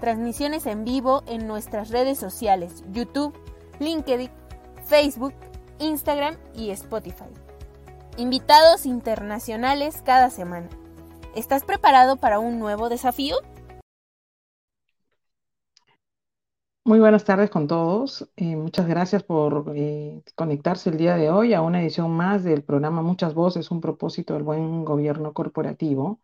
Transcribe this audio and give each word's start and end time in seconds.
transmisiones 0.00 0.66
en 0.66 0.84
vivo 0.84 1.22
en 1.26 1.46
nuestras 1.46 1.90
redes 1.90 2.18
sociales, 2.18 2.82
YouTube, 2.90 3.34
LinkedIn, 3.78 4.30
Facebook, 4.84 5.34
Instagram 5.78 6.36
y 6.54 6.70
Spotify. 6.70 7.30
Invitados 8.16 8.86
internacionales 8.86 10.02
cada 10.04 10.30
semana. 10.30 10.68
¿Estás 11.36 11.64
preparado 11.64 12.16
para 12.16 12.38
un 12.38 12.58
nuevo 12.58 12.88
desafío? 12.88 13.36
Muy 16.84 16.98
buenas 16.98 17.24
tardes 17.24 17.50
con 17.50 17.68
todos. 17.68 18.28
Eh, 18.36 18.56
muchas 18.56 18.88
gracias 18.88 19.22
por 19.22 19.72
eh, 19.76 20.22
conectarse 20.34 20.90
el 20.90 20.96
día 20.96 21.14
de 21.14 21.30
hoy 21.30 21.54
a 21.54 21.60
una 21.60 21.80
edición 21.82 22.10
más 22.10 22.42
del 22.42 22.64
programa 22.64 23.02
Muchas 23.02 23.34
Voces, 23.34 23.70
un 23.70 23.80
propósito 23.80 24.34
del 24.34 24.42
buen 24.42 24.84
gobierno 24.84 25.32
corporativo. 25.32 26.18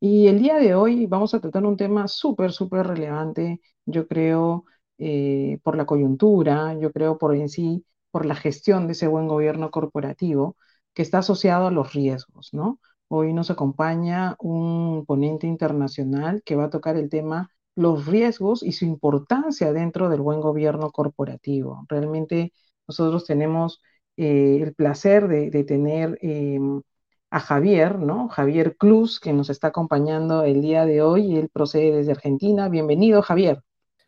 Y 0.00 0.28
el 0.28 0.38
día 0.38 0.56
de 0.56 0.74
hoy 0.74 1.06
vamos 1.06 1.34
a 1.34 1.40
tratar 1.40 1.64
un 1.66 1.76
tema 1.76 2.08
súper, 2.08 2.52
súper 2.52 2.86
relevante, 2.86 3.60
yo 3.84 4.06
creo, 4.08 4.64
eh, 4.98 5.58
por 5.62 5.76
la 5.76 5.84
coyuntura, 5.86 6.74
yo 6.78 6.92
creo 6.92 7.18
por 7.18 7.34
en 7.34 7.48
sí, 7.48 7.84
por 8.10 8.24
la 8.26 8.34
gestión 8.34 8.86
de 8.86 8.92
ese 8.92 9.08
buen 9.08 9.28
gobierno 9.28 9.70
corporativo 9.70 10.56
que 10.94 11.02
está 11.02 11.18
asociado 11.18 11.66
a 11.66 11.70
los 11.70 11.92
riesgos, 11.92 12.48
¿no? 12.52 12.80
Hoy 13.08 13.32
nos 13.34 13.50
acompaña 13.50 14.36
un 14.38 15.04
ponente 15.06 15.46
internacional 15.46 16.42
que 16.44 16.56
va 16.56 16.64
a 16.64 16.70
tocar 16.70 16.96
el 16.96 17.08
tema 17.10 17.50
los 17.76 18.06
riesgos 18.06 18.62
y 18.62 18.72
su 18.72 18.84
importancia 18.84 19.72
dentro 19.72 20.08
del 20.08 20.20
buen 20.20 20.40
gobierno 20.40 20.90
corporativo. 20.92 21.84
Realmente 21.88 22.52
nosotros 22.86 23.24
tenemos 23.26 23.82
eh, 24.16 24.60
el 24.62 24.74
placer 24.74 25.28
de, 25.28 25.64
tener 25.64 26.18
em, 26.22 26.82
a 27.30 27.40
Javier, 27.40 27.98
¿no? 27.98 28.28
Javier 28.28 28.76
Cruz, 28.76 29.20
que 29.20 29.32
nos 29.32 29.50
está 29.50 29.68
acompañando 29.68 30.42
el 30.42 30.60
día 30.60 30.84
de 30.84 31.00
hoy. 31.00 31.36
Él 31.36 31.48
procede 31.48 31.96
desde 31.96 32.12
Argentina. 32.12 32.68
Bienvenido, 32.68 33.22
Javier. 33.22 33.62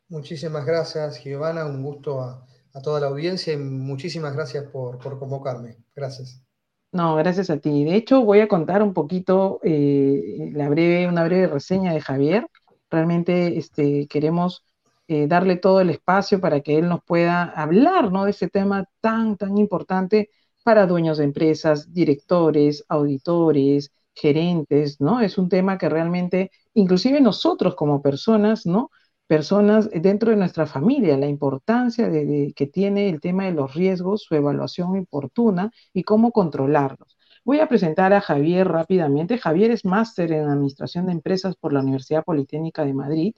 Muchísimas 0.09 0.67
gracias, 0.67 1.23
Giovanna. 1.23 1.65
Un 1.65 1.83
gusto 1.83 2.20
a, 2.20 2.45
toda 2.83 3.00
la 3.00 3.06
audiencia 3.06 3.53
y 3.53 3.56
muchísimas 3.56 4.34
gracias 4.34 4.65
por, 4.65 4.98
convocarme. 5.19 5.77
Gracias. 5.95 6.43
No, 6.91 7.15
gracias 7.17 7.48
a 7.48 7.59
ti. 7.59 7.84
De 7.84 7.95
hecho, 7.95 8.25
voy 8.25 8.41
a 8.41 8.48
contar 8.48 8.83
un 8.83 8.93
poquito 8.93 9.61
eh, 9.62 10.50
la 10.53 10.69
breve, 10.69 11.06
una 11.06 11.25
breve 11.25 11.47
reseña 11.47 11.94
de 11.94 12.00
Javier. 12.00 12.47
Realmente 12.91 13.56
este, 13.56 14.06
queremos 14.09 14.65
eh, 15.06 15.27
darle 15.28 15.56
todo 15.56 15.81
el 15.81 15.91
espacio 15.91 16.41
para 16.41 16.61
que 16.61 16.78
él 16.78 16.88
nos 16.88 17.03
pueda 17.05 17.44
hablar 17.44 18.11
¿no? 18.11 18.25
de 18.25 18.32
ese 18.32 18.49
tema 18.49 18.84
tan, 19.00 19.37
tan 19.37 19.56
importante 19.59 20.31
para 20.62 20.87
dueños 20.87 21.19
de 21.19 21.25
empresas, 21.25 21.93
directores, 21.93 22.84
auditores, 22.89 23.93
gerentes, 24.15 25.00
¿no? 25.00 25.21
Es 25.21 25.39
un 25.39 25.49
tema 25.49 25.78
que 25.78 25.89
realmente, 25.89 26.50
inclusive 26.75 27.21
nosotros 27.21 27.75
como 27.75 28.03
personas, 28.03 28.67
¿no? 28.67 28.91
Personas 29.27 29.89
dentro 29.91 30.31
de 30.31 30.37
nuestra 30.37 30.67
familia, 30.67 31.17
la 31.17 31.28
importancia 31.28 32.09
de, 32.09 32.53
que 32.55 32.67
tiene 32.67 33.09
el 33.09 33.21
tema 33.21 33.45
de 33.45 33.53
los 33.53 33.75
riesgos, 33.75 34.23
su 34.25 34.34
evaluación 34.34 34.99
oportuna 34.99 35.71
y 35.93 36.03
cómo 36.03 36.33
controlarlos. 36.33 37.17
Voy 37.44 37.61
a 37.61 37.69
presentar 37.69 38.12
a 38.12 38.21
Javier 38.21 38.69
rápidamente. 38.69 39.39
Javier 39.39 39.71
es 39.71 39.84
máster 39.84 40.33
en 40.33 40.49
Administración 40.49 41.06
de 41.06 41.12
Empresas 41.12 41.56
por 41.56 41.73
la 41.73 41.81
Universidad 41.81 42.25
Politécnica 42.25 42.84
de 42.84 42.94
Madrid 42.94 43.34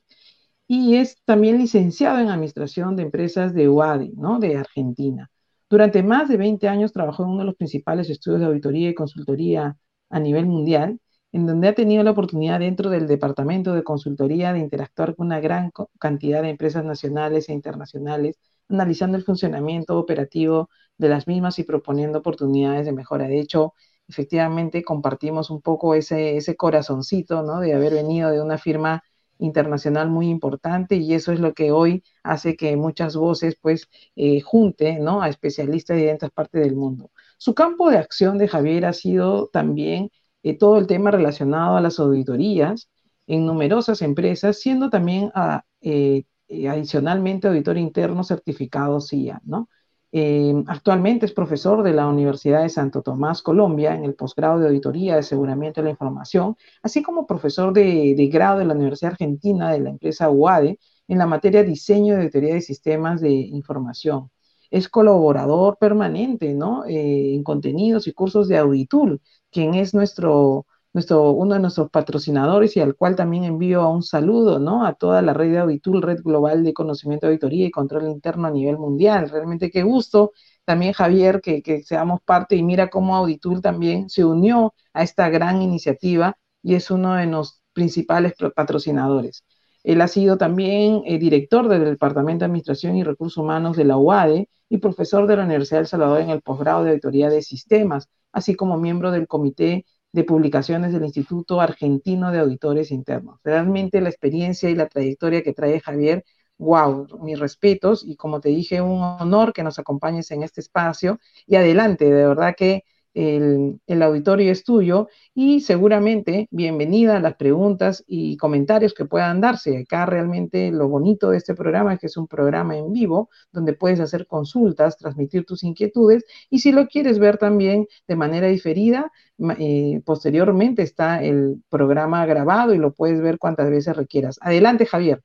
y 0.66 0.96
es 0.96 1.22
también 1.24 1.58
licenciado 1.58 2.18
en 2.18 2.28
Administración 2.28 2.96
de 2.96 3.04
Empresas 3.04 3.54
de 3.54 3.68
UADI, 3.68 4.12
¿no? 4.16 4.38
De 4.38 4.56
Argentina. 4.56 5.30
Durante 5.68 6.02
más 6.02 6.28
de 6.28 6.36
20 6.36 6.68
años 6.68 6.92
trabajó 6.92 7.24
en 7.24 7.30
uno 7.30 7.40
de 7.40 7.46
los 7.46 7.56
principales 7.56 8.10
estudios 8.10 8.40
de 8.40 8.46
auditoría 8.46 8.90
y 8.90 8.94
consultoría 8.94 9.76
a 10.10 10.20
nivel 10.20 10.46
mundial, 10.46 11.00
en 11.32 11.46
donde 11.46 11.68
ha 11.68 11.74
tenido 11.74 12.02
la 12.04 12.12
oportunidad 12.12 12.60
dentro 12.60 12.90
del 12.90 13.08
departamento 13.08 13.74
de 13.74 13.82
consultoría 13.82 14.52
de 14.52 14.60
interactuar 14.60 15.16
con 15.16 15.26
una 15.26 15.40
gran 15.40 15.72
cantidad 15.98 16.42
de 16.42 16.50
empresas 16.50 16.84
nacionales 16.84 17.48
e 17.48 17.52
internacionales, 17.52 18.38
analizando 18.68 19.16
el 19.18 19.24
funcionamiento 19.24 19.98
operativo 19.98 20.70
de 20.96 21.08
las 21.08 21.26
mismas 21.26 21.58
y 21.58 21.64
proponiendo 21.64 22.20
oportunidades 22.20 22.86
de 22.86 22.92
mejora. 22.92 23.26
De 23.26 23.40
hecho, 23.40 23.74
efectivamente 24.06 24.84
compartimos 24.84 25.50
un 25.50 25.60
poco 25.60 25.94
ese, 25.94 26.36
ese 26.36 26.56
corazoncito, 26.56 27.42
¿no? 27.42 27.58
De 27.60 27.74
haber 27.74 27.94
venido 27.94 28.30
de 28.30 28.40
una 28.40 28.58
firma 28.58 29.02
internacional 29.44 30.10
muy 30.10 30.28
importante 30.28 30.96
y 30.96 31.14
eso 31.14 31.32
es 31.32 31.40
lo 31.40 31.54
que 31.54 31.70
hoy 31.72 32.02
hace 32.22 32.56
que 32.56 32.76
muchas 32.76 33.16
voces 33.16 33.56
pues 33.60 33.88
eh, 34.16 34.40
junte 34.40 34.98
¿no? 34.98 35.22
a 35.22 35.28
especialistas 35.28 35.96
de 35.96 36.02
distintas 36.04 36.30
partes 36.30 36.62
del 36.62 36.76
mundo. 36.76 37.10
Su 37.38 37.54
campo 37.54 37.90
de 37.90 37.98
acción 37.98 38.38
de 38.38 38.48
Javier 38.48 38.86
ha 38.86 38.92
sido 38.92 39.48
también 39.48 40.10
eh, 40.42 40.56
todo 40.58 40.78
el 40.78 40.86
tema 40.86 41.10
relacionado 41.10 41.76
a 41.76 41.80
las 41.80 41.98
auditorías 41.98 42.88
en 43.26 43.46
numerosas 43.46 44.02
empresas, 44.02 44.60
siendo 44.60 44.90
también 44.90 45.30
a, 45.34 45.64
eh, 45.80 46.24
adicionalmente 46.68 47.48
auditor 47.48 47.78
interno 47.78 48.22
certificado 48.24 49.00
CIA, 49.00 49.40
¿no? 49.44 49.68
Em, 50.16 50.62
actualmente 50.68 51.26
es 51.26 51.32
profesor 51.32 51.82
de 51.82 51.92
la 51.92 52.06
Universidad 52.06 52.62
de 52.62 52.68
Santo 52.68 53.02
Tomás, 53.02 53.42
Colombia, 53.42 53.96
en 53.96 54.04
el 54.04 54.14
posgrado 54.14 54.60
de 54.60 54.68
Auditoría 54.68 55.14
de 55.14 55.20
Aseguramiento 55.20 55.80
de 55.80 55.86
la 55.86 55.90
Información, 55.90 56.56
así 56.84 57.02
como 57.02 57.26
profesor 57.26 57.72
de, 57.72 58.14
grado 58.32 58.60
de 58.60 58.64
la 58.64 58.74
Universidad 58.74 59.10
Argentina 59.12 59.72
de 59.72 59.80
la 59.80 59.90
empresa 59.90 60.30
UADE 60.30 60.78
en 61.08 61.18
la 61.18 61.26
materia 61.26 61.64
Diseño 61.64 62.14
de 62.14 62.20
Auditoría 62.20 62.54
de 62.54 62.60
Sistemas 62.60 63.20
de 63.20 63.32
Información. 63.32 64.30
Es 64.70 64.88
colaborador 64.88 65.78
permanente. 65.78 66.56
Eh, 66.88 67.34
en 67.34 67.42
contenidos 67.42 68.06
y 68.06 68.12
cursos 68.12 68.46
de 68.46 68.58
Auditul, 68.58 69.20
quien 69.50 69.74
es 69.74 69.94
nuestro 69.94 70.66
nuestro, 70.94 71.32
uno 71.32 71.54
de 71.54 71.60
nuestros 71.60 71.90
patrocinadores 71.90 72.76
y 72.76 72.80
al 72.80 72.94
cual 72.96 73.16
también 73.16 73.44
envío 73.44 73.88
un 73.90 74.02
saludo, 74.02 74.58
¿no? 74.58 74.86
A 74.86 74.94
toda 74.94 75.20
la 75.22 75.34
red 75.34 75.50
de 75.52 75.58
Auditul, 75.58 76.00
red 76.02 76.22
global 76.22 76.64
de 76.64 76.72
conocimiento 76.72 77.26
de 77.26 77.32
auditoría 77.34 77.66
y 77.66 77.70
control 77.70 78.08
interno 78.08 78.46
a 78.48 78.50
nivel 78.50 78.78
mundial. 78.78 79.28
Realmente 79.30 79.70
qué 79.70 79.82
gusto 79.82 80.32
también, 80.64 80.92
Javier, 80.94 81.40
que, 81.42 81.62
que 81.62 81.82
seamos 81.82 82.20
parte 82.24 82.56
y 82.56 82.62
mira 82.62 82.88
cómo 82.88 83.16
Auditul 83.16 83.60
también 83.60 84.08
se 84.08 84.24
unió 84.24 84.74
a 84.94 85.02
esta 85.02 85.28
gran 85.28 85.60
iniciativa 85.62 86.38
y 86.62 86.74
es 86.76 86.90
uno 86.90 87.14
de 87.14 87.26
los 87.26 87.60
principales 87.74 88.34
patrocinadores. 88.54 89.44
Él 89.84 90.00
ha 90.00 90.08
sido 90.08 90.38
también 90.38 91.02
eh, 91.04 91.18
director 91.18 91.68
del 91.68 91.84
Departamento 91.84 92.40
de 92.40 92.46
Administración 92.46 92.96
y 92.96 93.04
Recursos 93.04 93.36
Humanos 93.36 93.76
de 93.76 93.84
la 93.84 93.98
UADE 93.98 94.48
y 94.70 94.78
profesor 94.78 95.26
de 95.26 95.36
la 95.36 95.44
Universidad 95.44 95.80
del 95.80 95.86
Salvador 95.86 96.20
en 96.22 96.30
el 96.30 96.40
posgrado 96.40 96.84
de 96.84 96.90
Auditoría 96.90 97.28
de 97.28 97.42
Sistemas, 97.42 98.08
así 98.32 98.54
como 98.54 98.78
miembro 98.78 99.10
del 99.10 99.26
Comité 99.28 99.84
de 100.14 100.22
publicaciones 100.22 100.92
del 100.92 101.02
Instituto 101.02 101.60
Argentino 101.60 102.30
de 102.30 102.38
Auditores 102.38 102.92
Internos. 102.92 103.40
Realmente 103.42 104.00
la 104.00 104.10
experiencia 104.10 104.70
y 104.70 104.76
la 104.76 104.86
trayectoria 104.86 105.42
que 105.42 105.52
trae 105.52 105.80
Javier, 105.80 106.24
wow, 106.56 107.08
mis 107.20 107.36
respetos 107.40 108.04
y 108.06 108.14
como 108.14 108.40
te 108.40 108.50
dije, 108.50 108.80
un 108.80 109.02
honor 109.02 109.52
que 109.52 109.64
nos 109.64 109.80
acompañes 109.80 110.30
en 110.30 110.44
este 110.44 110.60
espacio 110.60 111.18
y 111.48 111.56
adelante, 111.56 112.04
de 112.04 112.28
verdad 112.28 112.54
que 112.56 112.84
el, 113.14 114.02
auditorio 114.02 114.50
es 114.50 114.64
tuyo 114.64 115.08
y 115.34 115.60
seguramente 115.60 116.48
bienvenida 116.50 117.16
a 117.16 117.20
las 117.20 117.36
preguntas 117.36 118.02
y 118.06 118.36
comentarios 118.36 118.92
que 118.92 119.04
puedan 119.04 119.40
darse. 119.40 119.78
Acá 119.78 120.04
realmente 120.04 120.70
lo 120.72 120.88
bonito 120.88 121.30
de 121.30 121.38
este 121.38 121.54
programa 121.54 121.94
es 121.94 122.00
que 122.00 122.06
es 122.06 122.16
un 122.16 122.26
programa 122.26 122.76
en 122.76 122.92
vivo 122.92 123.30
donde 123.52 123.72
puedes 123.72 124.00
hacer 124.00 124.26
consultas, 124.26 124.98
transmitir 124.98 125.44
tus 125.46 125.62
inquietudes 125.62 126.24
y 126.50 126.58
si 126.58 126.72
lo 126.72 126.88
quieres 126.88 127.18
ver 127.18 127.38
también 127.38 127.86
de 128.08 128.16
manera 128.16 128.48
diferida, 128.48 129.12
eh, 129.58 130.02
posteriormente 130.04 130.82
está 130.82 131.22
el 131.22 131.62
programa 131.68 132.26
grabado 132.26 132.74
y 132.74 132.78
lo 132.78 132.92
puedes 132.92 133.20
ver 133.20 133.38
cuantas 133.38 133.70
veces 133.70 133.96
requieras. 133.96 134.38
Adelante, 134.40 134.86
Javier. 134.86 135.22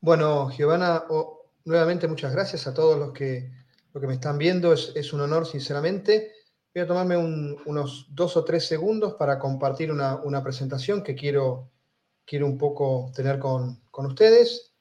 Bueno, 0.00 0.50
Giovanna, 0.50 1.04
nuevamente 1.64 2.08
muchas 2.08 2.32
gracias 2.32 2.66
a 2.66 2.74
todos 2.74 2.98
los 2.98 3.12
que, 3.12 3.50
que 3.92 4.06
me 4.06 4.14
están 4.14 4.38
viendo. 4.38 4.72
Es 4.72 5.12
un 5.12 5.20
honor, 5.20 5.46
sinceramente. 5.46 6.35
Voy 6.76 6.82
a 6.82 6.86
tomarme 6.86 7.16
unos 7.16 8.06
dos 8.10 8.36
o 8.36 8.44
tres 8.44 8.66
segundos 8.66 9.14
para 9.14 9.38
compartir 9.38 9.90
una, 9.90 10.42
presentación 10.42 11.02
que 11.02 11.14
quiero, 11.14 11.70
quiero 12.26 12.44
un 12.44 12.58
poco 12.58 13.10
tener 13.16 13.38
con, 13.38 13.80
ustedes. 13.94 14.74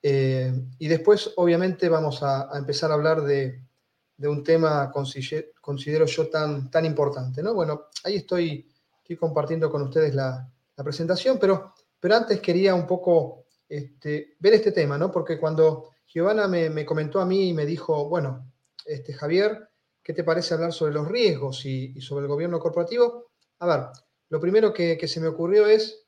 Eh, 0.00 0.52
y 0.78 0.86
después, 0.86 1.32
obviamente, 1.34 1.88
vamos 1.88 2.22
a, 2.22 2.48
empezar 2.56 2.92
a 2.92 2.94
hablar 2.94 3.22
de, 3.22 3.60
un 4.18 4.44
tema, 4.44 4.92
considero, 4.92 6.06
yo, 6.06 6.28
tan, 6.28 6.70
tan 6.70 6.84
importante. 6.84 7.42
¿no? 7.42 7.54
Bueno, 7.54 7.86
ahí 8.04 8.18
estoy, 8.18 8.72
estoy 8.98 9.16
compartiendo 9.16 9.68
con 9.68 9.82
ustedes 9.82 10.14
la, 10.14 10.48
presentación, 10.76 11.38
pero, 11.40 11.74
pero 11.98 12.14
antes 12.14 12.40
quería 12.40 12.72
un 12.72 12.86
poco 12.86 13.46
este, 13.68 14.36
ver 14.38 14.54
este 14.54 14.70
tema, 14.70 14.96
¿no? 14.96 15.10
porque 15.10 15.40
cuando 15.40 15.88
Giovanna 16.06 16.46
me, 16.46 16.86
comentó 16.86 17.20
a 17.20 17.26
mí 17.26 17.48
y 17.48 17.52
me 17.52 17.66
dijo, 17.66 18.08
bueno, 18.08 18.48
este, 18.86 19.12
Javier, 19.12 19.71
¿qué 20.02 20.12
te 20.12 20.24
parece 20.24 20.54
hablar 20.54 20.72
sobre 20.72 20.94
los 20.94 21.08
riesgos 21.08 21.64
y, 21.64 22.00
sobre 22.00 22.24
el 22.24 22.28
gobierno 22.28 22.58
corporativo? 22.58 23.30
A 23.60 23.66
ver, 23.66 23.86
lo 24.28 24.40
primero 24.40 24.72
que, 24.72 25.06
se 25.06 25.20
me 25.20 25.28
ocurrió 25.28 25.66
es 25.66 26.06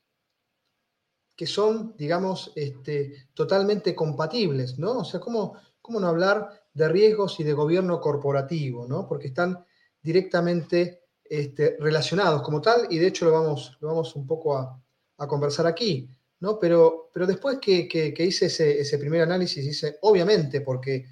que 1.35 1.45
son, 1.45 1.95
digamos, 1.97 2.51
este, 2.55 3.27
totalmente 3.33 3.93
compatibles, 3.93 4.79
¿no? 4.79 4.99
O 4.99 5.03
sea, 5.03 5.19
¿cómo, 5.19 5.55
¿cómo 5.81 5.99
no 5.99 6.07
hablar 6.07 6.65
de 6.73 6.89
riesgos 6.89 7.39
y 7.39 7.43
de 7.43 7.53
gobierno 7.53 7.99
corporativo, 7.99 8.87
¿no? 8.87 9.07
Porque 9.07 9.27
están 9.27 9.65
directamente 10.01 11.05
este, 11.23 11.75
relacionados 11.79 12.43
como 12.43 12.61
tal, 12.61 12.87
y 12.89 12.99
de 12.99 13.07
hecho 13.07 13.25
lo 13.25 13.31
vamos, 13.31 13.77
lo 13.81 13.87
vamos 13.87 14.15
un 14.15 14.27
poco 14.27 14.57
a, 14.57 14.81
conversar 15.27 15.65
aquí, 15.65 16.09
¿no? 16.41 16.59
Pero, 16.59 17.09
pero 17.13 17.25
después 17.25 17.57
que, 17.59 18.13
hice 18.19 18.45
ese, 18.47 18.97
primer 18.99 19.21
análisis, 19.21 19.65
hice, 19.65 19.97
obviamente, 20.01 20.61
porque 20.61 21.05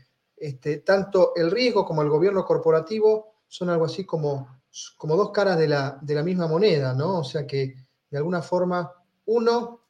este, 0.43 0.77
tanto 0.79 1.33
el 1.35 1.51
riesgo 1.51 1.85
como 1.85 2.01
el 2.01 2.09
gobierno 2.09 2.45
corporativo 2.45 3.35
son 3.47 3.69
algo 3.69 3.85
así 3.85 4.03
como, 4.03 4.61
como 4.97 5.15
dos 5.15 5.31
caras 5.31 5.57
de 5.57 5.67
la, 5.67 5.97
de 6.01 6.15
la 6.15 6.23
misma 6.23 6.47
moneda, 6.47 6.93
¿no? 6.93 7.19
O 7.19 7.23
sea 7.23 7.45
que 7.47 7.75
de 8.09 8.17
alguna 8.17 8.41
forma 8.41 8.91
uno 9.25 9.81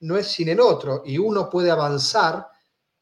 no 0.00 0.16
es 0.16 0.26
sin 0.26 0.48
el 0.48 0.60
otro 0.60 1.02
y 1.04 1.18
uno 1.18 1.48
puede 1.48 1.70
avanzar 1.70 2.48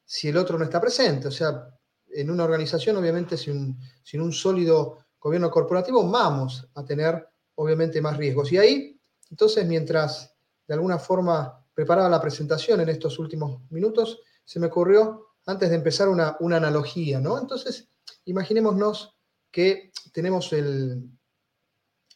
si 0.04 0.28
el 0.28 0.36
otro 0.36 0.58
no 0.58 0.64
está 0.64 0.80
presente. 0.80 1.28
O 1.28 1.30
sea, 1.30 1.68
en 2.10 2.30
una 2.30 2.44
organización, 2.44 2.96
obviamente, 2.96 3.36
sin 3.36 3.78
sin 4.08 4.22
un 4.22 4.32
sólido 4.32 5.04
gobierno 5.20 5.50
corporativo, 5.50 6.08
vamos 6.08 6.66
a 6.74 6.82
tener 6.82 7.28
obviamente 7.56 8.00
más 8.00 8.16
riesgos. 8.16 8.50
Y 8.52 8.56
ahí, 8.56 8.98
entonces, 9.30 9.66
mientras 9.66 10.34
de 10.66 10.72
alguna 10.72 10.98
forma 10.98 11.62
preparaba 11.74 12.08
la 12.08 12.18
presentación 12.18 12.80
en 12.80 12.88
estos 12.88 13.18
últimos 13.18 13.60
minutos, 13.70 14.20
se 14.46 14.58
me 14.60 14.68
ocurrió, 14.68 15.27
antes 15.48 15.70
de 15.70 15.76
empezar, 15.76 16.08
una, 16.08 16.36
analogía, 16.40 17.20
¿no? 17.20 17.38
Entonces, 17.38 17.88
imaginémonos 18.26 19.16
que 19.50 19.90
tenemos 20.12 20.52
el, 20.52 21.10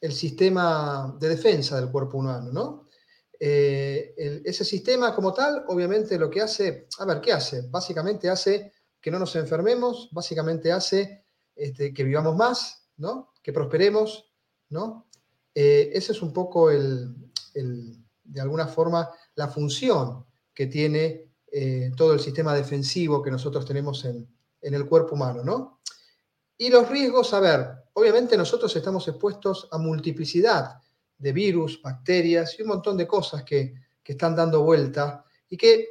el 0.03 0.13
sistema 0.13 1.17
de 1.19 1.31
defensa 1.31 1.81
del 1.81 1.91
cuerpo 1.91 2.19
humano, 2.19 2.53
¿no? 2.53 2.85
Eh, 3.41 4.43
ese 4.45 4.65
sistema 4.65 5.15
como 5.15 5.33
tal, 5.33 5.65
obviamente 5.67 6.19
lo 6.19 6.29
que 6.29 6.43
hace, 6.43 6.87
a 6.99 7.07
ver, 7.07 7.23
¿qué 7.23 7.33
hace? 7.33 7.63
Básicamente 7.71 8.29
hace 8.29 8.73
que 9.01 9.11
no 9.11 9.19
nos 9.19 9.35
enfermemos, 9.35 10.11
básicamente 10.13 10.71
hace 10.71 11.25
este, 11.57 11.93
que 11.95 12.05
vivamos 12.05 12.37
más, 12.37 12.87
que 13.43 13.53
prosperemos, 13.53 14.31
¿no? 14.69 15.09
Eh, 15.55 15.91
ese 15.95 16.13
es 16.13 16.21
un 16.23 16.35
poco 16.35 16.71
el, 16.71 17.17
de 17.55 18.41
alguna 18.43 18.67
forma, 18.67 19.11
la 19.35 19.49
función 19.49 20.27
que 20.55 20.67
tiene 20.67 21.32
eh, 21.55 21.93
todo 21.95 22.15
el 22.15 22.21
sistema 22.21 22.55
defensivo 22.55 23.23
que 23.23 23.31
nosotros 23.31 23.67
tenemos 23.67 24.07
en, 24.07 24.27
el 24.63 24.87
cuerpo 24.87 25.17
humano, 25.17 25.45
¿no? 25.45 25.81
Y 26.57 26.71
los 26.71 26.89
riesgos, 26.89 27.35
a 27.35 27.41
ver, 27.41 27.69
obviamente 27.93 28.39
nosotros 28.39 28.75
estamos 28.75 29.07
expuestos 29.07 29.69
a 29.71 29.77
multiplicidad 29.77 30.81
de 31.19 31.33
virus, 31.33 31.83
bacterias 31.83 32.59
y 32.59 32.63
un 32.63 32.69
montón 32.69 32.97
de 32.97 33.07
cosas 33.07 33.43
que, 33.43 33.75
que 34.03 34.13
están 34.13 34.35
dando 34.35 34.63
vuelta 34.63 35.27
y 35.51 35.59
que 35.59 35.89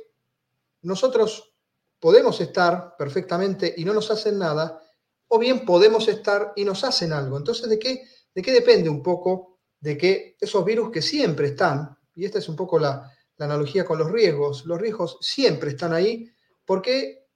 nosotros 0.81 1.53
podemos 1.99 2.41
estar 2.41 2.95
perfectamente 2.97 3.71
y 3.77 3.85
no 3.85 3.93
nos 3.93 4.09
hacen 4.09 4.39
nada, 4.39 4.81
o 5.27 5.37
bien 5.37 5.63
podemos 5.63 6.07
estar 6.07 6.53
y 6.55 6.65
nos 6.65 6.83
hacen 6.83 7.13
algo. 7.13 7.37
Entonces, 7.37 7.69
¿de 7.69 7.77
qué, 7.77 8.03
de 8.33 8.41
qué 8.41 8.51
depende 8.51 8.89
un 8.89 9.03
poco 9.03 9.59
de 9.79 9.95
que 9.95 10.37
esos 10.39 10.65
virus 10.65 10.89
que 10.89 11.03
siempre 11.03 11.49
están, 11.49 11.95
y 12.15 12.25
esta 12.25 12.39
es 12.39 12.49
un 12.49 12.55
poco 12.55 12.79
la, 12.79 13.11
analogía 13.45 13.85
con 13.85 13.99
los 13.99 14.11
riesgos, 14.11 14.65
los 14.65 14.79
riesgos 14.79 15.17
siempre 15.21 15.71
están 15.71 15.93
ahí 15.93 16.31
porque 16.65 17.27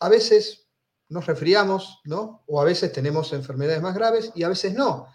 a 0.00 0.08
veces 0.08 0.68
nos 1.08 1.26
resfriamos, 1.26 2.00
¿no? 2.04 2.44
O 2.46 2.60
a 2.60 2.64
veces 2.64 2.92
tenemos 2.92 3.32
enfermedades 3.32 3.82
más 3.82 3.94
graves 3.94 4.30
y 4.34 4.42
a 4.42 4.48
veces 4.48 4.74
no. 4.74 5.08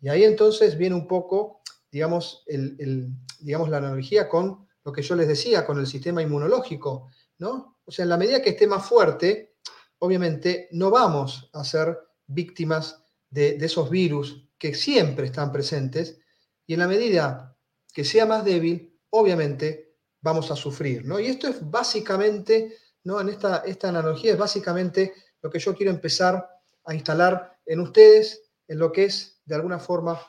Y 0.00 0.08
ahí 0.08 0.24
entonces 0.24 0.76
viene 0.78 0.94
un 0.94 1.06
poco, 1.06 1.62
digamos, 1.90 2.44
el, 2.46 3.08
digamos 3.40 3.68
la 3.68 3.78
analogía 3.78 4.28
con 4.28 4.66
lo 4.84 4.92
que 4.92 5.02
yo 5.02 5.14
les 5.14 5.28
decía, 5.28 5.64
con 5.64 5.78
el 5.78 5.86
sistema 5.86 6.22
inmunológico, 6.22 7.10
¿no? 7.38 7.78
O 7.84 7.90
sea, 7.90 8.04
en 8.04 8.08
la 8.08 8.16
medida 8.16 8.42
que 8.42 8.50
esté 8.50 8.66
más 8.66 8.86
fuerte, 8.86 9.56
obviamente 9.98 10.68
no 10.72 10.90
vamos 10.90 11.50
a 11.52 11.64
ser 11.64 11.98
víctimas 12.26 13.04
de, 13.30 13.56
esos 13.60 13.90
virus 13.90 14.48
que 14.58 14.74
siempre 14.74 15.26
están 15.26 15.52
presentes 15.52 16.18
y 16.66 16.74
en 16.74 16.80
la 16.80 16.88
medida 16.88 17.56
que 17.92 18.04
sea 18.04 18.26
más 18.26 18.44
débil, 18.44 18.91
obviamente 19.12 19.96
vamos 20.20 20.50
a 20.50 20.56
sufrir, 20.56 21.04
¿no? 21.04 21.18
Y 21.18 21.26
esto 21.26 21.48
es 21.48 21.58
básicamente, 21.70 22.76
¿no? 23.04 23.20
En 23.20 23.28
esta, 23.28 23.58
esta 23.58 23.88
analogía 23.88 24.32
es 24.32 24.38
básicamente 24.38 25.12
lo 25.40 25.50
que 25.50 25.58
yo 25.58 25.74
quiero 25.74 25.90
empezar 25.90 26.48
a 26.84 26.94
instalar 26.94 27.58
en 27.66 27.80
ustedes, 27.80 28.42
en 28.68 28.78
lo 28.78 28.92
que 28.92 29.04
es, 29.04 29.40
de 29.44 29.54
alguna 29.54 29.78
forma, 29.78 30.20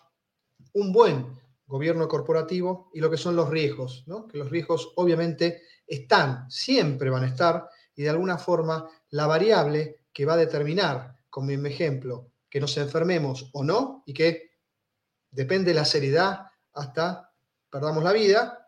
un 0.74 0.92
buen 0.92 1.40
gobierno 1.66 2.08
corporativo 2.08 2.90
y 2.94 3.00
lo 3.00 3.10
que 3.10 3.18
son 3.18 3.36
los 3.36 3.50
riesgos, 3.50 4.04
¿no? 4.08 4.28
Que 4.28 4.38
los 4.38 4.50
riesgos 4.50 4.92
obviamente 4.96 5.62
están, 5.88 6.50
siempre 6.50 7.10
van 7.10 7.24
a 7.24 7.28
estar, 7.28 7.70
y 7.96 8.04
de 8.04 8.10
alguna 8.10 8.38
forma 8.38 8.90
la 9.12 9.28
variable 9.28 10.02
que 10.12 10.26
va 10.26 10.34
a 10.34 10.38
determinar, 10.38 11.16
como 11.30 11.48
mi 11.48 11.70
ejemplo, 11.70 12.32
que 12.50 12.60
nos 12.60 12.76
enfermemos 12.78 13.50
o 13.54 13.64
no 13.64 14.04
y 14.06 14.14
que 14.14 14.52
depende 15.32 15.72
de 15.72 15.76
la 15.76 15.86
seriedad 15.86 16.48
hasta 16.74 17.32
perdamos 17.70 18.04
la 18.04 18.12
vida, 18.12 18.63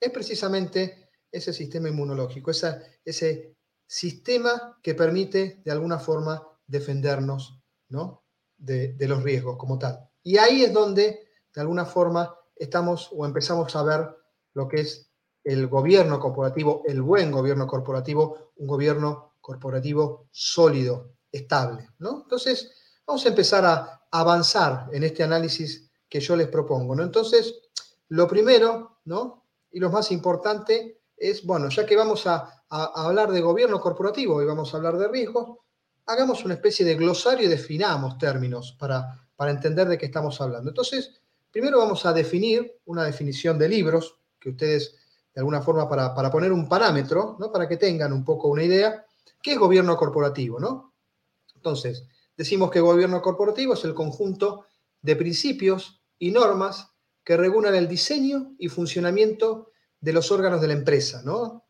es 0.00 0.10
precisamente 0.10 1.10
ese 1.30 1.52
sistema 1.52 1.88
inmunológico, 1.88 2.50
ese 2.50 3.56
sistema 3.86 4.78
que 4.82 4.94
permite 4.94 5.60
de 5.64 5.70
alguna 5.70 5.98
forma 5.98 6.46
defendernos 6.66 7.60
¿no? 7.88 8.24
de, 8.56 8.94
de 8.94 9.08
los 9.08 9.22
riesgos 9.22 9.56
como 9.56 9.78
tal. 9.78 10.08
Y 10.22 10.38
ahí 10.38 10.64
es 10.64 10.72
donde 10.72 11.28
de 11.54 11.60
alguna 11.60 11.84
forma 11.84 12.34
estamos 12.54 13.10
o 13.12 13.24
empezamos 13.24 13.74
a 13.76 13.82
ver 13.82 14.16
lo 14.54 14.66
que 14.68 14.80
es 14.80 15.10
el 15.44 15.68
gobierno 15.68 16.18
corporativo, 16.18 16.82
el 16.86 17.02
buen 17.02 17.30
gobierno 17.30 17.66
corporativo, 17.66 18.52
un 18.56 18.66
gobierno 18.66 19.34
corporativo 19.40 20.26
sólido, 20.32 21.12
estable. 21.30 21.88
¿no? 21.98 22.22
Entonces, 22.22 22.72
vamos 23.06 23.24
a 23.24 23.28
empezar 23.28 23.64
a 23.64 24.06
avanzar 24.10 24.88
en 24.92 25.04
este 25.04 25.22
análisis 25.22 25.88
que 26.08 26.20
yo 26.20 26.34
les 26.34 26.48
propongo. 26.48 26.96
¿no? 26.96 27.04
Entonces, 27.04 27.60
lo 28.08 28.26
primero, 28.26 28.98
¿no? 29.04 29.45
Y 29.76 29.78
lo 29.78 29.90
más 29.90 30.10
importante 30.10 31.02
es, 31.18 31.44
bueno, 31.44 31.68
ya 31.68 31.84
que 31.84 31.96
vamos 31.96 32.26
a, 32.26 32.64
hablar 32.70 33.30
de 33.30 33.42
gobierno 33.42 33.78
corporativo 33.78 34.40
y 34.40 34.46
vamos 34.46 34.72
a 34.72 34.78
hablar 34.78 34.96
de 34.96 35.06
riesgos, 35.06 35.58
hagamos 36.06 36.46
una 36.46 36.54
especie 36.54 36.82
de 36.86 36.94
glosario 36.94 37.44
y 37.44 37.50
definamos 37.50 38.16
términos 38.16 38.74
para, 38.78 39.28
para 39.36 39.50
entender 39.50 39.86
de 39.86 39.98
qué 39.98 40.06
estamos 40.06 40.40
hablando. 40.40 40.70
Entonces, 40.70 41.20
primero 41.50 41.76
vamos 41.76 42.06
a 42.06 42.14
definir 42.14 42.78
una 42.86 43.04
definición 43.04 43.58
de 43.58 43.68
libros 43.68 44.16
que 44.40 44.48
ustedes 44.48 44.94
de 45.34 45.40
alguna 45.40 45.60
forma 45.60 45.86
para, 45.86 46.30
poner 46.30 46.52
un 46.52 46.66
parámetro, 46.70 47.36
¿no? 47.38 47.52
para 47.52 47.68
que 47.68 47.76
tengan 47.76 48.14
un 48.14 48.24
poco 48.24 48.48
una 48.48 48.62
idea, 48.62 49.04
¿qué 49.42 49.52
es 49.52 49.58
gobierno 49.58 49.94
corporativo? 49.98 50.58
¿no? 50.58 50.94
Entonces, 51.54 52.06
decimos 52.34 52.70
que 52.70 52.80
gobierno 52.80 53.20
corporativo 53.20 53.74
es 53.74 53.84
el 53.84 53.92
conjunto 53.92 54.64
de 55.02 55.16
principios 55.16 56.00
y 56.18 56.30
normas 56.30 56.95
que 57.26 57.36
regulan 57.36 57.74
el 57.74 57.88
diseño 57.88 58.54
y 58.56 58.68
funcionamiento 58.68 59.72
de 60.00 60.12
los 60.12 60.30
órganos 60.30 60.60
de 60.60 60.68
la 60.68 60.74
empresa, 60.74 61.22
¿no? 61.24 61.64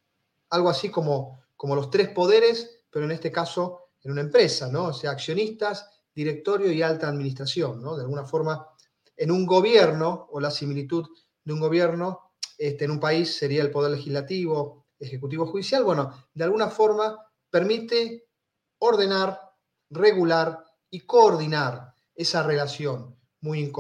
Algo 0.51 0.69
así 0.69 0.91
como, 0.91 1.41
como 1.57 1.75
los 1.75 1.91
tres 1.91 2.11
poderes, 2.11 2.83
pero 2.91 3.07
en 3.07 3.13
este 3.13 3.33
caso 3.33 3.89
en 4.03 4.13
una 4.13 4.21
empresa, 4.21 4.69
¿no? 4.71 4.89
O 4.89 4.93
sea, 4.93 5.13
accionistas, 5.13 5.89
directorio 6.15 6.71
y 6.71 6.83
alta 6.83 7.09
administración, 7.09 7.81
¿no? 7.81 7.97
De 7.97 8.03
alguna 8.03 8.27
forma, 8.27 8.69
en 9.17 9.31
un 9.31 9.47
gobierno 9.47 10.29
o 10.31 10.41
la 10.41 10.51
similitud 10.51 11.07
de 11.43 11.53
un 11.55 11.61
gobierno 11.61 12.33
este, 12.59 12.85
en 12.85 12.91
un 12.91 13.01
país 13.01 13.35
sería 13.35 13.63
el 13.63 13.71
poder 13.71 13.93
legislativo, 13.93 14.85
ejecutivo, 14.99 15.47
judicial. 15.47 15.85
Bueno, 15.85 16.13
de 16.35 16.45
alguna 16.45 16.69
forma 16.69 17.17
permite 17.49 18.29
ordenar, 18.79 19.41
regular 19.89 20.63
y 20.91 21.01
coordinar 21.01 21.95
esa 22.15 22.43
relación 22.43 23.15
muy 23.47 23.73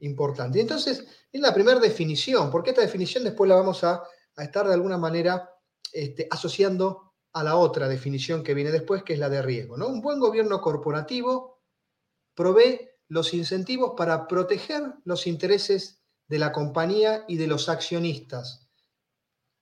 importante. 0.00 0.60
Entonces, 0.60 1.04
es 1.32 1.40
la 1.40 1.54
primera 1.54 1.80
definición, 1.80 2.50
porque 2.50 2.70
esta 2.70 2.82
definición 2.82 3.24
después 3.24 3.48
la 3.48 3.56
vamos 3.56 3.82
a, 3.82 4.02
estar 4.36 4.66
de 4.66 4.74
alguna 4.74 4.98
manera 4.98 5.48
este, 5.92 6.26
asociando 6.30 7.14
a 7.32 7.42
la 7.42 7.56
otra 7.56 7.88
definición 7.88 8.42
que 8.42 8.54
viene 8.54 8.70
después, 8.70 9.02
que 9.02 9.14
es 9.14 9.18
la 9.18 9.28
de 9.28 9.42
riesgo. 9.42 9.76
¿no? 9.76 9.88
Un 9.88 10.00
buen 10.00 10.18
gobierno 10.18 10.60
corporativo 10.60 11.62
provee 12.34 12.88
los 13.08 13.32
incentivos 13.32 13.94
para 13.96 14.26
proteger 14.26 14.82
los 15.04 15.26
intereses 15.26 16.02
de 16.26 16.38
la 16.38 16.52
compañía 16.52 17.24
y 17.28 17.36
de 17.36 17.46
los 17.46 17.68
accionistas. 17.68 18.68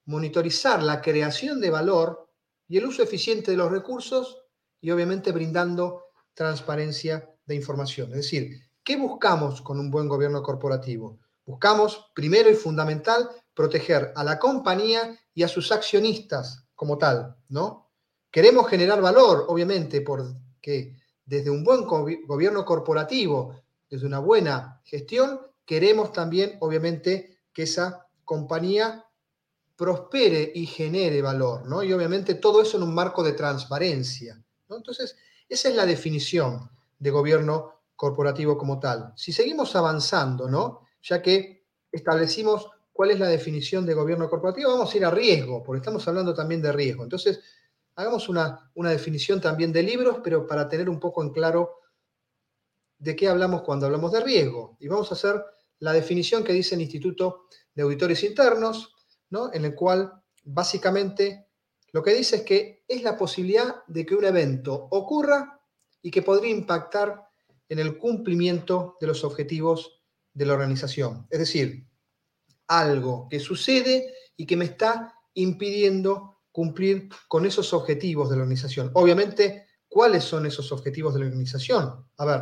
Monitorizar 0.05 0.81
la 0.81 1.01
creación 1.01 1.61
de 1.61 1.69
valor 1.69 2.31
y 2.67 2.77
el 2.77 2.85
uso 2.85 3.03
eficiente 3.03 3.51
de 3.51 3.57
los 3.57 3.71
recursos 3.71 4.43
y 4.81 4.91
obviamente 4.91 5.31
brindando 5.31 6.05
transparencia 6.33 7.29
de 7.45 7.55
información. 7.55 8.09
Es 8.09 8.17
decir, 8.17 8.72
¿qué 8.83 8.97
buscamos 8.97 9.61
con 9.61 9.79
un 9.79 9.89
buen 9.89 10.07
gobierno 10.07 10.43
corporativo? 10.43 11.19
Buscamos, 11.45 12.11
primero 12.13 12.49
y 12.49 12.53
fundamental, 12.53 13.29
proteger 13.53 14.13
a 14.15 14.23
la 14.23 14.39
compañía 14.39 15.19
y 15.33 15.43
a 15.43 15.47
sus 15.47 15.71
accionistas 15.71 16.65
como 16.75 16.97
tal, 16.97 17.35
¿no? 17.49 17.89
Queremos 18.31 18.67
generar 18.67 19.01
valor, 19.01 19.45
obviamente, 19.47 20.01
porque 20.01 20.95
desde 21.25 21.49
un 21.49 21.63
buen 21.63 21.85
gobierno 21.85 22.65
corporativo, 22.65 23.55
desde 23.89 24.07
una 24.07 24.19
buena 24.19 24.81
gestión, 24.85 25.39
queremos 25.65 26.11
también, 26.11 26.57
obviamente, 26.59 27.41
que 27.53 27.63
esa 27.63 28.07
compañía 28.25 29.05
prospere 29.75 30.51
y 30.55 30.65
genere 30.65 31.21
valor, 31.21 31.67
¿no? 31.67 31.83
Y 31.83 31.93
obviamente 31.93 32.35
todo 32.35 32.61
eso 32.61 32.77
en 32.77 32.83
un 32.83 32.93
marco 32.93 33.23
de 33.23 33.33
transparencia. 33.33 34.41
Entonces, 34.69 35.15
esa 35.47 35.69
es 35.69 35.75
la 35.75 35.85
definición 35.85 36.71
de 36.97 37.11
gobierno 37.11 37.82
corporativo 38.03 38.57
como 38.57 38.81
tal. 38.81 39.13
Si 39.15 39.31
seguimos 39.31 39.77
avanzando, 39.77 40.49
¿no? 40.49 40.81
Ya 41.03 41.21
que 41.21 41.63
establecimos 41.89 42.69
cuál 42.91 43.11
es 43.11 43.19
la 43.19 43.29
definición 43.29 43.85
de 43.85 43.93
gobierno 43.93 44.29
corporativo, 44.29 44.71
vamos 44.71 44.93
a 44.93 44.97
ir 44.97 45.05
a 45.05 45.09
riesgo, 45.09 45.63
porque 45.63 45.77
estamos 45.77 46.05
hablando 46.05 46.33
también 46.33 46.61
de 46.61 46.73
riesgo. 46.73 47.03
Entonces, 47.03 47.39
hagamos 47.95 48.27
una, 48.27 48.69
una 48.75 48.89
definición 48.89 49.39
también 49.39 49.71
de 49.71 49.83
libros, 49.83 50.17
pero 50.21 50.45
para 50.45 50.67
tener 50.67 50.89
un 50.89 50.99
poco 50.99 51.23
en 51.23 51.29
claro 51.29 51.79
de 52.97 53.15
qué 53.15 53.29
hablamos 53.29 53.61
cuando 53.61 53.85
hablamos 53.85 54.11
de 54.11 54.19
riesgo. 54.19 54.75
Y 54.81 54.89
vamos 54.89 55.09
a 55.09 55.15
hacer 55.15 55.41
la 55.79 55.93
definición 55.93 56.43
que 56.43 56.51
dice 56.51 56.75
el 56.75 56.81
Instituto 56.81 57.45
de 57.73 57.83
Auditores 57.83 58.21
Internos, 58.21 58.93
¿no? 59.29 59.49
en 59.53 59.63
el 59.63 59.75
cual 59.75 60.11
básicamente 60.43 61.47
lo 61.93 62.03
que 62.03 62.13
dice 62.13 62.35
es 62.35 62.41
que 62.41 62.83
es 62.85 63.01
la 63.01 63.17
posibilidad 63.17 63.85
de 63.87 64.05
que 64.05 64.15
un 64.15 64.25
evento 64.25 64.89
ocurra 64.91 65.61
y 66.01 66.11
que 66.11 66.21
podría 66.21 66.51
impactar 66.51 67.29
en 67.73 67.79
el 67.79 67.97
cumplimiento 67.97 68.97
de 69.01 69.07
los 69.07 69.23
objetivos 69.23 69.99
de 70.31 70.45
la 70.45 70.53
organización. 70.53 71.25
Es 71.31 71.39
decir, 71.39 71.87
algo 72.67 73.27
que 73.27 73.39
sucede 73.39 74.13
y 74.37 74.45
que 74.45 74.55
me 74.55 74.65
está 74.65 75.15
impidiendo 75.33 76.37
cumplir 76.51 77.09
con 77.27 77.47
esos 77.47 77.73
objetivos 77.73 78.29
de 78.29 78.35
la 78.35 78.43
organización. 78.43 78.91
Obviamente, 78.93 79.65
¿cuáles 79.87 80.23
son 80.23 80.45
esos 80.45 80.71
objetivos 80.71 81.15
de 81.15 81.21
la 81.21 81.25
organización? 81.25 82.05
A 82.17 82.25
ver, 82.25 82.41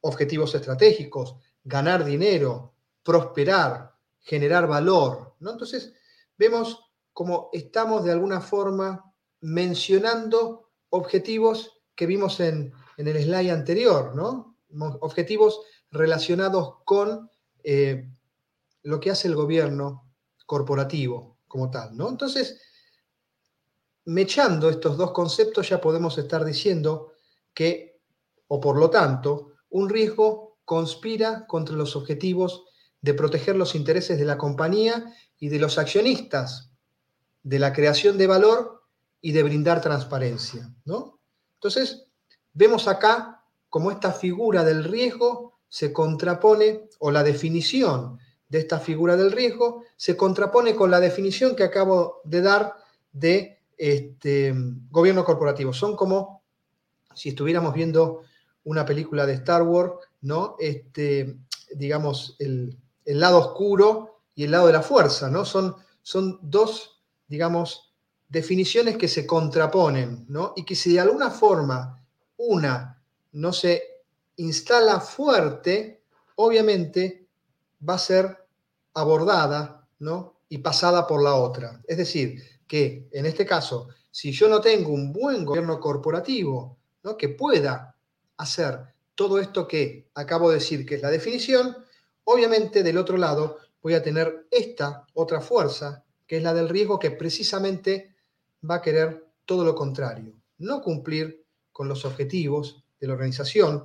objetivos 0.00 0.52
estratégicos, 0.56 1.36
ganar 1.62 2.04
dinero, 2.04 2.74
prosperar, 3.04 3.94
generar 4.18 4.66
valor. 4.66 5.36
¿no? 5.38 5.52
Entonces, 5.52 5.92
vemos 6.36 6.90
como 7.12 7.50
estamos 7.52 8.02
de 8.02 8.10
alguna 8.10 8.40
forma 8.40 9.14
mencionando 9.42 10.70
objetivos 10.90 11.78
que 11.94 12.06
vimos 12.06 12.40
en, 12.40 12.72
el 12.96 13.22
slide 13.22 13.52
anterior, 13.52 14.16
¿no? 14.16 14.51
Objetivos 15.00 15.60
relacionados 15.90 16.76
con 16.84 17.30
eh, 17.62 18.08
lo 18.82 19.00
que 19.00 19.10
hace 19.10 19.28
el 19.28 19.34
gobierno 19.34 20.10
corporativo 20.46 21.38
como 21.46 21.70
tal, 21.70 21.96
¿no? 21.96 22.08
Entonces, 22.08 22.60
mechando 24.04 24.68
estos 24.68 24.96
dos 24.96 25.12
conceptos 25.12 25.68
ya 25.68 25.80
podemos 25.80 26.18
estar 26.18 26.44
diciendo 26.44 27.12
que, 27.54 28.00
o 28.48 28.60
por 28.60 28.76
lo 28.76 28.90
tanto, 28.90 29.52
un 29.70 29.88
riesgo 29.88 30.58
conspira 30.64 31.46
contra 31.46 31.76
los 31.76 31.96
objetivos 31.96 32.64
de 33.00 33.14
proteger 33.14 33.56
los 33.56 33.74
intereses 33.74 34.18
de 34.18 34.24
la 34.24 34.38
compañía 34.38 35.12
y 35.38 35.48
de 35.48 35.58
los 35.58 35.78
accionistas, 35.78 36.70
de 37.42 37.58
la 37.58 37.72
creación 37.72 38.16
de 38.16 38.26
valor 38.26 38.84
y 39.20 39.32
de 39.32 39.42
brindar 39.42 39.80
transparencia, 39.80 40.74
¿no? 40.84 41.20
Entonces, 41.54 42.06
vemos 42.52 42.88
acá 42.88 43.31
cómo 43.72 43.90
esta 43.90 44.12
figura 44.12 44.64
del 44.64 44.84
riesgo 44.84 45.54
se 45.66 45.94
contrapone, 45.94 46.90
o 46.98 47.10
la 47.10 47.22
definición 47.22 48.18
de 48.46 48.58
esta 48.58 48.78
figura 48.78 49.16
del 49.16 49.32
riesgo, 49.32 49.84
se 49.96 50.14
contrapone 50.14 50.74
con 50.74 50.90
la 50.90 51.00
definición 51.00 51.56
que 51.56 51.64
acabo 51.64 52.20
de 52.24 52.42
dar 52.42 52.74
de 53.12 53.62
este, 53.78 54.52
gobierno 54.90 55.24
corporativo. 55.24 55.72
Son 55.72 55.96
como 55.96 56.42
si 57.14 57.30
estuviéramos 57.30 57.72
viendo 57.72 58.20
una 58.64 58.84
película 58.84 59.24
de 59.24 59.32
Star 59.32 59.62
Wars, 59.62 59.92
¿no? 60.20 60.56
Este, 60.58 61.38
digamos, 61.74 62.36
el, 62.40 62.78
lado 63.06 63.38
oscuro 63.38 64.18
y 64.34 64.44
el 64.44 64.50
lado 64.50 64.66
de 64.66 64.74
la 64.74 64.82
fuerza, 64.82 65.30
¿no? 65.30 65.46
Son, 65.46 65.76
son 66.02 66.38
dos, 66.42 67.00
digamos, 67.26 67.94
definiciones 68.28 68.98
que 68.98 69.08
se 69.08 69.26
contraponen, 69.26 70.26
¿no? 70.28 70.52
Y 70.56 70.66
que 70.66 70.74
si 70.74 70.92
de 70.92 71.00
alguna 71.00 71.30
forma 71.30 72.04
una 72.36 73.01
no 73.32 73.52
se 73.52 73.82
instala 74.36 75.00
fuerte, 75.00 76.02
obviamente 76.36 77.26
va 77.86 77.94
a 77.94 77.98
ser 77.98 78.38
abordada 78.94 79.86
¿no? 79.98 80.40
y 80.48 80.58
pasada 80.58 81.06
por 81.06 81.22
la 81.22 81.34
otra. 81.34 81.80
Es 81.86 81.96
decir, 81.96 82.42
que 82.66 83.08
en 83.12 83.26
este 83.26 83.44
caso, 83.44 83.88
si 84.10 84.32
yo 84.32 84.48
no 84.48 84.60
tengo 84.60 84.92
un 84.92 85.12
buen 85.12 85.44
gobierno 85.44 85.80
corporativo 85.80 86.78
¿no? 87.02 87.16
que 87.16 87.30
pueda 87.30 87.96
hacer 88.36 88.80
todo 89.14 89.38
esto 89.38 89.68
que 89.68 90.08
acabo 90.14 90.50
de 90.50 90.56
decir, 90.56 90.86
que 90.86 90.96
es 90.96 91.02
la 91.02 91.10
definición, 91.10 91.76
obviamente 92.24 92.82
del 92.82 92.98
otro 92.98 93.16
lado 93.16 93.58
voy 93.82 93.94
a 93.94 94.02
tener 94.02 94.46
esta 94.50 95.06
otra 95.14 95.40
fuerza, 95.40 96.04
que 96.26 96.36
es 96.38 96.42
la 96.42 96.54
del 96.54 96.68
riesgo, 96.68 96.98
que 96.98 97.10
precisamente 97.10 98.14
va 98.68 98.76
a 98.76 98.82
querer 98.82 99.26
todo 99.44 99.64
lo 99.64 99.74
contrario, 99.74 100.34
no 100.58 100.80
cumplir 100.80 101.44
con 101.72 101.88
los 101.88 102.04
objetivos 102.04 102.81
de 103.02 103.08
la 103.08 103.14
organización, 103.14 103.84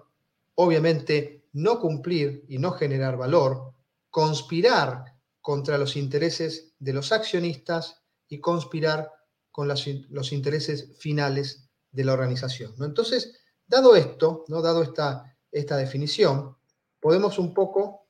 obviamente 0.54 1.48
no 1.54 1.80
cumplir 1.80 2.46
y 2.48 2.60
no 2.60 2.72
generar 2.74 3.18
valor, 3.18 3.74
conspirar 4.12 5.16
contra 5.42 5.80
los 5.80 5.96
intereses 5.96 6.76
de 6.78 6.94
los 6.94 7.12
accionistas 7.12 8.04
y 8.30 8.40
conspirar 8.40 9.12
con 9.50 9.68
los 9.68 10.32
intereses 10.32 10.96
finales 11.00 11.68
de 11.92 12.06
la 12.06 12.14
organización. 12.14 12.76
¿no? 12.78 12.86
Entonces, 12.86 13.40
dado 13.66 13.96
esto, 13.96 14.46
¿no? 14.50 14.62
dado 14.62 14.84
esta, 14.84 15.36
esta 15.52 15.78
definición, 15.78 16.56
podemos 17.00 17.40
un 17.40 17.56
poco 17.56 18.06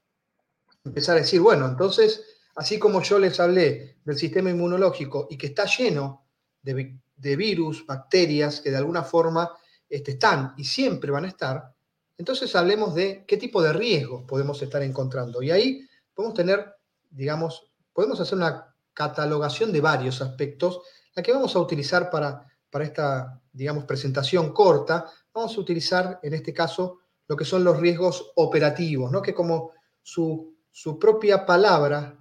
empezar 0.84 1.16
a 1.16 1.22
decir, 1.22 1.40
bueno, 1.40 1.68
entonces, 1.68 2.22
así 2.56 2.78
como 2.78 3.02
yo 3.02 3.18
les 3.18 3.40
hablé 3.40 4.00
del 4.04 4.18
sistema 4.18 4.50
inmunológico 4.50 5.28
y 5.30 5.38
que 5.38 5.48
está 5.48 5.66
lleno 5.66 6.26
de, 6.62 7.36
virus, 7.38 7.86
bacterias 7.86 8.60
que 8.60 8.72
de 8.72 8.78
alguna 8.78 9.04
forma 9.04 9.50
este, 9.90 10.12
están 10.12 10.54
y 10.58 10.64
siempre 10.64 11.12
van 11.12 11.26
a 11.26 11.30
estar, 11.30 11.74
entonces 12.18 12.56
hablemos 12.56 12.96
de 12.96 13.26
qué 13.28 13.38
tipo 13.38 13.62
de 13.62 13.74
riesgos 13.74 14.24
podemos 14.28 14.62
estar 14.62 14.82
encontrando. 14.82 15.42
Y 15.44 15.52
ahí 15.52 15.88
podemos 16.14 16.36
tener, 16.36 16.76
digamos, 17.10 17.72
podemos 17.94 18.20
hacer 18.20 18.38
una 18.38 18.74
catalogación 18.94 19.72
de 19.72 19.82
varios 19.82 20.22
aspectos, 20.22 20.82
la 21.14 21.22
que 21.22 21.32
vamos 21.32 21.56
a 21.56 21.60
utilizar 21.60 22.10
para, 22.10 22.46
para 22.70 22.86
esta, 22.86 23.42
digamos, 23.52 23.86
presentación 23.86 24.52
corta, 24.52 25.06
vamos 25.34 25.56
a 25.56 25.60
utilizar 25.60 26.20
en 26.24 26.34
este 26.34 26.54
caso 26.54 27.00
lo 27.28 27.36
que 27.36 27.46
son 27.46 27.64
los 27.64 27.80
riesgos 27.80 28.32
operativos, 28.36 29.12
¿no? 29.12 29.22
que 29.22 29.34
como 29.34 29.72
su, 30.02 30.56
su 30.72 30.98
propia 30.98 31.46
palabra 31.46 32.18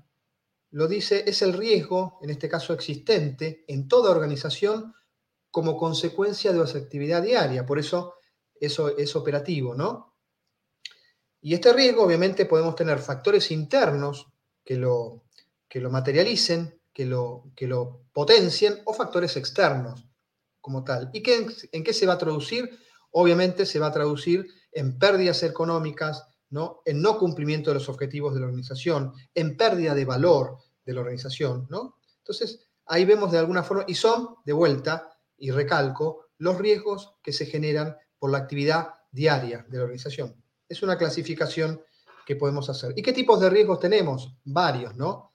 lo 0.72 0.88
dice, 0.88 1.24
es 1.26 1.40
el 1.42 1.54
riesgo, 1.54 2.18
en 2.20 2.30
este 2.30 2.48
caso 2.48 2.74
existente, 2.74 3.64
en 3.68 3.88
toda 3.88 4.10
organización 4.10 4.94
como 5.56 5.78
consecuencia 5.78 6.52
de 6.52 6.66
su 6.66 6.76
actividad 6.76 7.22
diaria. 7.22 7.64
Por 7.64 7.78
eso 7.78 8.16
eso 8.60 8.94
es 8.94 9.16
operativo, 9.16 9.74
¿no? 9.74 10.14
Y 11.40 11.54
este 11.54 11.72
riesgo, 11.72 12.02
obviamente, 12.02 12.44
podemos 12.44 12.76
tener 12.76 12.98
factores 12.98 13.50
internos 13.50 14.26
que 14.62 14.76
lo, 14.76 15.24
que 15.66 15.80
lo 15.80 15.88
materialicen, 15.88 16.78
que 16.92 17.06
lo, 17.06 17.52
que 17.56 17.66
lo 17.66 18.02
potencien, 18.12 18.82
o 18.84 18.92
factores 18.92 19.34
externos 19.38 20.06
como 20.60 20.84
tal. 20.84 21.08
¿Y 21.14 21.22
en 21.26 21.82
qué 21.82 21.94
se 21.94 22.04
va 22.04 22.12
a 22.12 22.18
traducir? 22.18 22.78
Obviamente 23.12 23.64
se 23.64 23.78
va 23.78 23.86
a 23.86 23.92
traducir 23.92 24.46
en 24.72 24.98
pérdidas 24.98 25.42
económicas, 25.42 26.28
¿no? 26.50 26.82
en 26.84 27.00
no 27.00 27.18
cumplimiento 27.18 27.70
de 27.70 27.76
los 27.76 27.88
objetivos 27.88 28.34
de 28.34 28.40
la 28.40 28.46
organización, 28.46 29.14
en 29.34 29.56
pérdida 29.56 29.94
de 29.94 30.04
valor 30.04 30.58
de 30.84 30.92
la 30.92 31.00
organización. 31.00 31.66
¿no? 31.70 31.96
Entonces, 32.18 32.68
ahí 32.84 33.06
vemos 33.06 33.32
de 33.32 33.38
alguna 33.38 33.62
forma, 33.62 33.84
y 33.88 33.94
son, 33.94 34.36
de 34.44 34.52
vuelta, 34.52 35.15
y 35.38 35.50
recalco, 35.50 36.26
los 36.38 36.58
riesgos 36.58 37.14
que 37.22 37.32
se 37.32 37.46
generan 37.46 37.96
por 38.18 38.30
la 38.30 38.38
actividad 38.38 38.94
diaria 39.10 39.64
de 39.68 39.78
la 39.78 39.84
organización. 39.84 40.34
Es 40.68 40.82
una 40.82 40.98
clasificación 40.98 41.80
que 42.26 42.36
podemos 42.36 42.68
hacer. 42.68 42.92
¿Y 42.96 43.02
qué 43.02 43.12
tipos 43.12 43.40
de 43.40 43.50
riesgos 43.50 43.80
tenemos? 43.80 44.36
Varios, 44.44 44.96
¿no? 44.96 45.32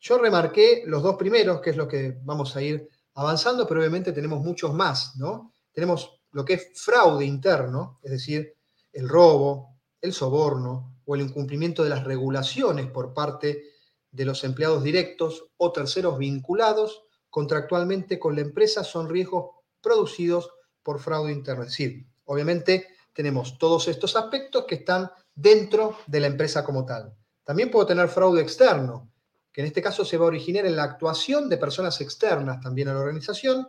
Yo 0.00 0.18
remarqué 0.18 0.82
los 0.86 1.02
dos 1.02 1.16
primeros, 1.16 1.60
que 1.60 1.70
es 1.70 1.76
lo 1.76 1.86
que 1.86 2.18
vamos 2.22 2.56
a 2.56 2.62
ir 2.62 2.88
avanzando, 3.14 3.66
pero 3.66 3.80
obviamente 3.80 4.12
tenemos 4.12 4.40
muchos 4.42 4.72
más, 4.72 5.16
¿no? 5.16 5.52
Tenemos 5.72 6.22
lo 6.32 6.44
que 6.44 6.54
es 6.54 6.70
fraude 6.74 7.26
interno, 7.26 8.00
es 8.02 8.12
decir, 8.12 8.54
el 8.92 9.08
robo, 9.08 9.78
el 10.00 10.12
soborno 10.12 11.00
o 11.04 11.14
el 11.14 11.20
incumplimiento 11.22 11.84
de 11.84 11.90
las 11.90 12.04
regulaciones 12.04 12.86
por 12.86 13.12
parte 13.12 13.64
de 14.10 14.24
los 14.24 14.42
empleados 14.44 14.82
directos 14.82 15.44
o 15.56 15.72
terceros 15.72 16.18
vinculados 16.18 17.04
contractualmente 17.30 18.18
con 18.18 18.34
la 18.34 18.42
empresa 18.42 18.84
son 18.84 19.08
riesgos 19.08 19.50
producidos 19.80 20.50
por 20.82 21.00
fraude 21.00 21.32
interno. 21.32 21.62
Es 21.62 21.70
decir, 21.70 22.06
Obviamente 22.30 22.86
tenemos 23.12 23.58
todos 23.58 23.88
estos 23.88 24.14
aspectos 24.14 24.64
que 24.64 24.76
están 24.76 25.10
dentro 25.34 25.96
de 26.06 26.20
la 26.20 26.28
empresa 26.28 26.64
como 26.64 26.84
tal. 26.84 27.12
También 27.42 27.72
puedo 27.72 27.84
tener 27.84 28.08
fraude 28.08 28.40
externo, 28.40 29.10
que 29.52 29.62
en 29.62 29.66
este 29.66 29.82
caso 29.82 30.04
se 30.04 30.16
va 30.16 30.26
a 30.26 30.28
originar 30.28 30.64
en 30.64 30.76
la 30.76 30.84
actuación 30.84 31.48
de 31.48 31.56
personas 31.56 32.00
externas 32.00 32.60
también 32.60 32.86
a 32.86 32.94
la 32.94 33.00
organización 33.00 33.66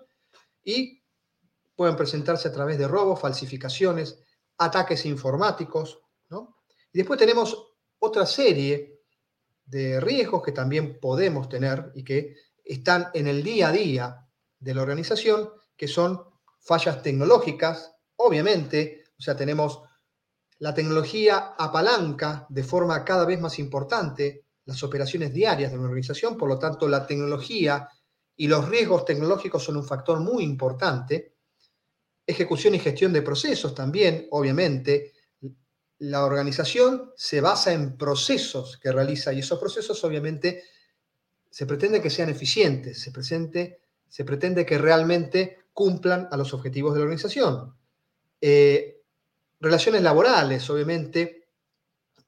y 0.64 1.02
pueden 1.76 1.96
presentarse 1.96 2.50
a 2.50 2.52
través 2.52 2.78
de 2.78 2.88
robos, 2.88 3.20
falsificaciones, 3.20 4.20
ataques 4.60 5.08
informáticos, 5.08 6.00
¿no? 6.30 6.58
Y 6.94 7.00
después 7.00 7.18
tenemos 7.18 7.74
otra 7.98 8.28
serie 8.28 9.02
de 9.66 10.00
riesgos 10.00 10.44
que 10.44 10.52
también 10.52 11.00
podemos 11.00 11.50
tener 11.50 11.92
y 11.96 12.04
que 12.04 12.36
están 12.72 13.10
en 13.14 13.28
el 13.28 13.44
día 13.44 13.68
a 13.68 13.72
día 13.74 14.28
de 14.58 14.74
la 14.74 14.82
organización, 14.82 15.50
que 15.76 15.90
son 15.90 16.24
fallas 16.62 17.02
tecnológicas, 17.02 17.94
obviamente, 18.16 19.04
o 19.18 19.22
sea, 19.22 19.36
tenemos 19.36 19.82
la 20.60 20.74
tecnología 20.74 21.54
apalanca 21.58 22.46
de 22.48 22.64
forma 22.64 23.04
cada 23.04 23.26
vez 23.26 23.42
más 23.42 23.60
importante 23.60 24.46
las 24.64 24.84
operaciones 24.84 25.34
diarias 25.34 25.72
de 25.72 25.78
una 25.78 25.88
organización, 25.88 26.38
por 26.38 26.48
lo 26.48 26.58
tanto 26.58 26.88
la 26.88 27.06
tecnología 27.06 27.90
y 28.38 28.48
los 28.48 28.70
riesgos 28.70 29.04
tecnológicos 29.04 29.64
son 29.64 29.76
un 29.76 29.84
factor 29.84 30.22
muy 30.22 30.44
importante. 30.44 31.36
Ejecución 32.26 32.76
y 32.76 32.80
gestión 32.80 33.12
de 33.12 33.22
procesos 33.22 33.76
también, 33.76 34.28
obviamente. 34.32 35.12
La 35.98 36.24
organización 36.24 37.12
se 37.18 37.42
basa 37.42 37.74
en 37.74 37.98
procesos 37.98 38.78
que 38.78 38.92
realiza 38.92 39.34
y 39.34 39.40
esos 39.40 39.60
procesos 39.60 40.02
obviamente 40.06 40.64
se 41.52 41.66
pretende 41.66 42.02
que 42.02 42.10
sean 42.10 42.30
eficientes, 42.30 43.00
se, 43.00 43.12
presente, 43.12 43.82
se 44.08 44.24
pretende 44.24 44.66
que 44.66 44.78
realmente 44.78 45.66
cumplan 45.74 46.30
a 46.32 46.38
los 46.38 46.54
objetivos 46.54 46.94
de 46.94 47.00
la 47.00 47.04
organización. 47.04 47.76
Eh, 48.40 49.04
relaciones 49.60 50.02
laborales, 50.02 50.68
obviamente, 50.70 51.50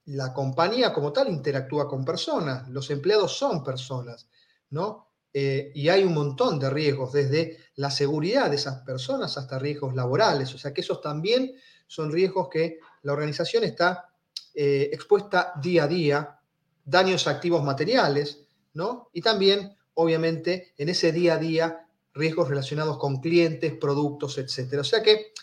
la 0.06 0.34
compañía 0.34 0.92
como 0.94 1.14
tal 1.14 1.30
interactúa 1.30 1.88
con 1.88 2.04
personas, 2.04 2.68
los 2.70 2.90
empleados 2.92 3.38
son 3.38 3.64
personas, 3.64 4.28
¿no? 4.70 5.14
Eh, 5.34 5.72
y 5.74 5.90
hay 5.90 6.04
un 6.04 6.14
montón 6.14 6.60
de 6.60 6.70
riesgos, 6.70 7.14
desde 7.14 7.58
la 7.76 7.90
seguridad 7.90 8.50
de 8.50 8.58
esas 8.58 8.84
personas 8.84 9.38
hasta 9.38 9.58
riesgos 9.58 9.96
laborales, 9.96 10.54
o 10.54 10.58
sea 10.58 10.74
que 10.74 10.82
esos 10.82 11.02
también 11.02 11.56
son 11.88 12.12
riesgos 12.12 12.50
que 12.50 12.80
la 13.02 13.14
organización 13.14 13.64
está 13.64 14.10
eh, 14.54 14.90
expuesta 14.92 15.54
día 15.60 15.86
a 15.86 15.88
día, 15.88 16.40
daños 16.86 17.26
activos 17.28 17.64
materiales, 17.64 18.43
¿no? 18.74 19.10
Y 19.14 19.22
también, 19.22 19.76
obviamente, 19.94 20.74
en 20.78 20.90
ese 20.90 21.12
día 21.12 21.36
a 21.36 21.38
día, 21.38 21.88
riesgos 22.14 22.50
relacionados 22.50 22.98
con 22.98 23.18
clientes, 23.18 23.74
productos, 23.74 24.38
etc. 24.38 24.80
O 24.80 24.84
sea 24.84 25.02
que 25.02 25.34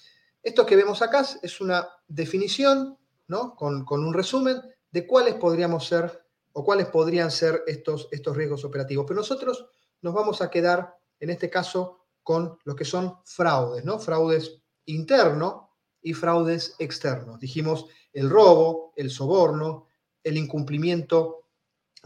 esto 0.42 0.64
que 0.64 0.76
vemos 0.76 1.02
acá 1.02 1.24
es 1.42 1.60
una 1.60 1.88
definición, 2.08 2.98
¿no? 3.28 3.54
Con, 3.54 3.84
un 3.88 4.14
resumen 4.14 4.60
de 4.90 5.06
cuáles 5.06 5.34
podríamos 5.34 5.86
ser 5.86 6.24
o 6.52 6.64
cuáles 6.64 6.86
podrían 6.86 7.30
ser 7.30 7.62
estos, 7.66 8.08
estos 8.10 8.36
riesgos 8.36 8.64
operativos. 8.64 9.04
Pero 9.06 9.20
nosotros 9.20 9.66
nos 10.02 10.14
vamos 10.14 10.42
a 10.42 10.50
quedar, 10.50 10.96
en 11.20 11.30
este 11.30 11.50
caso, 11.50 12.06
con 12.22 12.58
lo 12.64 12.74
que 12.74 12.84
son 12.84 13.18
fraudes, 13.24 13.84
¿no? 13.84 13.98
Fraudes 13.98 14.62
internos 14.86 15.66
y 16.02 16.14
fraudes 16.14 16.74
externos. 16.78 17.38
Dijimos 17.38 17.86
el 18.12 18.30
robo, 18.30 18.92
el 18.96 19.10
soborno, 19.10 19.86
el 20.22 20.36
incumplimiento 20.36 21.39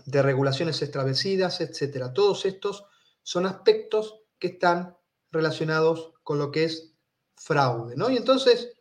de 0.06 0.22
regulaciones 0.22 0.80
establecidas, 0.82 1.60
etcétera. 1.60 2.12
Todos 2.12 2.44
estos 2.44 2.84
son 3.22 3.46
aspectos 3.46 4.20
que 4.38 4.48
están 4.48 4.96
relacionados 5.30 6.12
con 6.22 6.38
lo 6.38 6.50
que 6.50 6.64
es 6.64 6.92
fraude, 7.36 7.96
¿no? 7.96 8.10
Y 8.10 8.16
entonces, 8.16 8.72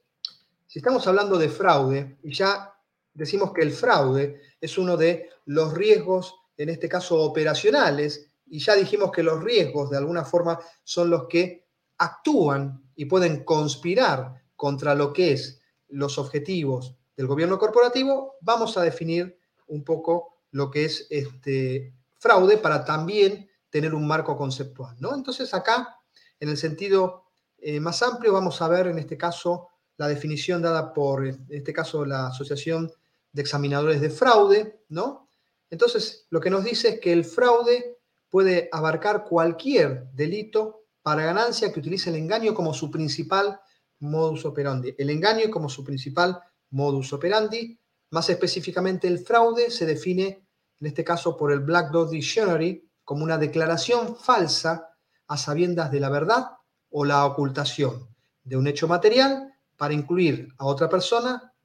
si 0.68 0.80
estamos 0.80 1.06
hablando 1.08 1.38
de 1.38 1.50
fraude, 1.50 2.18
y 2.24 2.34
ya 2.34 2.74
decimos 3.14 3.54
que 3.54 3.62
el 3.62 3.72
fraude 3.72 4.42
es 4.60 4.78
uno 4.78 4.98
de 4.98 5.30
los 5.46 5.74
riesgos, 5.74 6.36
en 6.58 6.70
este 6.70 6.90
caso 6.90 7.22
operacionales, 7.22 8.30
y 8.46 8.60
ya 8.60 8.76
dijimos 8.76 9.12
que 9.12 9.24
los 9.24 9.44
riesgos 9.44 9.90
de 9.90 9.98
alguna 9.98 10.24
forma 10.24 10.60
son 10.84 11.10
los 11.10 11.28
que 11.28 11.68
actúan 11.98 12.92
y 12.96 13.06
pueden 13.06 13.44
conspirar 13.44 14.44
contra 14.56 14.94
lo 14.94 15.12
que 15.14 15.34
es 15.34 15.62
los 15.90 16.18
objetivos 16.18 16.96
del 17.16 17.28
gobierno 17.28 17.58
corporativo, 17.58 18.36
vamos 18.42 18.78
a 18.78 18.82
definir 18.82 19.40
un 19.68 19.84
poco 19.84 20.33
lo 20.54 20.72
que 20.72 20.86
es 20.86 21.08
este 21.10 21.94
fraude 22.18 22.58
para 22.58 22.86
también 22.86 23.50
tener 23.70 23.94
un 23.94 24.08
marco 24.08 24.38
conceptual, 24.38 24.96
¿no? 25.00 25.14
Entonces 25.14 25.54
acá, 25.54 25.98
en 26.40 26.50
el 26.50 26.58
sentido 26.58 27.26
eh, 27.58 27.80
más 27.80 28.02
amplio, 28.04 28.32
vamos 28.32 28.62
a 28.62 28.68
ver 28.68 28.88
en 28.88 29.00
este 29.00 29.18
caso 29.18 29.70
la 29.98 30.08
definición 30.08 30.62
dada 30.62 30.94
por, 30.94 31.28
en 31.28 31.46
este 31.50 31.74
caso, 31.74 32.06
la 32.06 32.28
Asociación 32.28 32.92
de 33.32 33.42
Examinadores 33.42 34.00
de 34.00 34.10
Fraude, 34.10 34.84
¿no? 34.90 35.30
Entonces, 35.70 36.28
lo 36.30 36.40
que 36.40 36.52
nos 36.52 36.64
dice 36.64 36.90
es 36.90 37.00
que 37.00 37.12
el 37.12 37.26
fraude 37.26 37.98
puede 38.30 38.70
abarcar 38.72 39.24
cualquier 39.24 40.06
delito 40.14 40.86
para 41.02 41.26
ganancia 41.26 41.74
que 41.74 41.80
utilice 41.80 42.12
el 42.12 42.16
engaño 42.18 42.54
como 42.54 42.74
su 42.74 42.92
principal 42.92 43.60
modus 44.00 44.46
operandi. 44.46 44.94
El 44.98 45.10
engaño 45.10 45.50
como 45.50 45.68
su 45.68 45.84
principal 45.84 46.40
modus 46.70 47.12
operandi. 47.14 47.80
Más 48.14 48.30
específicamente, 48.30 49.08
el 49.08 49.18
fraude 49.18 49.72
se 49.72 49.88
define, 49.88 50.48
en 50.80 50.86
este 50.86 51.04
caso, 51.04 51.36
por 51.36 51.52
el 51.52 51.62
Black 51.62 51.90
Dog 51.90 52.12
Dictionary 52.12 52.88
como 53.04 53.24
una 53.24 53.40
declaración 53.40 54.16
falsa 54.16 54.88
a 55.28 55.36
sabiendas 55.36 55.92
de 55.92 56.00
la 56.00 56.12
verdad 56.12 56.46
o 56.92 57.06
la 57.06 57.26
ocultación 57.26 58.08
de 58.44 58.56
un 58.56 58.68
hecho 58.68 58.88
material 58.88 59.52
para 59.78 59.96
incluir 59.96 60.48
a 60.60 60.66
otra 60.68 60.88
persona 60.88 61.56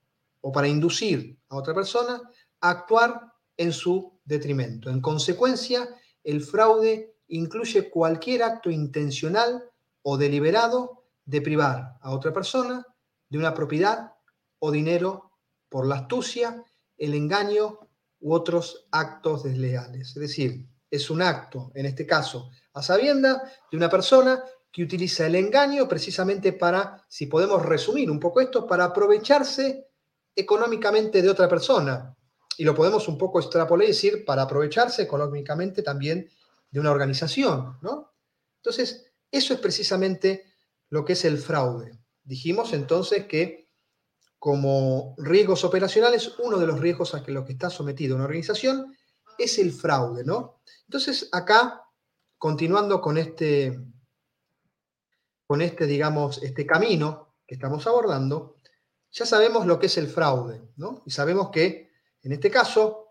o 0.41 0.51
para 0.51 0.69
inducir 0.69 1.39
a 1.51 1.57
otra 1.57 1.75
persona 1.75 2.19
a 2.63 2.71
actuar 2.71 3.31
en 3.55 3.71
su 3.71 4.19
detrimento. 4.25 4.89
En 4.89 5.03
consecuencia, 5.03 5.87
el 6.25 6.41
fraude 6.41 7.15
incluye 7.27 7.91
cualquier 7.91 8.43
acto 8.43 8.71
intencional 8.71 9.65
o 10.01 10.17
deliberado 10.17 11.05
de 11.27 11.43
privar 11.43 11.99
a 12.01 12.11
otra 12.11 12.33
persona 12.33 12.87
de 13.29 13.37
una 13.37 13.53
propiedad 13.53 14.15
o 14.61 14.71
dinero 14.71 15.28
por 15.69 15.87
la 15.87 15.97
astucia, 15.97 16.65
el 16.97 17.15
engaño 17.15 17.79
u 18.21 18.35
otros 18.35 18.89
actos 18.91 19.45
desleales. 19.45 20.09
Es 20.09 20.15
decir, 20.15 20.67
es 20.91 21.11
un 21.11 21.23
acto, 21.23 21.71
en 21.75 21.87
este 21.87 22.07
caso, 22.07 22.51
a 22.73 22.83
sabienda 22.83 23.43
de 23.71 23.77
una 23.77 23.91
persona 23.91 24.43
que 24.73 24.83
utiliza 24.83 25.27
el 25.27 25.35
engaño 25.35 25.89
precisamente 25.89 26.53
para, 26.53 27.05
si 27.09 27.27
podemos 27.27 27.65
resumir 27.65 28.11
un 28.11 28.21
poco 28.21 28.41
esto, 28.41 28.67
para 28.67 28.85
aprovecharse 28.85 29.89
económicamente 30.35 31.23
de 31.23 31.31
otra 31.31 31.49
persona. 31.49 32.17
Y 32.57 32.65
lo 32.65 32.75
podemos 32.75 33.09
un 33.09 33.19
poco 33.19 33.41
extrapolar 33.41 33.85
y 33.85 33.89
decir, 33.89 34.25
para 34.25 34.43
aprovecharse 34.43 35.03
económicamente 35.03 35.83
también 35.83 36.29
de 36.71 36.81
una 36.81 36.91
organización, 36.91 37.79
¿no? 37.83 38.13
Entonces, 38.57 39.13
eso 39.31 39.55
es 39.55 39.61
precisamente 39.61 40.45
lo 40.91 41.05
que 41.05 41.15
es 41.15 41.25
el 41.25 41.39
fraude. 41.39 41.99
Dijimos 42.25 42.73
entonces 42.73 43.27
que 43.27 43.68
como 44.39 45.15
riesgos 45.19 45.65
operacionales, 45.65 46.39
uno 46.39 46.59
de 46.59 46.67
los 46.67 46.81
riesgos 46.81 47.15
a 47.15 47.23
los 47.27 47.45
que 47.45 47.53
está 47.53 47.71
sometida 47.71 48.15
una 48.15 48.25
organización 48.25 48.97
es 49.37 49.59
el 49.59 49.73
fraude, 49.73 50.25
¿no? 50.25 50.61
Entonces, 50.85 51.29
acá, 51.33 51.85
continuando 52.37 53.01
con 53.01 53.19
este, 53.19 53.81
con 55.47 55.61
este, 55.63 55.87
digamos, 55.87 56.43
este 56.43 56.67
camino 56.67 57.37
que 57.47 57.55
estamos 57.55 57.87
abordando, 57.87 58.57
ya 59.11 59.27
sabemos 59.27 59.67
lo 59.67 59.79
que 59.79 59.87
es 59.87 59.97
el 59.97 60.09
fraude, 60.09 60.69
¿no? 60.77 61.03
Y 61.07 61.11
sabemos 61.11 61.51
que, 61.51 61.91
en 62.23 62.33
este 62.33 62.51
caso, 62.51 63.09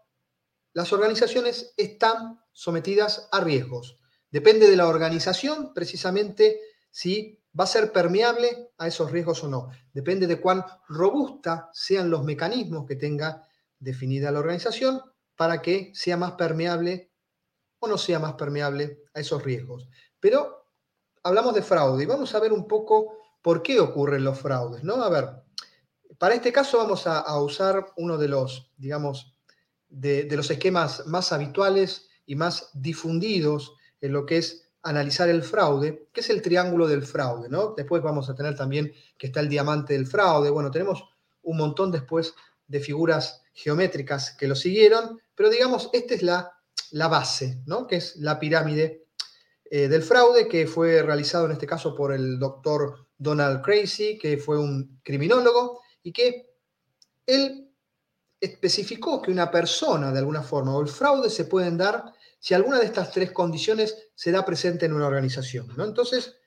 las 0.74 0.94
organizaciones 0.94 1.74
están 1.76 2.42
sometidas 2.52 3.30
a 3.32 3.42
riesgos. 3.42 4.00
Depende 4.30 4.70
de 4.70 4.76
la 4.76 4.88
organización, 4.88 5.74
precisamente, 5.74 6.62
si 6.92 7.42
va 7.58 7.64
a 7.64 7.68
ser 7.68 7.92
permeable 7.92 8.72
a 8.78 8.88
esos 8.88 9.12
riesgos 9.12 9.44
o 9.44 9.48
no. 9.48 9.70
Depende 9.94 10.28
de 10.28 10.40
cuán 10.40 10.64
robusta 10.88 11.70
sean 11.74 12.10
los 12.10 12.24
mecanismos 12.24 12.86
que 12.86 12.96
tenga 12.96 13.48
definida 13.80 14.32
la 14.32 14.40
organización 14.40 15.02
para 15.36 15.62
que 15.62 15.92
sea 15.94 16.18
más 16.18 16.34
permeable 16.34 17.12
o 17.80 17.88
no 17.88 17.98
sea 17.98 18.20
más 18.20 18.34
permeable 18.34 19.04
a 19.14 19.20
esos 19.20 19.44
riesgos. 19.44 19.88
Pero 20.20 20.66
hablamos 21.24 21.54
de 21.54 21.62
fraude 21.62 22.04
y 22.04 22.08
vamos 22.08 22.34
a 22.34 22.40
ver 22.40 22.54
un 22.54 22.68
poco 22.68 23.18
por 23.42 23.62
qué 23.62 23.80
ocurren 23.80 24.24
los 24.24 24.40
fraudes, 24.40 24.84
¿no? 24.84 24.96
A 25.04 25.10
ver, 25.10 25.30
para 26.18 26.36
este 26.36 26.52
caso 26.52 26.80
vamos 26.80 27.06
a, 27.06 27.40
usar 27.40 27.94
uno 27.98 28.18
de 28.18 28.28
los, 28.28 28.72
digamos, 28.78 29.36
de, 29.90 30.28
los 30.32 30.50
esquemas 30.50 31.06
más 31.06 31.32
habituales 31.32 32.10
y 32.26 32.36
más 32.36 32.72
difundidos 32.74 33.76
en 34.02 34.14
lo 34.14 34.26
que 34.26 34.38
es 34.38 34.67
analizar 34.84 35.30
el 35.30 35.44
fraude, 35.44 36.08
que 36.14 36.22
es 36.22 36.30
el 36.30 36.42
triángulo 36.42 36.88
del 36.88 37.04
fraude, 37.04 37.50
¿no? 37.50 37.74
Después 37.76 38.02
vamos 38.02 38.30
a 38.30 38.36
tener 38.36 38.56
también 38.56 38.94
que 39.18 39.28
está 39.28 39.40
el 39.40 39.50
diamante 39.50 39.94
del 39.94 40.08
fraude, 40.08 40.50
bueno, 40.50 40.72
tenemos 40.72 41.04
un 41.44 41.58
montón 41.58 41.92
después 41.92 42.34
de 42.68 42.80
figuras 42.80 43.44
geométricas 43.54 44.32
que 44.32 44.48
lo 44.48 44.56
siguieron, 44.56 45.20
pero 45.36 45.50
digamos, 45.50 45.90
esta 45.94 46.14
es 46.14 46.22
la, 46.22 46.54
la 46.92 47.08
base, 47.08 47.62
¿no? 47.66 47.88
Que 47.88 47.98
es 47.98 48.16
la 48.18 48.40
pirámide 48.40 49.08
eh, 49.70 49.88
del 49.88 50.04
fraude 50.04 50.48
que 50.48 50.68
fue 50.68 51.02
realizado 51.02 51.46
en 51.46 51.52
este 51.52 51.68
caso 51.68 51.96
por 51.96 52.14
el 52.14 52.40
doctor 52.40 53.08
Donald 53.18 53.62
Crazy, 53.62 54.18
que 54.18 54.38
fue 54.38 54.58
un 54.60 55.00
criminólogo 55.04 55.82
y 56.04 56.12
que 56.14 56.52
él 57.26 57.70
especificó 58.40 59.22
que 59.22 59.32
una 59.32 59.50
persona 59.52 60.12
de 60.12 60.20
alguna 60.20 60.44
forma 60.44 60.76
o 60.76 60.82
el 60.82 60.88
fraude 60.88 61.30
se 61.30 61.46
pueden 61.46 61.78
dar 61.78 62.14
si 62.48 62.54
alguna 62.54 62.80
de 62.80 62.86
estas 62.86 63.12
tres 63.12 63.34
condiciones 63.34 64.10
se 64.16 64.32
da 64.32 64.46
presente 64.46 64.86
en 64.86 64.94
una 64.94 65.08
organización. 65.08 65.68
¿no? 65.76 65.84
Entonces, 65.84 66.38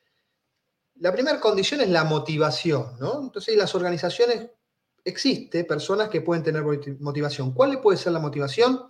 la 0.94 1.12
primera 1.12 1.38
condición 1.38 1.82
es 1.82 1.90
la 1.90 2.04
motivación, 2.04 2.98
¿no? 2.98 3.20
Entonces, 3.20 3.54
las 3.54 3.74
organizaciones 3.74 4.48
existe 5.04 5.62
personas 5.64 6.08
que 6.08 6.22
pueden 6.22 6.42
tener 6.42 6.64
motivación. 7.00 7.52
¿Cuál 7.52 7.82
puede 7.82 7.98
ser 7.98 8.12
la 8.12 8.18
motivación? 8.18 8.80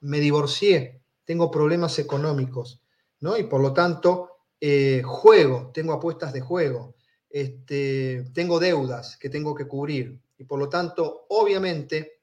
Me 0.00 0.18
divorcié, 0.18 1.04
tengo 1.24 1.52
problemas 1.52 1.96
económicos, 2.00 2.82
¿no? 3.20 3.38
Y 3.38 3.44
por 3.44 3.60
lo 3.60 3.72
tanto, 3.72 4.38
eh, 4.60 5.02
juego, 5.04 5.70
tengo 5.72 5.92
apuestas 5.92 6.32
de 6.32 6.40
juego, 6.40 6.96
este, 7.30 8.28
tengo 8.34 8.58
deudas 8.58 9.16
que 9.18 9.30
tengo 9.30 9.54
que 9.54 9.68
cubrir. 9.68 10.20
Y 10.36 10.42
por 10.42 10.58
lo 10.58 10.68
tanto, 10.68 11.26
obviamente, 11.28 12.22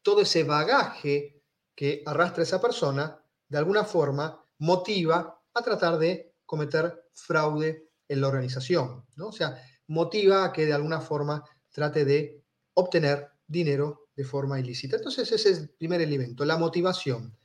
todo 0.00 0.22
ese 0.22 0.44
bagaje 0.44 1.39
que 1.74 2.02
arrastra 2.06 2.42
esa 2.42 2.60
persona, 2.60 3.22
de 3.48 3.58
alguna 3.58 3.84
forma, 3.84 4.44
motiva 4.58 5.42
a 5.54 5.62
tratar 5.62 5.98
de 5.98 6.34
cometer 6.44 7.08
fraude 7.12 7.90
en 8.08 8.20
la 8.20 8.28
organización, 8.28 9.06
¿no? 9.16 9.28
O 9.28 9.32
sea, 9.32 9.56
motiva 9.86 10.44
a 10.44 10.52
que 10.52 10.66
de 10.66 10.72
alguna 10.72 11.00
forma 11.00 11.44
trate 11.70 12.04
de 12.04 12.44
obtener 12.74 13.30
dinero 13.46 14.08
de 14.14 14.24
forma 14.24 14.58
ilícita. 14.58 14.96
Entonces 14.96 15.30
ese 15.30 15.50
es 15.50 15.58
el 15.58 15.70
primer 15.70 16.00
elemento, 16.00 16.44
la 16.44 16.56
motivación. 16.56 17.36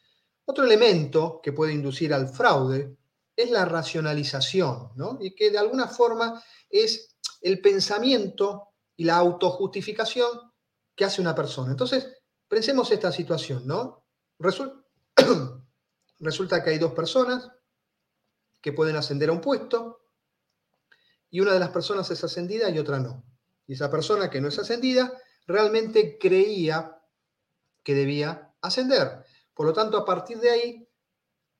Otro 0.46 0.64
elemento 0.64 1.40
que 1.42 1.54
puede 1.54 1.74
inducir 1.74 2.14
al 2.14 2.28
fraude 2.28 2.98
es 3.36 3.50
la 3.50 3.66
racionalización, 3.66 4.92
¿no? 4.96 5.18
Y 5.20 5.36
que 5.36 5.52
de 5.52 5.58
alguna 5.58 5.88
forma 5.88 6.42
es 6.70 7.16
el 7.42 7.62
pensamiento 7.62 8.70
y 8.96 9.04
la 9.04 9.18
autojustificación 9.18 10.28
que 10.96 11.06
hace 11.06 11.22
una 11.22 11.36
persona. 11.36 11.72
Entonces, 11.72 12.08
pensemos 12.48 12.92
esta 12.92 13.12
situación, 13.12 13.68
¿no? 13.68 14.05
Resulta 16.20 16.64
que 16.64 16.70
hay 16.72 16.78
dos 16.78 16.94
personas 16.94 17.52
que 18.62 18.74
pueden 18.74 18.96
ascender 18.96 19.30
a 19.30 19.34
un 19.34 19.42
puesto 19.42 20.02
y 21.30 21.40
una 21.40 21.54
de 21.54 21.60
las 21.60 21.70
personas 21.70 22.10
es 22.12 22.24
ascendida 22.24 22.70
y 22.70 22.80
otra 22.80 23.00
no. 23.00 23.24
Y 23.68 23.74
esa 23.74 23.90
persona 23.90 24.30
que 24.30 24.42
no 24.42 24.48
es 24.48 24.58
ascendida 24.60 25.14
realmente 25.48 26.18
creía 26.18 27.02
que 27.84 27.94
debía 27.94 28.54
ascender. 28.62 29.26
Por 29.54 29.68
lo 29.68 29.74
tanto, 29.74 29.98
a 29.98 30.06
partir 30.06 30.40
de 30.40 30.50
ahí, 30.50 30.90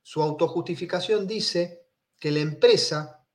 su 0.02 0.22
autojustificación 0.22 1.28
dice 1.28 1.88
que 2.20 2.32
la 2.32 2.40
empresa 2.40 3.26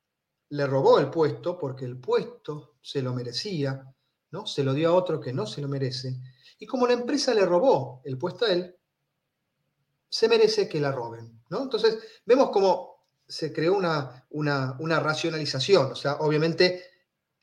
le 0.50 0.66
robó 0.66 0.98
el 0.98 1.10
puesto 1.10 1.58
porque 1.58 1.84
el 1.84 2.00
puesto 2.00 2.76
se 2.82 3.02
lo 3.02 3.14
merecía, 3.14 3.94
¿no? 4.30 4.46
Se 4.46 4.64
lo 4.64 4.72
dio 4.72 4.90
a 4.90 4.94
otro 4.94 5.20
que 5.20 5.32
no 5.32 5.46
se 5.46 5.60
lo 5.60 5.68
merece. 5.68 6.16
Y 6.58 6.66
como 6.66 6.86
la 6.86 6.94
empresa 6.94 7.34
le 7.34 7.44
robó 7.46 8.02
el 8.04 8.18
puesto 8.18 8.44
a 8.44 8.52
él, 8.52 8.76
se 10.10 10.28
merece 10.28 10.68
que 10.68 10.80
la 10.80 10.90
roben, 10.92 11.40
¿no? 11.48 11.62
Entonces, 11.62 11.98
vemos 12.26 12.50
cómo 12.50 13.06
se 13.26 13.52
creó 13.52 13.74
una, 13.74 14.26
una, 14.30 15.00
racionalización. 15.00 15.92
O 15.92 15.94
sea, 15.94 16.14
obviamente, 16.16 16.84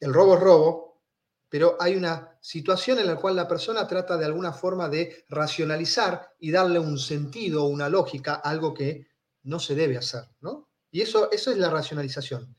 el 0.01 0.13
robo 0.13 0.35
es 0.35 0.41
robo, 0.41 1.01
pero 1.49 1.77
hay 1.79 1.95
una 1.95 2.37
situación 2.41 2.99
en 2.99 3.07
la 3.07 3.15
cual 3.15 3.37
la 3.37 3.47
persona 3.47 3.87
trata 3.87 4.17
de 4.17 4.25
alguna 4.25 4.51
forma 4.51 4.89
de 4.89 5.23
racionalizar 5.29 6.35
y 6.39 6.51
darle 6.51 6.77
un 6.77 6.99
sentido, 6.99 7.63
una 7.63 7.87
lógica 7.87 8.35
algo 8.35 8.73
que 8.73 9.07
no 9.43 9.59
se 9.59 9.73
debe 9.73 9.97
hacer, 9.97 10.25
¿no? 10.41 10.67
Y 10.91 11.01
eso, 11.01 11.31
eso 11.31 11.51
es 11.51 11.57
la 11.57 11.69
racionalización. 11.69 12.53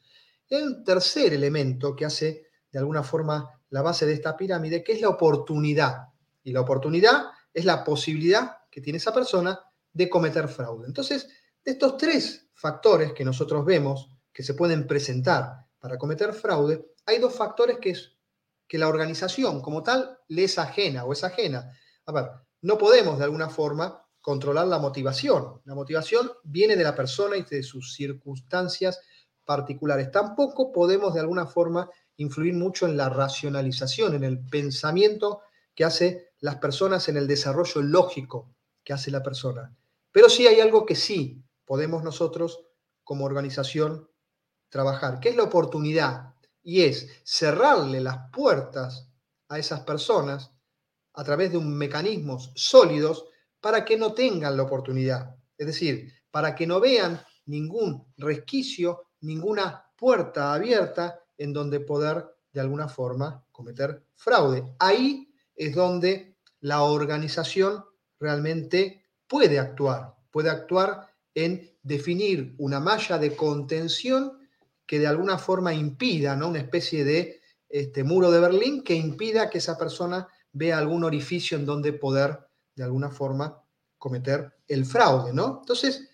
El 0.49 0.83
tercer 0.85 1.35
elemento 1.35 1.95
que 1.95 2.07
hace 2.07 2.47
de 2.73 2.79
alguna 2.79 3.03
forma 3.03 3.61
la 3.69 3.83
base 3.83 4.07
de 4.07 4.15
esta 4.15 4.37
pirámide, 4.39 4.83
que 4.83 4.93
es 4.93 5.03
la 5.03 5.11
oportunidad. 5.11 6.09
Y 6.43 6.53
la 6.53 6.63
oportunidad 6.63 7.27
es 7.53 7.67
la 7.67 7.85
posibilidad 7.85 8.57
que 8.71 8.81
tiene 8.81 8.97
esa 8.97 9.13
persona 9.13 9.68
de 9.93 10.09
cometer 10.09 10.49
fraude. 10.49 10.87
Entonces, 10.87 11.29
de 11.65 11.73
estos 11.73 11.97
tres 11.97 12.49
factores 12.55 13.13
que 13.13 13.25
nosotros 13.25 13.65
vemos 13.65 14.11
que 14.33 14.43
se 14.43 14.55
pueden 14.55 14.87
presentar 14.87 15.67
para 15.79 15.99
cometer 15.99 16.33
fraude, 16.33 16.93
hay 17.07 17.19
dos 17.19 17.35
factores 17.35 17.79
que 17.79 17.91
es 17.91 18.15
que 18.67 18.79
la 18.79 18.89
organización 18.89 19.63
como 19.63 19.83
tal 19.83 20.19
le 20.29 20.45
es 20.45 20.59
ajena 20.59 21.05
o 21.05 21.13
es 21.13 21.25
ajena. 21.25 21.73
A 22.07 22.13
ver, 22.13 22.31
no 22.63 22.77
podemos 22.77 23.19
de 23.19 23.25
alguna 23.25 23.49
forma 23.49 24.05
controlar 24.21 24.67
la 24.67 24.79
motivación. 24.79 25.63
La 25.65 25.75
motivación 25.75 26.31
viene 26.45 26.77
de 26.77 26.85
la 26.85 26.95
persona 26.95 27.37
y 27.37 27.43
de 27.45 27.63
sus 27.63 27.95
circunstancias 27.95 29.01
particulares. 29.45 30.11
Tampoco 30.11 30.71
podemos 30.71 31.15
de 31.15 31.21
alguna 31.21 31.47
forma 31.47 31.91
influir 32.17 32.53
mucho 32.53 32.87
en 32.87 32.97
la 32.97 33.09
racionalización, 33.09 34.15
en 34.15 34.25
el 34.25 34.45
pensamiento 34.47 35.41
que 35.75 35.85
hace 35.85 36.33
las 36.41 36.57
personas, 36.57 37.09
en 37.09 37.17
el 37.17 37.27
desarrollo 37.27 37.81
lógico 37.81 38.55
que 38.89 38.95
hace 38.95 39.11
la 39.11 39.23
persona. 39.23 39.77
Pero 40.11 40.31
sí 40.31 40.47
hay 40.47 40.61
algo 40.61 40.87
que 40.87 40.95
sí 40.95 41.45
podemos 41.67 42.03
nosotros 42.03 42.65
como 43.05 43.27
organización 43.27 44.09
trabajar, 44.71 45.21
que 45.21 45.29
es 45.29 45.37
la 45.37 45.43
oportunidad 45.43 46.35
y 46.63 46.85
es 46.85 47.07
cerrarle 47.23 48.01
las 48.01 48.31
puertas 48.33 49.11
a 49.51 49.59
esas 49.59 49.81
personas 49.81 50.53
a 51.13 51.23
través 51.23 51.53
de 51.53 51.59
un 51.59 51.77
mecanismos 51.77 52.51
sólidos 52.55 53.27
para 53.61 53.85
que 53.85 53.99
no 53.99 54.15
tengan 54.15 54.57
la 54.57 54.63
oportunidad. 54.63 55.37
Es 55.59 55.67
decir, 55.67 56.11
para 56.31 56.55
que 56.55 56.67
no 56.67 56.81
vean 56.81 57.21
ningún 57.45 58.11
resquicio, 58.17 59.03
ninguna 59.21 59.85
puerta 59.99 60.55
abierta 60.55 61.21
en 61.37 61.53
donde 61.53 61.81
poder 61.81 62.25
de 62.55 62.61
alguna 62.61 62.89
forma 62.89 63.45
cometer 63.53 64.07
fraude. 64.15 64.65
Ahí 64.79 65.31
es 65.55 65.75
donde 65.75 66.39
la 66.61 66.85
organización 66.85 67.85
realmente 68.19 69.05
puede 69.27 69.59
actuar, 69.59 70.15
puede 70.31 70.51
actuar 70.51 71.09
en 71.35 71.71
definir 71.83 72.55
una 72.59 72.81
malla 72.81 73.19
de 73.19 73.37
contención 73.37 74.39
que 74.87 74.99
de 74.99 75.07
alguna 75.07 75.39
forma 75.39 75.75
impida, 75.75 76.35
¿no? 76.35 76.49
Una 76.49 76.61
especie 76.61 77.05
de 77.05 77.41
este, 77.69 78.03
muro 78.05 78.31
de 78.31 78.41
Berlín 78.41 78.83
que 78.83 78.95
impida 78.95 79.51
que 79.51 79.59
esa 79.59 79.77
persona 79.77 80.29
vea 80.53 80.79
algún 80.79 81.05
orificio 81.05 81.59
en 81.59 81.67
donde 81.67 81.93
poder, 81.93 82.39
de 82.75 82.85
alguna 82.85 83.11
forma, 83.11 83.63
cometer 83.99 84.57
el 84.67 84.87
fraude, 84.87 85.33
¿no? 85.33 85.59
Entonces, 85.61 86.09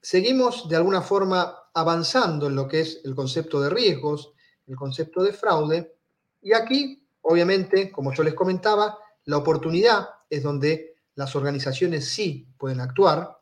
seguimos 0.00 0.68
de 0.68 0.76
alguna 0.76 1.02
forma 1.02 1.54
avanzando 1.74 2.46
en 2.46 2.54
lo 2.54 2.66
que 2.66 2.80
es 2.80 3.00
el 3.04 3.14
concepto 3.14 3.60
de 3.60 3.70
riesgos, 3.70 4.32
el 4.66 4.76
concepto 4.76 5.22
de 5.22 5.32
fraude, 5.32 5.94
y 6.40 6.52
aquí, 6.52 7.06
obviamente, 7.22 7.90
como 7.90 8.12
yo 8.12 8.22
les 8.22 8.34
comentaba, 8.34 8.98
la 9.24 9.38
oportunidad 9.38 10.08
es 10.28 10.42
donde 10.42 10.93
las 11.14 11.36
organizaciones 11.36 12.08
sí 12.08 12.48
pueden 12.58 12.80
actuar, 12.80 13.38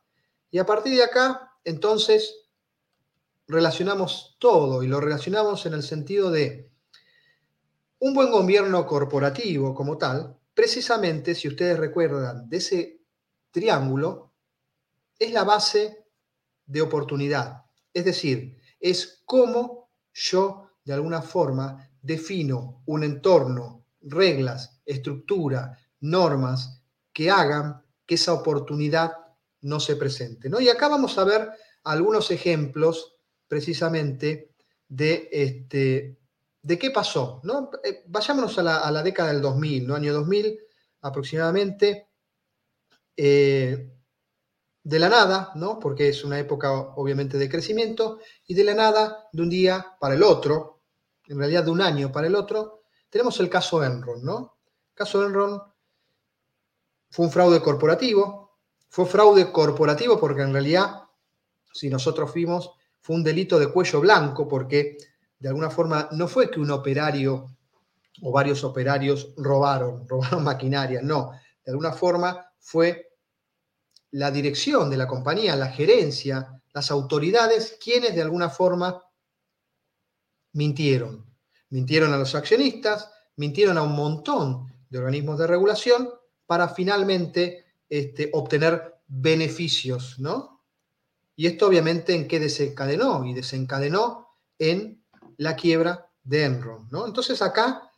y 0.51 0.59
a 0.59 0.67
partir 0.67 0.95
de 0.95 1.05
acá, 1.05 1.53
entonces, 1.65 2.35
relacionamos 3.47 4.37
todo 4.39 4.83
y 4.83 4.89
lo 4.89 5.01
relacionamos 5.01 5.65
en 5.67 5.75
el 5.75 5.83
sentido 5.83 6.31
de 6.31 6.71
un 8.01 8.15
buen 8.15 8.31
gobierno 8.31 8.87
corporativo 8.87 9.75
como 9.75 9.97
tal, 9.97 10.39
precisamente, 10.55 11.35
si 11.35 11.49
ustedes 11.49 11.79
recuerdan, 11.79 12.49
de 12.49 12.57
ese 12.57 13.01
triángulo, 13.51 14.33
es 15.19 15.33
la 15.33 15.45
base 15.45 16.05
de 16.67 16.83
oportunidad. 16.83 17.65
Es 17.95 18.05
decir, 18.05 18.59
es 18.81 19.23
cómo 19.25 19.91
yo, 20.13 20.71
de 20.85 20.93
alguna 20.93 21.23
forma, 21.23 21.89
defino 22.03 22.83
un 22.87 23.05
entorno, 23.05 23.87
reglas, 24.01 24.81
estructura, 24.85 25.79
normas 26.01 26.82
que 27.13 27.31
hagan 27.31 27.83
que 28.07 28.15
esa 28.15 28.33
oportunidad 28.33 29.13
no 29.63 29.81
se 29.81 29.97
presente. 29.97 30.49
¿no? 30.49 30.61
Y 30.61 30.69
acá 30.69 30.89
vamos 30.89 31.17
a 31.19 31.25
ver 31.25 31.51
algunos 31.85 32.31
ejemplos 32.31 33.17
precisamente 33.49 34.55
de, 34.89 35.29
este, 35.33 36.19
de 36.63 36.79
qué 36.79 36.91
pasó. 36.91 37.41
¿no? 37.45 37.71
Eh, 37.85 38.05
vayámonos 38.07 38.59
a 38.59 38.63
la, 38.63 39.03
década 39.03 39.33
del 39.33 39.43
2000, 39.43 39.87
¿no? 39.87 39.95
año 39.95 40.13
2000 40.13 40.59
aproximadamente, 41.03 42.09
eh, 43.17 43.89
de 44.85 44.99
la 44.99 45.09
nada, 45.09 45.53
¿no? 45.55 45.79
porque 45.79 46.09
es 46.09 46.25
una 46.25 46.39
época 46.39 46.73
obviamente 46.73 47.39
de 47.39 47.49
crecimiento, 47.49 48.21
y 48.47 48.55
de 48.55 48.65
la 48.65 48.75
nada, 48.75 49.29
de 49.33 49.43
un 49.43 49.49
día 49.49 49.97
para 50.01 50.15
el 50.15 50.23
otro, 50.23 50.83
en 51.27 51.39
realidad 51.39 51.65
de 51.65 51.71
un 51.71 51.81
año 51.81 52.11
para 52.11 52.27
el 52.27 52.35
otro, 52.35 52.83
tenemos 53.09 53.39
el 53.41 53.49
caso 53.49 53.83
Enron. 53.85 54.25
¿no? 54.25 54.59
El 54.91 54.95
caso 54.95 55.25
Enron 55.25 55.63
fue 57.13 57.27
un 57.27 57.31
fraude 57.31 57.61
corporativo, 57.61 58.57
fue 58.89 59.05
fraude 59.05 59.53
corporativo 59.53 60.19
porque 60.19 60.41
en 60.41 60.53
realidad, 60.55 61.03
si 61.73 61.91
nosotros 61.91 62.33
fuimos 62.33 62.73
fue 63.03 63.17
un 63.17 63.23
delito 63.23 63.59
de 63.59 63.71
cuello 63.71 64.01
blanco 64.01 64.49
porque 64.49 64.97
de 65.39 65.49
alguna 65.49 65.69
forma 65.69 66.09
no 66.13 66.27
fue 66.27 66.51
que 66.51 66.59
un 66.59 66.71
operario 66.71 67.55
o 68.23 68.33
varios 68.33 68.65
operarios 68.65 69.35
robaron, 69.37 70.09
robaron 70.09 70.43
maquinaria, 70.43 71.03
no, 71.03 71.33
de 71.63 71.71
alguna 71.71 71.93
forma 71.93 72.51
fue 72.59 73.13
la 74.13 74.31
dirección 74.31 74.89
de 74.89 74.97
la 74.97 75.07
compañía, 75.07 75.55
la 75.55 75.69
gerencia, 75.69 76.63
las 76.73 76.91
autoridades, 76.91 77.79
quienes 77.83 78.15
de 78.15 78.23
alguna 78.23 78.49
forma 78.49 79.03
mintieron. 80.55 81.27
Mintieron 81.69 82.13
a 82.15 82.19
los 82.19 82.35
accionistas, 82.35 83.11
mintieron 83.37 83.77
a 83.77 83.83
un 83.83 83.95
montón 83.95 84.73
de 84.89 84.99
organismos 84.99 85.39
de 85.39 85.47
regulación 85.47 86.09
para 86.53 86.69
finalmente 86.69 87.65
este, 87.89 88.29
obtener 88.35 88.97
beneficios, 89.07 90.19
¿no? 90.19 90.61
Y 91.35 91.47
esto 91.47 91.67
obviamente 91.67 92.15
en 92.15 92.29
qué 92.29 92.39
desencadenó? 92.39 93.25
Y 93.25 93.33
desencadenó 93.33 94.37
en 94.59 95.03
la 95.39 95.57
quiebra 95.57 96.11
de 96.23 96.45
Enron. 96.45 96.89
¿no? 96.91 97.07
Entonces 97.07 97.41
acá 97.41 97.91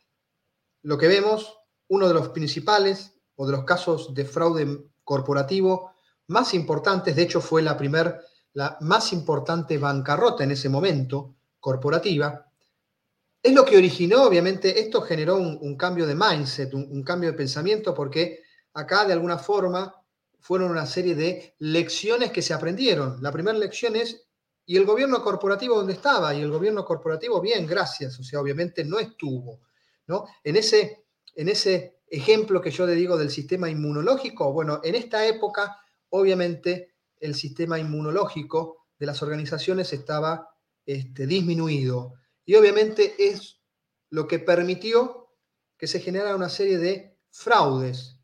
lo 0.83 0.97
que 0.97 1.09
vemos, 1.09 1.57
uno 1.89 2.07
de 2.07 2.13
los 2.13 2.29
principales 2.29 3.19
o 3.35 3.45
de 3.45 3.51
los 3.51 3.65
casos 3.65 4.13
de 4.13 4.23
fraude 4.23 4.85
corporativo 5.03 5.91
más 6.27 6.53
importantes, 6.53 7.13
de 7.13 7.23
hecho 7.23 7.41
fue 7.41 7.61
la 7.61 7.75
primera, 7.75 8.21
la 8.53 8.77
más 8.79 9.11
importante 9.11 9.77
bancarrota 9.77 10.45
en 10.45 10.51
ese 10.51 10.69
momento 10.69 11.35
corporativa, 11.59 12.45
es 13.45 13.53
lo 13.53 13.63
que 13.63 13.77
originó, 13.77 14.23
obviamente, 14.23 14.79
esto 14.79 15.01
generó 15.01 15.35
un, 15.37 15.77
cambio 15.77 16.07
de 16.07 16.15
mindset, 16.15 16.73
un, 16.73 17.03
cambio 17.03 17.29
de 17.29 17.37
pensamiento, 17.37 17.93
porque 17.93 18.41
acá 18.75 19.05
de 19.05 19.13
alguna 19.13 19.37
forma 19.37 19.95
fueron 20.39 20.69
una 20.69 20.85
serie 20.85 21.15
de 21.15 21.55
lecciones 21.59 22.31
que 22.31 22.43
se 22.43 22.53
aprendieron. 22.53 23.17
La 23.23 23.31
primera 23.31 23.57
lección 23.57 23.95
es, 23.95 24.27
¿y 24.65 24.77
el 24.77 24.85
gobierno 24.85 25.23
corporativo 25.23 25.75
dónde 25.75 25.93
estaba? 25.93 26.35
Y 26.35 26.41
el 26.41 26.51
gobierno 26.51 26.85
corporativo, 26.85 27.41
bien, 27.41 27.65
gracias, 27.65 28.19
o 28.19 28.23
sea, 28.23 28.39
obviamente 28.39 28.85
no 28.85 28.99
estuvo. 28.99 29.61
¿no? 30.05 30.25
En, 30.43 30.55
ese, 30.55 31.05
en 31.33 31.49
ese 31.49 32.01
ejemplo 32.07 32.61
que 32.61 32.69
yo 32.69 32.85
le 32.85 32.93
digo 32.93 33.17
del 33.17 33.31
sistema 33.31 33.69
inmunológico, 33.69 34.53
bueno, 34.53 34.81
en 34.83 34.93
esta 34.93 35.25
época, 35.25 35.79
obviamente, 36.09 36.93
el 37.19 37.33
sistema 37.33 37.79
inmunológico 37.79 38.85
de 38.99 39.05
las 39.05 39.23
organizaciones 39.23 39.93
estaba 39.93 40.49
este, 40.85 41.25
disminuido 41.25 42.13
y 42.45 42.55
obviamente 42.55 43.15
es 43.17 43.61
lo 44.09 44.27
que 44.27 44.37
permitió 44.37 45.29
que 45.77 45.87
se 45.87 45.99
generara 45.99 46.35
una 46.35 46.49
serie 46.49 46.77
de 46.77 47.17
fraudes 47.31 48.14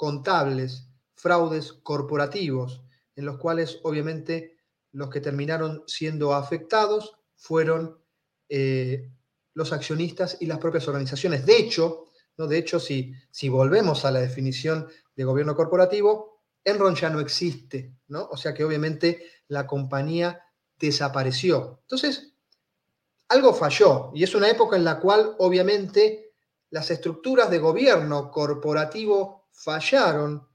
contables, 0.00 0.88
fraudes 1.12 1.74
corporativos, 1.74 2.82
en 3.16 3.26
los 3.26 3.36
cuales 3.36 3.80
obviamente 3.82 4.56
los 4.92 5.10
que 5.10 5.20
terminaron 5.20 5.84
siendo 5.86 6.32
afectados 6.32 7.18
fueron 7.36 8.02
eh, 8.48 9.10
los 9.52 9.74
accionistas 9.74 10.38
y 10.40 10.46
las 10.46 10.56
propias 10.56 10.88
organizaciones. 10.88 11.44
De 11.44 11.54
hecho, 11.58 12.06
¿no? 12.38 12.46
de 12.46 12.56
hecho 12.56 12.80
si, 12.80 13.12
si 13.30 13.50
volvemos 13.50 14.06
a 14.06 14.10
la 14.10 14.20
definición 14.20 14.88
de 15.14 15.24
gobierno 15.24 15.54
corporativo, 15.54 16.40
Enron 16.64 16.94
ya 16.94 17.10
no 17.10 17.20
existe, 17.20 17.94
¿no? 18.08 18.26
O 18.30 18.38
sea 18.38 18.54
que 18.54 18.64
obviamente 18.64 19.26
la 19.48 19.66
compañía 19.66 20.42
desapareció. 20.78 21.80
Entonces, 21.82 22.32
algo 23.28 23.52
falló 23.52 24.12
y 24.14 24.24
es 24.24 24.34
una 24.34 24.48
época 24.48 24.76
en 24.76 24.84
la 24.84 24.98
cual 24.98 25.36
obviamente 25.40 26.32
las 26.70 26.90
estructuras 26.90 27.50
de 27.50 27.58
gobierno 27.58 28.30
corporativo 28.30 29.39
fallaron, 29.62 30.48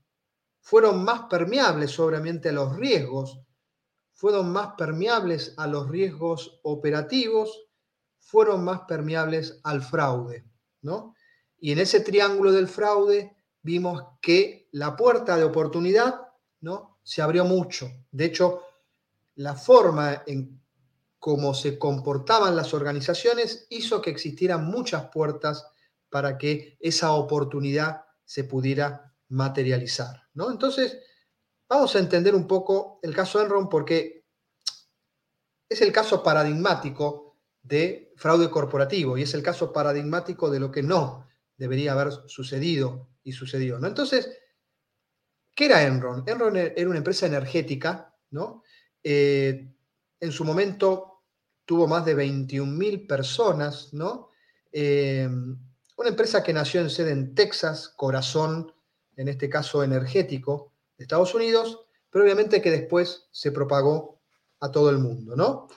fueron 0.59 1.03
más 1.03 1.23
permeables 1.29 1.99
obviamente 1.99 2.49
a 2.49 2.53
los 2.53 2.75
riesgos, 2.75 3.39
fueron 4.13 4.51
más 4.51 4.73
permeables 4.75 5.53
a 5.57 5.67
los 5.67 5.87
riesgos 5.89 6.59
operativos, 6.63 7.67
fueron 8.17 8.63
más 8.63 8.81
permeables 8.87 9.59
al 9.63 9.83
fraude, 9.83 10.45
¿no? 10.81 11.13
Y 11.59 11.71
en 11.71 11.79
ese 11.79 11.99
triángulo 11.99 12.51
del 12.51 12.67
fraude 12.67 13.35
vimos 13.61 14.03
que 14.21 14.67
la 14.71 14.95
puerta 14.95 15.37
de 15.37 15.43
oportunidad, 15.43 16.21
¿no? 16.61 16.97
Se 17.03 17.21
abrió 17.21 17.45
mucho. 17.45 17.87
De 18.11 18.25
hecho, 18.25 18.63
la 19.35 19.53
forma 19.53 20.23
en 20.25 20.59
cómo 21.19 21.53
se 21.53 21.77
comportaban 21.77 22.55
las 22.55 22.73
organizaciones 22.73 23.67
hizo 23.69 24.01
que 24.01 24.09
existieran 24.09 24.65
muchas 24.65 25.09
puertas 25.09 25.67
para 26.09 26.39
que 26.39 26.77
esa 26.79 27.11
oportunidad 27.11 28.04
se 28.25 28.43
pudiera 28.43 29.13
materializar. 29.29 30.27
¿no? 30.33 30.51
Entonces, 30.51 30.99
vamos 31.69 31.95
a 31.95 31.99
entender 31.99 32.35
un 32.35 32.47
poco 32.47 32.99
el 33.01 33.15
caso 33.15 33.41
Enron 33.41 33.69
porque 33.69 34.25
es 35.69 35.81
el 35.81 35.91
caso 35.91 36.21
paradigmático 36.21 37.37
de 37.61 38.13
fraude 38.17 38.49
corporativo 38.49 39.17
y 39.17 39.23
es 39.23 39.33
el 39.33 39.41
caso 39.41 39.73
paradigmático 39.73 40.49
de 40.49 40.59
lo 40.59 40.71
que 40.71 40.83
no 40.83 41.27
debería 41.57 41.93
haber 41.93 42.11
sucedido 42.27 43.09
y 43.23 43.31
sucedió. 43.31 43.79
¿no? 43.79 43.87
Entonces, 43.87 44.37
¿qué 45.55 45.65
era 45.65 45.83
Enron? 45.83 46.23
Enron 46.27 46.55
era 46.57 46.89
una 46.89 46.97
empresa 46.97 47.25
energética, 47.25 48.13
¿no? 48.31 48.63
Eh, 49.03 49.71
en 50.19 50.31
su 50.31 50.43
momento 50.43 51.23
tuvo 51.65 51.87
más 51.87 52.05
de 52.05 52.15
21.000 52.15 53.07
personas, 53.07 53.93
¿no? 53.93 54.29
Eh, 54.71 55.27
una 55.97 56.09
empresa 56.09 56.43
que 56.43 56.53
nació 56.53 56.81
en 56.81 56.89
sede 56.89 57.11
en 57.11 57.35
Texas, 57.35 57.89
corazón, 57.95 58.73
en 59.15 59.27
este 59.27 59.49
caso 59.49 59.83
energético, 59.83 60.73
de 60.97 61.03
Estados 61.03 61.33
Unidos, 61.33 61.85
pero 62.09 62.23
obviamente 62.23 62.61
que 62.61 62.71
después 62.71 63.27
se 63.31 63.51
propagó 63.51 64.21
a 64.59 64.71
todo 64.71 64.89
el 64.89 64.97
mundo, 64.99 65.35
¿no? 65.35 65.67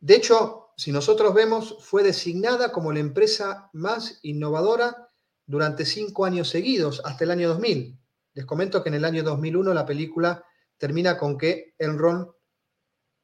De 0.00 0.16
hecho, 0.16 0.70
si 0.76 0.92
nosotros 0.92 1.34
vemos, 1.34 1.76
fue 1.80 2.02
designada 2.02 2.72
como 2.72 2.92
la 2.92 3.00
empresa 3.00 3.68
más 3.72 4.20
innovadora 4.22 5.08
durante 5.44 5.84
cinco 5.84 6.24
años 6.24 6.48
seguidos, 6.48 7.02
hasta 7.04 7.24
el 7.24 7.30
año 7.30 7.48
2000. 7.48 7.98
Les 8.34 8.46
comento 8.46 8.82
que 8.82 8.90
en 8.90 8.94
el 8.94 9.04
año 9.04 9.22
2001 9.22 9.74
la 9.74 9.86
película 9.86 10.44
termina 10.76 11.18
con 11.18 11.36
que 11.36 11.74
Enron 11.78 12.30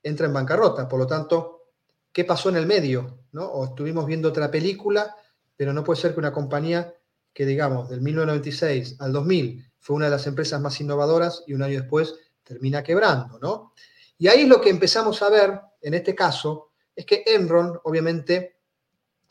entra 0.02 0.26
en 0.26 0.32
bancarrota, 0.32 0.88
por 0.88 0.98
lo 0.98 1.06
tanto, 1.06 1.70
qué 2.12 2.24
pasó 2.24 2.48
en 2.48 2.56
el 2.56 2.66
medio, 2.66 3.24
¿no? 3.32 3.46
O 3.46 3.64
estuvimos 3.66 4.06
viendo 4.06 4.28
otra 4.28 4.50
película, 4.50 5.16
pero 5.57 5.73
no 5.73 5.85
puede 5.85 6.01
ser 6.01 6.12
que 6.12 6.21
una 6.21 6.33
compañía 6.33 6.95
que, 7.33 7.47
digamos, 7.47 7.88
del 7.88 8.01
1996 8.01 8.97
al 9.01 9.12
2000 9.12 9.73
fue 9.79 9.97
una 9.97 10.07
de 10.07 10.12
las 10.12 10.27
empresas 10.27 10.61
más 10.61 10.81
innovadoras 10.81 11.43
y 11.47 11.55
un 11.55 11.62
año 11.62 11.81
después 11.81 12.14
termina 12.43 12.83
quebrando, 12.83 13.38
¿no? 13.38 13.73
Y 14.19 14.29
ahí 14.29 14.47
lo 14.47 14.61
que 14.61 14.71
empezamos 14.71 15.21
a 15.23 15.31
ver, 15.31 15.61
en 15.81 15.95
este 15.95 16.14
caso, 16.14 16.71
es 16.95 17.05
que 17.05 17.25
Enron, 17.27 17.81
obviamente, 17.85 18.61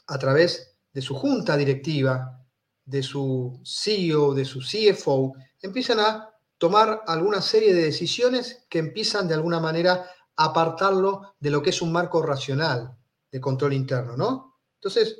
a 0.07 0.17
través 0.17 0.75
de 0.91 1.01
su 1.01 1.15
junta 1.15 1.55
directiva, 1.55 2.39
de 2.85 3.01
su 3.01 3.59
CEO, 3.63 4.33
de 4.33 4.45
su 4.45 4.59
CFO, 4.59 5.33
empiezan 5.61 5.99
a 5.99 6.29
tomar 6.57 7.01
alguna 7.07 7.41
serie 7.41 7.73
de 7.73 7.83
decisiones 7.83 8.65
que 8.69 8.79
empiezan 8.79 9.27
de 9.27 9.33
alguna 9.33 9.59
manera 9.59 10.05
apartarlo 10.35 11.33
de 11.39 11.49
lo 11.49 11.61
que 11.61 11.69
es 11.69 11.81
un 11.81 11.91
marco 11.91 12.21
racional 12.21 12.97
de 13.31 13.41
control 13.41 13.73
interno, 13.73 14.17
¿no? 14.17 14.59
Entonces, 14.75 15.17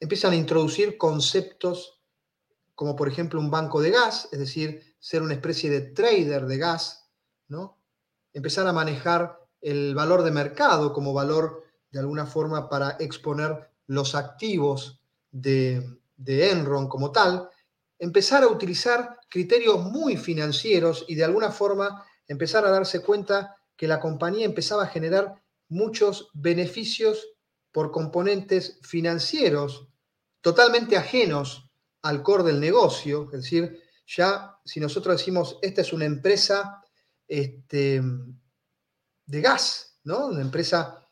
empiezan 0.00 0.32
a 0.32 0.36
introducir 0.36 0.98
conceptos 0.98 2.00
como 2.74 2.96
por 2.96 3.08
ejemplo 3.08 3.38
un 3.38 3.50
banco 3.50 3.82
de 3.82 3.90
gas, 3.90 4.26
es 4.32 4.38
decir, 4.38 4.96
ser 4.98 5.20
una 5.20 5.34
especie 5.34 5.68
de 5.68 5.82
trader 5.82 6.46
de 6.46 6.56
gas, 6.56 7.10
¿no? 7.46 7.78
Empezar 8.32 8.66
a 8.66 8.72
manejar 8.72 9.38
el 9.60 9.94
valor 9.94 10.22
de 10.22 10.30
mercado 10.30 10.94
como 10.94 11.12
valor 11.12 11.62
de 11.90 11.98
alguna 12.00 12.24
forma 12.24 12.70
para 12.70 12.92
exponer 12.98 13.68
los 13.86 14.14
activos 14.14 15.02
de, 15.30 15.98
de 16.16 16.50
Enron 16.50 16.88
como 16.88 17.12
tal, 17.12 17.50
empezar 17.98 18.44
a 18.44 18.48
utilizar 18.48 19.18
criterios 19.28 19.84
muy 19.84 20.16
financieros 20.16 21.04
y 21.06 21.16
de 21.16 21.24
alguna 21.24 21.50
forma 21.50 22.06
empezar 22.26 22.64
a 22.64 22.70
darse 22.70 23.02
cuenta 23.02 23.56
que 23.76 23.88
la 23.88 24.00
compañía 24.00 24.46
empezaba 24.46 24.84
a 24.84 24.88
generar 24.88 25.42
muchos 25.68 26.30
beneficios 26.32 27.28
por 27.72 27.90
componentes 27.90 28.78
financieros 28.82 29.88
totalmente 30.40 30.96
ajenos 30.96 31.70
al 32.02 32.22
core 32.22 32.44
del 32.44 32.60
negocio. 32.60 33.28
Es 33.32 33.42
decir, 33.42 33.80
ya 34.06 34.58
si 34.64 34.80
nosotros 34.80 35.18
decimos, 35.18 35.58
esta 35.62 35.82
es 35.82 35.92
una 35.92 36.04
empresa 36.04 36.82
este, 37.28 38.02
de 39.26 39.40
gas, 39.40 39.98
¿no? 40.04 40.26
Una 40.26 40.40
empresa 40.40 41.06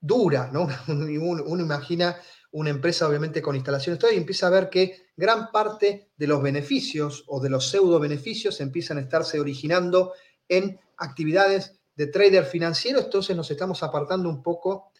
dura, 0.00 0.50
¿no? 0.52 0.66
Uno, 0.88 1.62
imagina 1.62 2.16
una 2.52 2.70
empresa 2.70 3.08
obviamente 3.08 3.42
con 3.42 3.56
instalaciones 3.56 4.00
y 4.12 4.16
empieza 4.16 4.46
a 4.46 4.50
ver 4.50 4.70
que 4.70 5.08
gran 5.16 5.50
parte 5.50 6.12
de 6.16 6.26
los 6.26 6.40
beneficios 6.40 7.24
o 7.26 7.40
de 7.40 7.50
los 7.50 7.68
pseudo 7.68 7.98
beneficios 7.98 8.60
empiezan 8.60 8.98
a 8.98 9.00
estarse 9.00 9.40
originando 9.40 10.12
en 10.48 10.78
actividades 10.96 11.80
de 11.96 12.06
trader 12.06 12.44
financiero, 12.44 13.00
entonces 13.00 13.36
nos 13.36 13.50
estamos 13.50 13.82
apartando 13.82 14.28
un 14.28 14.42
poco 14.42 14.92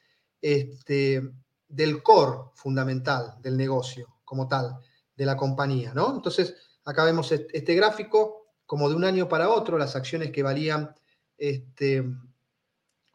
este, 0.44 1.22
del 1.66 2.02
core 2.02 2.50
fundamental 2.52 3.36
del 3.40 3.56
negocio 3.56 4.18
como 4.26 4.46
tal, 4.46 4.78
de 5.16 5.24
la 5.24 5.38
compañía, 5.38 5.94
¿no? 5.94 6.14
Entonces, 6.14 6.54
acá 6.84 7.02
vemos 7.04 7.32
este 7.32 7.74
gráfico, 7.74 8.48
como 8.66 8.90
de 8.90 8.94
un 8.94 9.04
año 9.04 9.26
para 9.26 9.48
otro, 9.48 9.78
las 9.78 9.96
acciones 9.96 10.30
que 10.32 10.42
valían 10.42 10.94
este, 11.38 12.04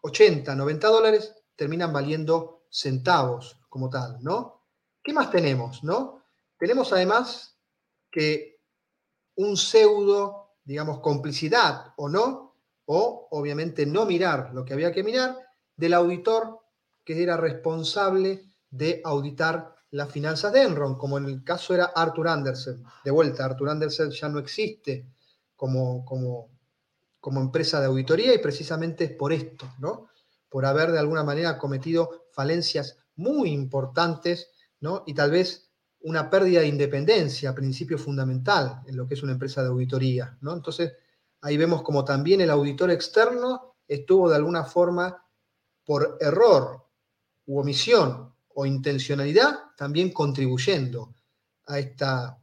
80, 0.02 0.56
90 0.56 0.88
dólares, 0.88 1.36
terminan 1.56 1.94
valiendo 1.94 2.64
centavos 2.68 3.60
como 3.70 3.92
tal, 3.92 4.18
¿no? 4.24 4.64
¿Qué 5.04 5.14
más 5.14 5.30
tenemos, 5.30 5.84
no? 5.84 6.24
Tenemos 6.58 6.92
además 6.94 7.60
que 8.10 8.60
un 9.36 9.56
pseudo, 9.56 10.56
digamos, 10.64 11.00
complicidad 11.00 11.94
o 11.98 12.10
no, 12.10 12.56
o 12.86 13.28
obviamente 13.30 13.86
no 13.86 14.08
mirar 14.08 14.52
lo 14.52 14.66
que 14.66 14.74
había 14.74 14.92
que 14.92 15.04
mirar, 15.04 15.38
del 15.76 15.94
auditor 15.94 16.60
que 17.10 17.24
era 17.24 17.38
responsable 17.38 18.52
de 18.70 19.02
auditar 19.04 19.74
las 19.90 20.12
finanzas 20.12 20.54
de 20.54 20.62
Enron, 20.62 20.96
como 20.96 21.18
en 21.18 21.26
el 21.26 21.44
caso 21.44 21.74
era 21.74 21.86
Arthur 21.86 22.28
Andersen. 22.28 22.84
De 23.04 23.10
vuelta, 23.10 23.46
Arthur 23.46 23.70
Andersen 23.70 24.12
ya 24.12 24.30
no 24.30 24.38
existe 24.38 25.08
como, 25.56 26.06
como, 26.06 27.42
empresa 27.42 27.80
de 27.80 27.88
auditoría 27.88 28.36
y 28.36 28.38
precisamente 28.38 29.06
es 29.06 29.12
por 29.14 29.34
esto, 29.34 29.74
¿no? 29.80 30.10
por 30.50 30.68
haber 30.68 30.92
de 30.92 31.00
alguna 31.00 31.24
manera 31.24 31.58
cometido 31.58 32.28
falencias 32.32 33.00
muy 33.16 33.50
importantes, 33.50 34.52
¿no? 34.80 35.04
Y 35.08 35.16
tal 35.16 35.32
vez 35.32 35.72
una 36.02 36.30
pérdida 36.30 36.60
de 36.60 36.68
independencia, 36.68 37.56
principio 37.56 37.98
fundamental 37.98 38.84
en 38.86 38.96
lo 38.96 39.08
que 39.08 39.16
es 39.16 39.24
una 39.24 39.32
empresa 39.32 39.64
de 39.64 39.70
auditoría, 39.70 40.38
¿no? 40.42 40.54
Entonces, 40.54 40.94
ahí 41.42 41.58
vemos 41.58 41.82
como 41.82 42.06
también 42.06 42.42
el 42.42 42.52
auditor 42.52 42.92
externo 42.92 43.78
estuvo 43.88 44.30
de 44.30 44.36
alguna 44.36 44.64
forma 44.64 45.26
por 45.84 46.20
error 46.22 46.89
u 47.50 47.60
omisión 47.60 48.32
o 48.54 48.66
intencionalidad 48.68 49.72
también 49.76 50.14
contribuyendo 50.14 51.16
a 51.66 51.80
esta, 51.80 52.40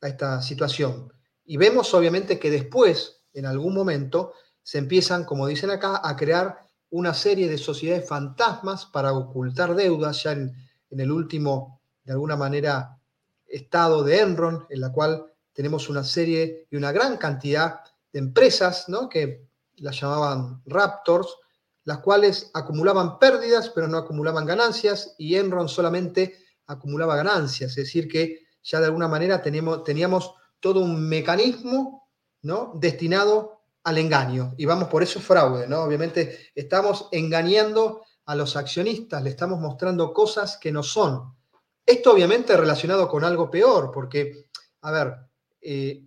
a 0.00 0.08
esta 0.08 0.40
situación. 0.40 1.12
Y 1.44 1.58
vemos 1.58 1.92
obviamente 1.92 2.38
que 2.38 2.50
después, 2.50 3.20
en 3.34 3.44
algún 3.44 3.74
momento, 3.74 4.32
se 4.62 4.78
empiezan, 4.78 5.24
como 5.24 5.46
dicen 5.46 5.70
acá, 5.70 6.00
a 6.02 6.16
crear 6.16 6.58
una 6.88 7.12
serie 7.12 7.48
de 7.50 7.58
sociedades 7.58 8.08
fantasmas 8.08 8.86
para 8.86 9.12
ocultar 9.12 9.74
deudas, 9.74 10.22
ya 10.22 10.32
en, 10.32 10.56
el 10.90 11.12
último, 11.12 11.82
de 12.02 12.12
alguna 12.12 12.36
manera, 12.36 12.98
estado 13.46 14.02
de 14.04 14.20
Enron, 14.20 14.66
en 14.70 14.80
la 14.80 14.90
cual 14.90 15.26
tenemos 15.52 15.90
una 15.90 16.02
serie 16.02 16.66
y 16.70 16.76
una 16.76 16.92
gran 16.92 17.18
cantidad 17.18 17.80
de 18.10 18.20
empresas, 18.20 18.88
¿no? 18.88 19.10
que 19.10 19.46
las 19.76 20.00
llamaban 20.00 20.62
Raptors, 20.64 21.28
las 21.86 22.00
cuales 22.00 22.50
acumulaban 22.52 23.18
pérdidas, 23.18 23.70
pero 23.70 23.86
no 23.86 23.96
acumulaban 23.96 24.44
ganancias, 24.44 25.14
y 25.18 25.36
Enron 25.36 25.68
solamente 25.68 26.36
acumulaba 26.66 27.14
ganancias, 27.14 27.70
es 27.70 27.76
decir, 27.76 28.08
que 28.08 28.44
ya 28.60 28.80
de 28.80 28.86
alguna 28.86 29.06
manera 29.06 29.40
teníamos, 29.40 29.84
teníamos 29.84 30.34
todo 30.58 30.80
un 30.80 31.08
mecanismo 31.08 32.08
¿no? 32.42 32.72
destinado 32.74 33.60
al 33.84 33.98
engaño. 33.98 34.54
Y 34.56 34.64
vamos, 34.64 34.88
por 34.88 35.04
eso 35.04 35.20
fraude, 35.20 35.68
¿no? 35.68 35.82
Obviamente 35.82 36.50
estamos 36.56 37.08
engañando 37.12 38.02
a 38.24 38.34
los 38.34 38.56
accionistas, 38.56 39.22
le 39.22 39.30
estamos 39.30 39.60
mostrando 39.60 40.12
cosas 40.12 40.58
que 40.58 40.72
no 40.72 40.82
son. 40.82 41.36
Esto 41.84 42.12
obviamente 42.12 42.56
relacionado 42.56 43.08
con 43.08 43.22
algo 43.22 43.48
peor, 43.48 43.92
porque, 43.94 44.48
a 44.80 44.90
ver, 44.90 45.14
eh, 45.60 46.04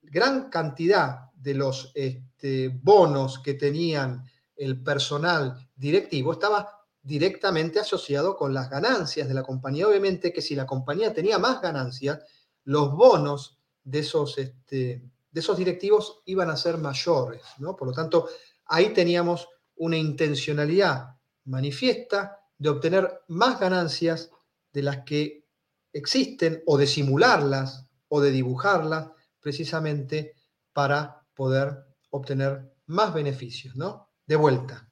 gran 0.00 0.48
cantidad 0.48 1.30
de 1.34 1.52
los 1.52 1.92
este, 1.94 2.68
bonos 2.68 3.40
que 3.40 3.54
tenían 3.54 4.24
el 4.56 4.82
personal 4.82 5.68
directivo 5.74 6.32
estaba 6.32 6.82
directamente 7.02 7.80
asociado 7.80 8.36
con 8.36 8.54
las 8.54 8.70
ganancias 8.70 9.28
de 9.28 9.34
la 9.34 9.42
compañía. 9.42 9.88
Obviamente 9.88 10.32
que 10.32 10.42
si 10.42 10.54
la 10.54 10.66
compañía 10.66 11.12
tenía 11.12 11.38
más 11.38 11.60
ganancias, 11.60 12.20
los 12.64 12.92
bonos 12.92 13.58
de 13.82 13.98
esos, 13.98 14.38
este, 14.38 15.02
de 15.30 15.40
esos 15.40 15.56
directivos 15.56 16.22
iban 16.26 16.50
a 16.50 16.56
ser 16.56 16.78
mayores, 16.78 17.42
¿no? 17.58 17.74
Por 17.74 17.88
lo 17.88 17.94
tanto, 17.94 18.28
ahí 18.66 18.92
teníamos 18.92 19.48
una 19.76 19.96
intencionalidad 19.96 21.16
manifiesta 21.44 22.38
de 22.56 22.68
obtener 22.68 23.22
más 23.28 23.58
ganancias 23.58 24.30
de 24.72 24.82
las 24.82 24.98
que 25.04 25.44
existen 25.92 26.62
o 26.66 26.78
de 26.78 26.86
simularlas 26.86 27.86
o 28.08 28.20
de 28.20 28.30
dibujarlas 28.30 29.10
precisamente 29.40 30.34
para 30.72 31.26
poder 31.34 31.84
obtener 32.10 32.72
más 32.86 33.12
beneficios, 33.12 33.74
¿no? 33.74 34.11
De 34.26 34.36
vuelta. 34.36 34.90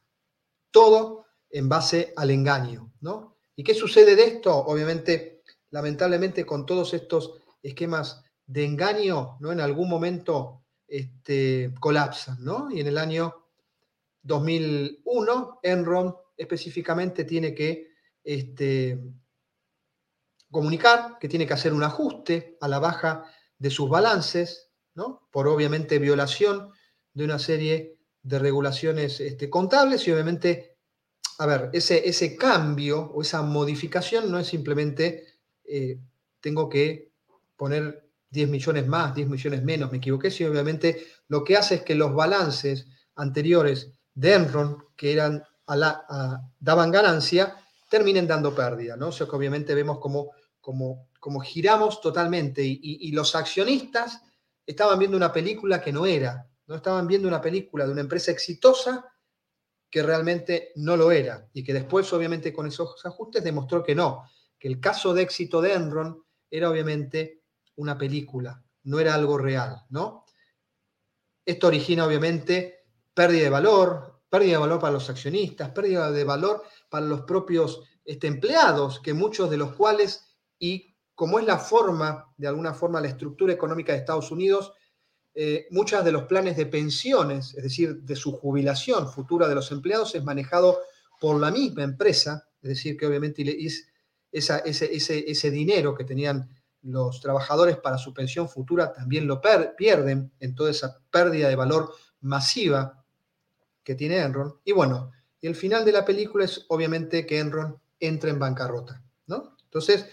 Todo 0.70 1.26
en 1.50 1.68
base 1.68 2.12
al 2.16 2.30
engaño, 2.30 2.92
¿no? 3.00 3.36
¿Y 3.56 3.64
qué 3.64 3.74
sucede 3.74 4.16
de 4.16 4.24
esto? 4.24 4.56
Obviamente, 4.56 5.42
lamentablemente, 5.70 6.46
con 6.46 6.64
todos 6.64 6.94
estos 6.94 7.40
esquemas 7.62 8.24
de 8.46 8.64
engaño, 8.64 9.36
¿no? 9.40 9.52
En 9.52 9.60
algún 9.60 9.88
momento 9.88 10.64
este, 10.86 11.72
colapsan, 11.78 12.42
¿no? 12.42 12.70
Y 12.70 12.80
en 12.80 12.86
el 12.86 12.98
año 12.98 13.46
2001, 14.22 15.60
Enron 15.62 16.16
específicamente 16.36 17.24
tiene 17.24 17.54
que 17.54 17.90
este, 18.24 19.00
comunicar 20.50 21.18
que 21.18 21.28
tiene 21.28 21.46
que 21.46 21.52
hacer 21.52 21.72
un 21.72 21.84
ajuste 21.84 22.56
a 22.60 22.68
la 22.68 22.78
baja 22.78 23.24
de 23.58 23.70
sus 23.70 23.88
balances, 23.88 24.70
¿no? 24.94 25.28
Por 25.30 25.46
obviamente 25.48 25.98
violación 25.98 26.72
de 27.12 27.24
una 27.24 27.38
serie 27.38 27.99
de 28.22 28.38
regulaciones 28.38 29.20
este, 29.20 29.48
contables 29.48 30.06
y 30.06 30.12
obviamente, 30.12 30.76
a 31.38 31.46
ver, 31.46 31.70
ese, 31.72 32.08
ese 32.08 32.36
cambio 32.36 33.10
o 33.14 33.22
esa 33.22 33.42
modificación 33.42 34.30
no 34.30 34.38
es 34.38 34.46
simplemente 34.46 35.26
eh, 35.64 35.98
tengo 36.40 36.68
que 36.68 37.12
poner 37.56 38.10
10 38.30 38.48
millones 38.48 38.86
más, 38.86 39.14
10 39.14 39.28
millones 39.28 39.62
menos, 39.62 39.90
me 39.90 39.98
equivoqué, 39.98 40.30
si 40.30 40.44
obviamente 40.44 41.06
lo 41.28 41.44
que 41.44 41.56
hace 41.56 41.76
es 41.76 41.82
que 41.82 41.94
los 41.94 42.14
balances 42.14 42.86
anteriores 43.16 43.92
de 44.14 44.34
Enron, 44.34 44.84
que 44.96 45.12
eran 45.12 45.42
a 45.66 45.76
la, 45.76 46.42
daban 46.58 46.90
ganancia, 46.90 47.56
terminen 47.88 48.26
dando 48.26 48.54
pérdida, 48.54 48.96
¿no? 48.96 49.08
O 49.08 49.12
sea 49.12 49.26
que 49.26 49.36
obviamente 49.36 49.74
vemos 49.74 49.98
como, 49.98 50.30
como, 50.60 51.08
como 51.18 51.40
giramos 51.40 52.00
totalmente 52.00 52.62
y, 52.64 53.10
los 53.12 53.34
accionistas 53.34 54.22
estaban 54.66 54.98
viendo 54.98 55.16
una 55.16 55.32
película 55.32 55.80
que 55.80 55.92
no 55.92 56.06
era, 56.06 56.48
no 56.70 56.76
estaban 56.76 57.08
viendo 57.08 57.26
una 57.26 57.40
película 57.40 57.84
de 57.84 57.90
una 57.90 58.02
empresa 58.02 58.30
exitosa 58.30 59.12
que 59.90 60.04
realmente 60.04 60.70
no 60.76 60.96
lo 60.96 61.10
era 61.10 61.48
y 61.52 61.64
que 61.64 61.74
después 61.74 62.10
obviamente 62.12 62.52
con 62.52 62.68
esos 62.68 63.04
ajustes 63.04 63.42
demostró 63.42 63.82
que 63.82 63.96
no, 63.96 64.30
que 64.56 64.68
el 64.68 64.78
caso 64.78 65.12
de 65.12 65.22
éxito 65.22 65.60
de 65.60 65.74
Enron 65.74 66.22
era 66.48 66.70
obviamente 66.70 67.42
una 67.74 67.98
película, 67.98 68.62
no 68.84 69.00
era 69.00 69.14
algo 69.14 69.36
real, 69.36 69.82
¿no? 69.88 70.24
Esto 71.44 71.66
origina 71.66 72.06
obviamente 72.06 72.84
pérdida 73.12 73.42
de 73.42 73.50
valor, 73.50 74.22
pérdida 74.28 74.52
de 74.52 74.58
valor 74.58 74.78
para 74.78 74.92
los 74.92 75.10
accionistas, 75.10 75.70
pérdida 75.70 76.12
de 76.12 76.22
valor 76.22 76.62
para 76.88 77.04
los 77.04 77.22
propios 77.22 77.82
este, 78.04 78.28
empleados, 78.28 79.00
que 79.00 79.12
muchos 79.12 79.50
de 79.50 79.56
los 79.56 79.74
cuales, 79.74 80.38
y 80.56 80.96
como 81.16 81.40
es 81.40 81.46
la 81.46 81.58
forma, 81.58 82.32
de 82.36 82.46
alguna 82.46 82.74
forma, 82.74 83.00
la 83.00 83.08
estructura 83.08 83.52
económica 83.52 83.92
de 83.92 83.98
Estados 83.98 84.30
Unidos, 84.30 84.72
eh, 85.42 85.66
muchas 85.70 86.04
de 86.04 86.12
los 86.12 86.24
planes 86.24 86.54
de 86.58 86.66
pensiones, 86.66 87.54
es 87.54 87.62
decir, 87.62 88.02
de 88.02 88.14
su 88.14 88.32
jubilación 88.32 89.10
futura 89.10 89.48
de 89.48 89.54
los 89.54 89.72
empleados, 89.72 90.14
es 90.14 90.22
manejado 90.22 90.80
por 91.18 91.40
la 91.40 91.50
misma 91.50 91.82
empresa, 91.82 92.46
es 92.60 92.68
decir, 92.68 92.94
que 92.94 93.06
obviamente 93.06 93.42
ese, 94.30 94.62
ese, 94.66 95.30
ese 95.30 95.50
dinero 95.50 95.94
que 95.94 96.04
tenían 96.04 96.46
los 96.82 97.22
trabajadores 97.22 97.78
para 97.78 97.96
su 97.96 98.12
pensión 98.12 98.50
futura 98.50 98.92
también 98.92 99.26
lo 99.26 99.40
pierden 99.78 100.30
en 100.40 100.54
toda 100.54 100.72
esa 100.72 100.98
pérdida 101.10 101.48
de 101.48 101.56
valor 101.56 101.90
masiva 102.20 103.02
que 103.82 103.94
tiene 103.94 104.18
Enron. 104.18 104.56
Y 104.62 104.72
bueno, 104.72 105.10
el 105.40 105.54
final 105.54 105.86
de 105.86 105.92
la 105.92 106.04
película 106.04 106.44
es 106.44 106.66
obviamente 106.68 107.24
que 107.24 107.38
Enron 107.38 107.80
entra 107.98 108.28
en 108.28 108.38
bancarrota, 108.38 109.02
¿no? 109.26 109.56
Entonces, 109.64 110.04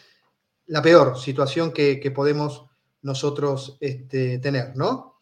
la 0.67 0.81
peor 0.81 1.19
situación 1.19 1.73
que, 1.73 2.13
podemos 2.15 2.65
nosotros 3.01 3.75
este, 3.81 4.39
tener, 4.39 4.73
¿no? 4.77 5.16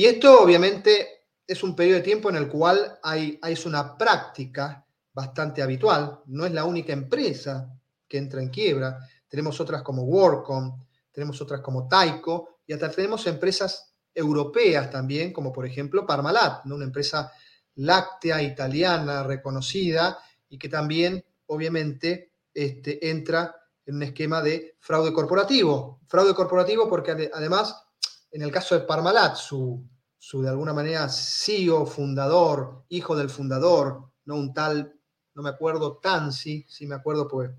Y 0.00 0.06
esto 0.06 0.40
obviamente 0.40 1.26
es 1.46 1.62
un 1.62 1.76
periodo 1.76 1.98
de 1.98 2.04
tiempo 2.04 2.30
en 2.30 2.36
el 2.36 2.48
cual 2.48 2.98
hay, 3.02 3.38
es 3.42 3.66
una 3.66 3.98
práctica 3.98 4.86
bastante 5.12 5.60
habitual, 5.60 6.22
no 6.24 6.46
es 6.46 6.52
la 6.52 6.64
única 6.64 6.94
empresa 6.94 7.70
que 8.08 8.16
entra 8.16 8.40
en 8.40 8.48
quiebra, 8.48 8.98
tenemos 9.28 9.60
otras 9.60 9.82
como 9.82 10.04
WorkCom, 10.04 10.86
tenemos 11.12 11.38
otras 11.42 11.60
como 11.60 11.86
Taiko 11.86 12.60
y 12.66 12.72
hasta 12.72 12.90
tenemos 12.90 13.26
empresas 13.26 13.92
europeas 14.14 14.90
también, 14.90 15.34
como 15.34 15.52
por 15.52 15.66
ejemplo 15.66 16.06
Parmalat, 16.06 16.64
una 16.64 16.86
empresa 16.86 17.30
láctea 17.74 18.40
italiana 18.40 19.22
reconocida 19.22 20.18
y 20.48 20.56
que 20.56 20.70
también 20.70 21.22
obviamente 21.44 22.32
este, 22.54 23.10
entra 23.10 23.54
en 23.84 23.96
un 23.96 24.02
esquema 24.04 24.40
de 24.40 24.78
fraude 24.80 25.12
corporativo. 25.12 26.00
Fraude 26.08 26.32
corporativo 26.32 26.88
porque 26.88 27.30
además, 27.34 27.89
en 28.32 28.42
el 28.42 28.52
caso 28.52 28.78
de 28.78 28.86
Parmalat, 28.86 29.36
su, 29.36 29.84
su 30.18 30.42
de 30.42 30.50
alguna 30.50 30.72
manera 30.72 31.08
CEO, 31.08 31.86
fundador, 31.86 32.84
hijo 32.88 33.16
del 33.16 33.30
fundador, 33.30 34.12
no 34.26 34.36
un 34.36 34.52
tal, 34.52 34.94
no 35.34 35.42
me 35.42 35.48
acuerdo, 35.48 35.98
Tansi, 35.98 36.64
sí 36.68 36.86
me 36.86 36.94
acuerdo, 36.94 37.26
pues 37.26 37.50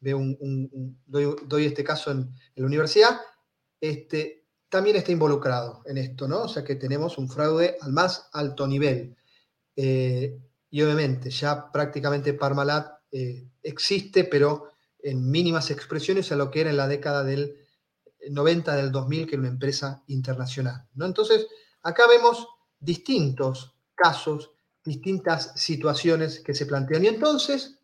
veo 0.00 0.18
un, 0.18 1.00
doy, 1.06 1.64
este 1.64 1.84
caso 1.84 2.10
en, 2.10 2.30
la 2.56 2.66
universidad, 2.66 3.20
este, 3.80 4.46
también 4.68 4.96
está 4.96 5.12
involucrado 5.12 5.82
en 5.86 5.98
esto, 5.98 6.28
¿no? 6.28 6.42
O 6.42 6.48
sea 6.48 6.64
que 6.64 6.76
tenemos 6.76 7.18
un 7.18 7.28
fraude 7.28 7.76
al 7.80 7.92
más 7.92 8.28
alto 8.32 8.66
nivel. 8.66 9.16
Eh, 9.76 10.38
y 10.70 10.82
obviamente 10.82 11.30
ya 11.30 11.70
prácticamente 11.70 12.34
Parmalat 12.34 13.00
eh, 13.10 13.48
existe, 13.62 14.24
pero 14.24 14.70
en 14.98 15.30
mínimas 15.30 15.70
expresiones 15.70 16.30
a 16.32 16.36
lo 16.36 16.50
que 16.50 16.62
era 16.62 16.70
en 16.70 16.76
la 16.76 16.88
década 16.88 17.24
del 17.24 17.61
90 18.30 18.76
del 18.76 18.92
2000, 18.92 19.26
que 19.26 19.34
era 19.34 19.40
una 19.40 19.48
empresa 19.48 20.02
internacional. 20.06 20.86
¿no? 20.94 21.06
Entonces, 21.06 21.46
acá 21.82 22.04
vemos 22.08 22.48
distintos 22.78 23.74
casos, 23.94 24.50
distintas 24.84 25.52
situaciones 25.56 26.40
que 26.40 26.54
se 26.54 26.66
plantean. 26.66 27.04
Y 27.04 27.08
entonces, 27.08 27.78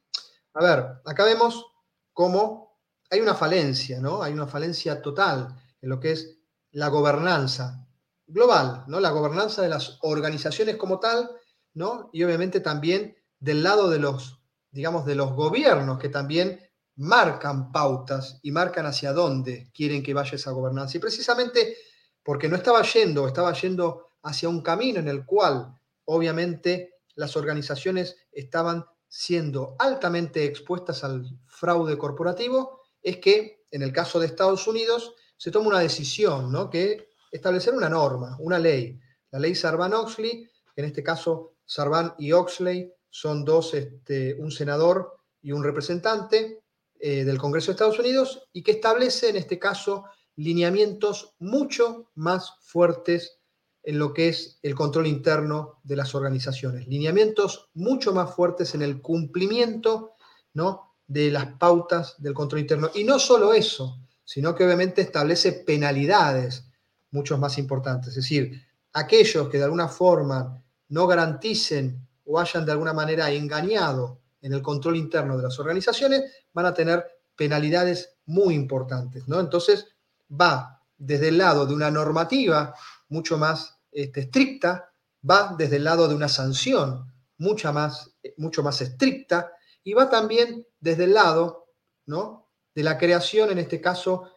a 0.55 0.63
ver, 0.63 0.85
acá 1.05 1.25
vemos 1.25 1.67
cómo 2.13 2.79
hay 3.11 3.21
una 3.21 3.35
falencia, 3.35 4.01
¿no? 4.01 4.23
Hay 4.23 4.33
una 4.33 4.47
falencia 4.47 5.01
total 5.01 5.55
en 5.81 5.89
lo 5.89 6.01
que 6.01 6.13
es 6.13 6.37
la 6.73 6.89
gobernanza 6.89 7.87
global, 8.27 8.85
¿no? 8.89 9.01
La 9.01 9.11
gobernanza 9.11 9.63
de 9.63 9.69
las 9.69 9.99
organizaciones 10.03 10.77
como 10.77 10.99
tal, 10.99 11.31
¿no? 11.75 12.11
Y 12.13 12.25
obviamente 12.25 12.61
también 12.61 13.17
del 13.39 13.63
lado 13.63 13.89
de 13.89 13.99
los, 13.99 14.41
digamos, 14.71 15.07
de 15.07 15.15
los 15.15 15.33
gobiernos 15.33 15.99
que 15.99 16.09
también 16.09 16.68
marcan 16.99 17.71
pautas 17.71 18.41
y 18.43 18.51
marcan 18.51 18.87
hacia 18.87 19.13
dónde 19.13 19.71
quieren 19.73 20.03
que 20.03 20.15
vaya 20.15 20.35
esa 20.35 20.51
gobernanza. 20.51 20.97
Y 20.97 21.01
precisamente 21.01 21.77
porque 22.23 22.49
no 22.49 22.57
estaba 22.57 22.83
yendo, 22.83 23.27
estaba 23.27 23.53
yendo 23.53 24.09
hacia 24.23 24.49
un 24.49 24.63
camino 24.63 24.99
en 24.99 25.09
el 25.09 25.25
cual 25.25 25.75
obviamente 26.05 26.97
las 27.15 27.37
organizaciones 27.37 28.17
estaban 28.33 28.85
siendo 29.09 29.77
altamente 29.79 30.45
expuestas 30.45 31.05
al 31.05 31.25
fraude 31.47 31.97
corporativo, 31.97 32.83
es 33.01 33.19
que 33.19 33.65
en 33.71 33.83
el 33.83 33.93
caso 33.93 34.19
de 34.19 34.27
Estados 34.27 34.67
Unidos 34.67 35.15
se 35.37 35.51
toma 35.51 35.69
una 35.69 35.79
decisión, 35.79 36.51
¿no? 36.51 36.69
Que 36.69 37.11
establecer 37.31 37.75
una 37.75 37.89
norma, 37.89 38.37
una 38.41 38.59
ley, 38.59 38.99
la 39.31 39.39
ley 39.39 39.55
Sarban-Oxley, 39.55 40.51
en 40.75 40.85
este 40.85 41.03
caso 41.03 41.55
Sarban 41.65 42.15
y 42.19 42.33
Oxley 42.33 42.93
son 43.09 43.45
dos, 43.45 43.73
este, 43.75 44.35
un 44.35 44.51
senador 44.51 45.17
y 45.41 45.53
un 45.53 45.63
representante 45.63 46.65
eh, 47.01 47.25
del 47.25 47.39
Congreso 47.39 47.67
de 47.67 47.73
Estados 47.73 47.99
Unidos, 47.99 48.49
y 48.53 48.63
que 48.63 48.73
establece 48.73 49.29
en 49.29 49.37
este 49.37 49.59
caso 49.59 50.05
lineamientos 50.37 51.35
mucho 51.39 52.11
más 52.15 52.55
fuertes 52.61 53.39
en 53.83 53.99
lo 53.99 54.13
que 54.13 54.29
es 54.29 54.59
el 54.63 54.75
control 54.75 55.07
interno 55.07 55.81
de 55.83 55.97
las 55.97 56.15
organizaciones, 56.15 56.87
lineamientos 56.87 57.71
mucho 57.75 58.13
más 58.13 58.35
fuertes 58.35 58.75
en 58.75 58.83
el 58.83 59.01
cumplimiento 59.01 60.15
¿no? 60.55 60.97
de 61.07 61.31
las 61.31 61.47
pautas 61.59 62.15
del 62.19 62.35
control 62.35 62.61
interno. 62.61 62.91
Y 62.95 63.05
no 63.05 63.19
solo 63.19 63.55
eso, 63.55 63.99
sino 64.25 64.55
que 64.55 64.65
obviamente 64.65 65.01
establece 65.01 65.53
penalidades 65.53 66.69
mucho 67.11 67.39
más 67.39 67.57
importantes. 67.59 68.11
Es 68.11 68.17
decir, 68.17 68.63
aquellos 68.93 69.49
que 69.49 69.59
de 69.59 69.65
alguna 69.65 69.89
forma 69.89 70.63
no 70.89 71.07
garanticen 71.07 72.07
o 72.25 72.39
hayan 72.39 72.67
de 72.67 72.73
alguna 72.73 72.93
manera 72.93 73.31
engañado 73.31 74.21
en 74.41 74.53
el 74.53 74.63
control 74.63 74.97
interno 74.97 75.37
de 75.37 75.43
las 75.43 75.59
organizaciones, 75.59 76.23
van 76.53 76.67
a 76.67 76.75
tener 76.75 77.07
penalidades 77.37 78.17
muy 78.27 78.55
importantes. 78.55 79.27
¿no? 79.29 79.41
Entonces, 79.41 79.87
va 80.31 80.83
desde 80.97 81.29
el 81.29 81.39
lado 81.39 81.67
de 81.67 81.75
una 81.75 81.91
normativa 81.91 82.75
mucho 83.09 83.39
más 83.39 83.79
este, 83.91 84.21
estricta, 84.21 84.91
va 85.29 85.55
desde 85.57 85.77
el 85.77 85.85
lado 85.85 86.09
de 86.09 86.15
una 86.15 86.29
sanción 86.29 87.13
mucha 87.39 87.73
más, 87.73 88.11
mucho 88.37 88.63
más 88.63 88.81
estricta 88.81 89.53
y 89.85 89.95
va 89.95 90.11
también 90.11 90.67
desde 90.81 91.05
el 91.05 91.15
lado 91.15 91.69
¿no? 92.07 92.51
de 92.75 92.83
la 92.83 92.99
creación, 92.99 93.51
en 93.51 93.59
este 93.59 93.81
caso, 93.81 94.31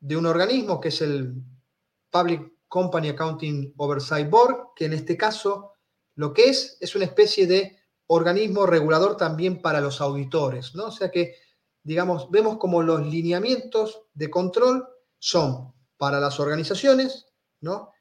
de 0.00 0.16
un 0.16 0.26
organismo 0.26 0.80
que 0.80 0.88
es 0.88 1.00
el 1.02 1.34
Public 2.10 2.52
Company 2.68 3.10
Accounting 3.10 3.74
Oversight 3.76 4.28
Board, 4.28 4.74
que 4.74 4.86
en 4.86 4.94
este 4.94 5.16
caso 5.16 5.72
lo 6.14 6.32
que 6.32 6.48
es 6.48 6.76
es 6.80 6.94
una 6.94 7.04
especie 7.04 7.46
de 7.46 7.77
organismo 8.08 8.66
regulador 8.66 9.16
también 9.16 9.62
para 9.62 9.80
los 9.80 10.00
auditores, 10.00 10.74
¿no? 10.74 10.86
O 10.86 10.90
sea 10.90 11.10
que, 11.10 11.36
digamos, 11.82 12.30
vemos 12.30 12.56
como 12.58 12.82
los 12.82 13.06
lineamientos 13.06 14.02
de 14.14 14.30
control 14.30 14.88
son 15.18 15.72
para 15.96 16.18
las 16.18 16.40
organizaciones, 16.40 17.26
¿no? 17.60 17.92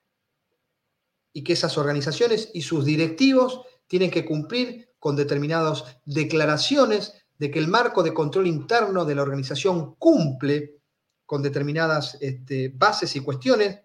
Y 1.33 1.43
que 1.43 1.53
esas 1.53 1.77
organizaciones 1.77 2.49
y 2.53 2.61
sus 2.61 2.85
directivos 2.85 3.61
tienen 3.87 4.09
que 4.09 4.25
cumplir 4.25 4.95
con 4.99 5.15
determinadas 5.15 5.83
declaraciones 6.05 7.13
de 7.37 7.51
que 7.51 7.59
el 7.59 7.67
marco 7.67 8.01
de 8.01 8.13
control 8.13 8.47
interno 8.47 9.05
de 9.05 9.15
la 9.15 9.21
organización 9.21 9.95
cumple 9.95 10.81
con 11.25 11.43
determinadas 11.43 12.17
este, 12.21 12.69
bases 12.69 13.15
y 13.15 13.19
cuestiones, 13.19 13.81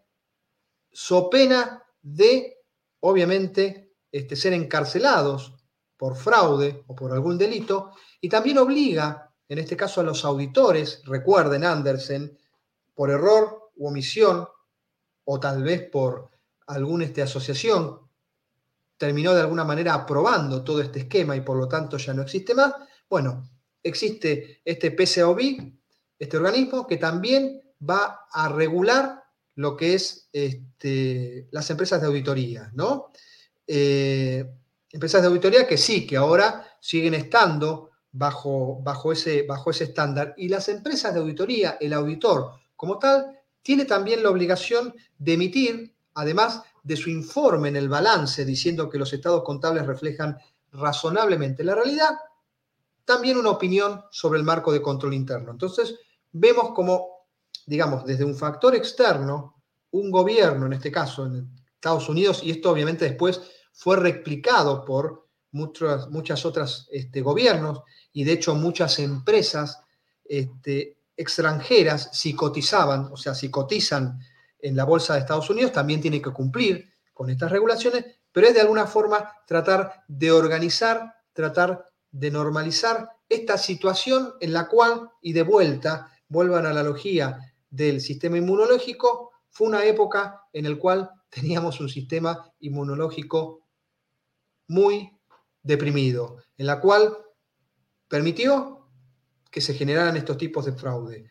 so 0.92 1.28
pena 1.28 1.82
de, 2.00 2.58
obviamente, 3.00 3.92
este, 4.12 4.36
ser 4.36 4.52
encarcelados 4.52 5.54
por 6.02 6.16
fraude 6.16 6.82
o 6.88 6.96
por 6.96 7.12
algún 7.12 7.38
delito, 7.38 7.92
y 8.20 8.28
también 8.28 8.58
obliga, 8.58 9.32
en 9.48 9.58
este 9.60 9.76
caso 9.76 10.00
a 10.00 10.02
los 10.02 10.24
auditores, 10.24 11.00
recuerden 11.04 11.62
Andersen, 11.62 12.36
por 12.92 13.08
error 13.08 13.70
u 13.76 13.86
omisión, 13.86 14.44
o 15.22 15.38
tal 15.38 15.62
vez 15.62 15.88
por 15.88 16.28
alguna 16.66 17.04
este, 17.04 17.22
asociación, 17.22 18.00
terminó 18.96 19.32
de 19.32 19.42
alguna 19.42 19.62
manera 19.62 19.94
aprobando 19.94 20.64
todo 20.64 20.80
este 20.80 20.98
esquema 20.98 21.36
y 21.36 21.42
por 21.42 21.56
lo 21.56 21.68
tanto 21.68 21.98
ya 21.98 22.12
no 22.12 22.22
existe 22.22 22.52
más, 22.52 22.74
bueno, 23.08 23.48
existe 23.80 24.60
este 24.64 24.90
PCOB, 24.90 25.40
este 26.18 26.36
organismo, 26.36 26.84
que 26.84 26.96
también 26.96 27.62
va 27.80 28.26
a 28.32 28.48
regular 28.48 29.22
lo 29.54 29.76
que 29.76 29.94
es 29.94 30.28
este, 30.32 31.46
las 31.52 31.70
empresas 31.70 32.00
de 32.00 32.08
auditoría, 32.08 32.72
¿no? 32.74 33.12
Eh, 33.68 34.44
empresas 34.92 35.22
de 35.22 35.28
auditoría 35.28 35.66
que 35.66 35.78
sí, 35.78 36.06
que 36.06 36.16
ahora 36.16 36.66
siguen 36.80 37.14
estando 37.14 37.90
bajo, 38.12 38.80
bajo, 38.82 39.12
ese, 39.12 39.42
bajo 39.42 39.70
ese 39.70 39.84
estándar. 39.84 40.34
Y 40.36 40.48
las 40.48 40.68
empresas 40.68 41.14
de 41.14 41.20
auditoría, 41.20 41.78
el 41.80 41.92
auditor 41.94 42.52
como 42.76 42.98
tal, 42.98 43.38
tiene 43.62 43.84
también 43.84 44.22
la 44.22 44.30
obligación 44.30 44.94
de 45.18 45.34
emitir, 45.34 45.94
además 46.14 46.62
de 46.82 46.96
su 46.96 47.10
informe 47.10 47.68
en 47.68 47.76
el 47.76 47.88
balance, 47.88 48.44
diciendo 48.44 48.90
que 48.90 48.98
los 48.98 49.12
estados 49.12 49.42
contables 49.44 49.86
reflejan 49.86 50.36
razonablemente 50.72 51.64
la 51.64 51.74
realidad, 51.74 52.16
también 53.04 53.36
una 53.36 53.50
opinión 53.50 54.02
sobre 54.10 54.38
el 54.38 54.44
marco 54.44 54.72
de 54.72 54.82
control 54.82 55.14
interno. 55.14 55.52
Entonces, 55.52 55.94
vemos 56.32 56.72
como, 56.72 57.26
digamos, 57.66 58.04
desde 58.04 58.24
un 58.24 58.34
factor 58.34 58.74
externo, 58.74 59.62
un 59.92 60.10
gobierno, 60.10 60.66
en 60.66 60.72
este 60.72 60.90
caso 60.90 61.26
en 61.26 61.50
Estados 61.74 62.08
Unidos, 62.08 62.42
y 62.42 62.50
esto 62.50 62.70
obviamente 62.70 63.04
después 63.04 63.40
fue 63.72 63.96
replicado 63.96 64.84
por 64.84 65.28
muchas, 65.50 66.08
muchas 66.08 66.44
otras 66.44 66.88
este, 66.90 67.20
gobiernos, 67.20 67.82
y 68.12 68.24
de 68.24 68.32
hecho 68.32 68.54
muchas 68.54 68.98
empresas 68.98 69.80
este, 70.24 70.98
extranjeras, 71.16 72.10
si 72.12 72.34
cotizaban, 72.34 73.08
o 73.12 73.16
sea, 73.16 73.34
si 73.34 73.50
cotizan 73.50 74.20
en 74.58 74.76
la 74.76 74.84
bolsa 74.84 75.14
de 75.14 75.20
Estados 75.20 75.50
Unidos, 75.50 75.72
también 75.72 76.00
tienen 76.00 76.22
que 76.22 76.30
cumplir 76.30 76.92
con 77.12 77.30
estas 77.30 77.50
regulaciones, 77.50 78.04
pero 78.30 78.46
es 78.46 78.54
de 78.54 78.60
alguna 78.60 78.86
forma 78.86 79.30
tratar 79.46 80.04
de 80.08 80.32
organizar, 80.32 81.14
tratar 81.32 81.86
de 82.10 82.30
normalizar 82.30 83.10
esta 83.28 83.58
situación 83.58 84.34
en 84.40 84.52
la 84.52 84.68
cual, 84.68 85.10
y 85.20 85.32
de 85.32 85.42
vuelta, 85.42 86.10
vuelvo 86.28 86.56
a 86.56 86.62
la 86.62 86.70
analogía 86.70 87.38
del 87.68 88.00
sistema 88.00 88.38
inmunológico, 88.38 89.32
fue 89.50 89.68
una 89.68 89.84
época 89.84 90.42
en 90.52 90.70
la 90.70 90.78
cual 90.78 91.10
teníamos 91.28 91.80
un 91.80 91.88
sistema 91.88 92.52
inmunológico 92.60 93.61
muy 94.72 95.12
deprimido, 95.62 96.38
en 96.56 96.66
la 96.66 96.80
cual 96.80 97.16
permitió 98.08 98.88
que 99.50 99.60
se 99.60 99.74
generaran 99.74 100.16
estos 100.16 100.38
tipos 100.38 100.64
de 100.64 100.72
fraude. 100.72 101.30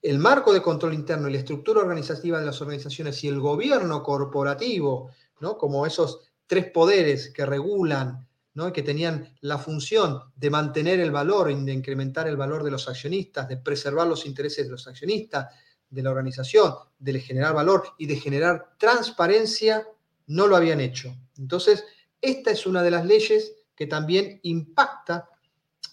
El 0.00 0.18
marco 0.18 0.52
de 0.52 0.62
control 0.62 0.94
interno 0.94 1.28
y 1.28 1.32
la 1.32 1.38
estructura 1.38 1.80
organizativa 1.80 2.40
de 2.40 2.46
las 2.46 2.60
organizaciones 2.62 3.22
y 3.22 3.28
el 3.28 3.38
gobierno 3.38 4.02
corporativo, 4.02 5.10
¿no? 5.40 5.58
como 5.58 5.84
esos 5.84 6.20
tres 6.46 6.70
poderes 6.70 7.30
que 7.30 7.44
regulan 7.44 8.26
¿no? 8.54 8.72
que 8.72 8.82
tenían 8.82 9.36
la 9.42 9.58
función 9.58 10.22
de 10.34 10.48
mantener 10.48 11.00
el 11.00 11.10
valor, 11.10 11.54
de 11.54 11.72
incrementar 11.72 12.28
el 12.28 12.38
valor 12.38 12.64
de 12.64 12.70
los 12.70 12.88
accionistas, 12.88 13.46
de 13.46 13.58
preservar 13.58 14.06
los 14.06 14.24
intereses 14.24 14.64
de 14.64 14.70
los 14.70 14.88
accionistas, 14.88 15.54
de 15.90 16.02
la 16.02 16.10
organización, 16.10 16.74
de 16.98 17.20
generar 17.20 17.52
valor 17.52 17.84
y 17.98 18.06
de 18.06 18.16
generar 18.16 18.70
transparencia, 18.78 19.86
no 20.28 20.46
lo 20.46 20.56
habían 20.56 20.80
hecho. 20.80 21.14
Entonces, 21.36 21.84
esta 22.20 22.50
es 22.50 22.66
una 22.66 22.82
de 22.82 22.90
las 22.90 23.04
leyes 23.04 23.54
que 23.74 23.86
también 23.86 24.40
impacta 24.42 25.30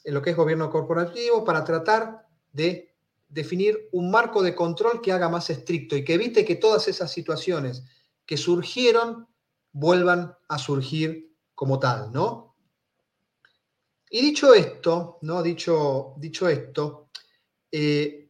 en 0.03 0.13
lo 0.13 0.21
que 0.21 0.31
es 0.31 0.35
gobierno 0.35 0.69
corporativo 0.69 1.43
para 1.43 1.63
tratar 1.63 2.27
de 2.51 2.95
definir 3.29 3.89
un 3.91 4.09
marco 4.09 4.41
de 4.41 4.55
control 4.55 5.01
que 5.01 5.11
haga 5.11 5.29
más 5.29 5.49
estricto 5.49 5.95
y 5.95 6.03
que 6.03 6.13
evite 6.13 6.45
que 6.45 6.55
todas 6.55 6.87
esas 6.87 7.11
situaciones 7.11 7.83
que 8.25 8.37
surgieron 8.37 9.27
vuelvan 9.71 10.35
a 10.47 10.57
surgir 10.57 11.35
como 11.53 11.79
tal, 11.79 12.11
¿no? 12.11 12.55
Y 14.09 14.21
dicho 14.21 14.53
esto, 14.53 15.19
¿no? 15.21 15.43
Dicho, 15.43 16.13
dicho 16.17 16.47
esto, 16.47 17.09
eh, 17.71 18.29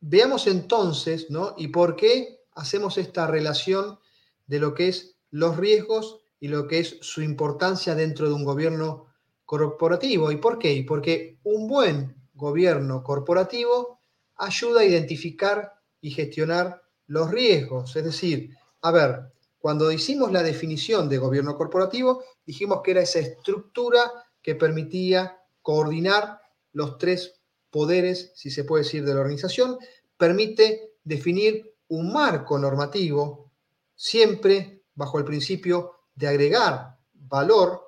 veamos 0.00 0.46
entonces, 0.46 1.30
¿no? 1.30 1.54
Y 1.58 1.68
por 1.68 1.96
qué 1.96 2.40
hacemos 2.52 2.96
esta 2.96 3.26
relación 3.26 3.98
de 4.46 4.58
lo 4.58 4.74
que 4.74 4.88
es 4.88 5.16
los 5.30 5.56
riesgos 5.56 6.20
y 6.40 6.48
lo 6.48 6.66
que 6.66 6.80
es 6.80 6.96
su 7.00 7.22
importancia 7.22 7.94
dentro 7.94 8.28
de 8.28 8.34
un 8.34 8.44
gobierno 8.44 9.06
corporativo. 9.44 10.30
¿Y 10.32 10.36
por 10.36 10.58
qué? 10.58 10.84
Porque 10.86 11.38
un 11.44 11.68
buen 11.68 12.16
gobierno 12.34 13.02
corporativo 13.02 14.00
ayuda 14.36 14.80
a 14.80 14.84
identificar 14.84 15.74
y 16.00 16.10
gestionar 16.10 16.82
los 17.06 17.30
riesgos. 17.30 17.94
Es 17.96 18.04
decir, 18.04 18.56
a 18.82 18.90
ver, 18.90 19.32
cuando 19.58 19.92
hicimos 19.92 20.32
la 20.32 20.42
definición 20.42 21.08
de 21.08 21.18
gobierno 21.18 21.56
corporativo, 21.56 22.24
dijimos 22.46 22.80
que 22.82 22.92
era 22.92 23.02
esa 23.02 23.18
estructura 23.18 24.10
que 24.42 24.54
permitía 24.54 25.38
coordinar 25.60 26.40
los 26.72 26.96
tres 26.96 27.40
poderes, 27.70 28.32
si 28.34 28.50
se 28.50 28.64
puede 28.64 28.84
decir, 28.84 29.04
de 29.04 29.14
la 29.14 29.20
organización, 29.20 29.78
permite 30.16 30.94
definir 31.04 31.74
un 31.88 32.12
marco 32.12 32.58
normativo 32.58 33.50
siempre 33.94 34.79
bajo 34.94 35.18
el 35.18 35.24
principio 35.24 35.92
de 36.14 36.28
agregar 36.28 36.98
valor 37.12 37.80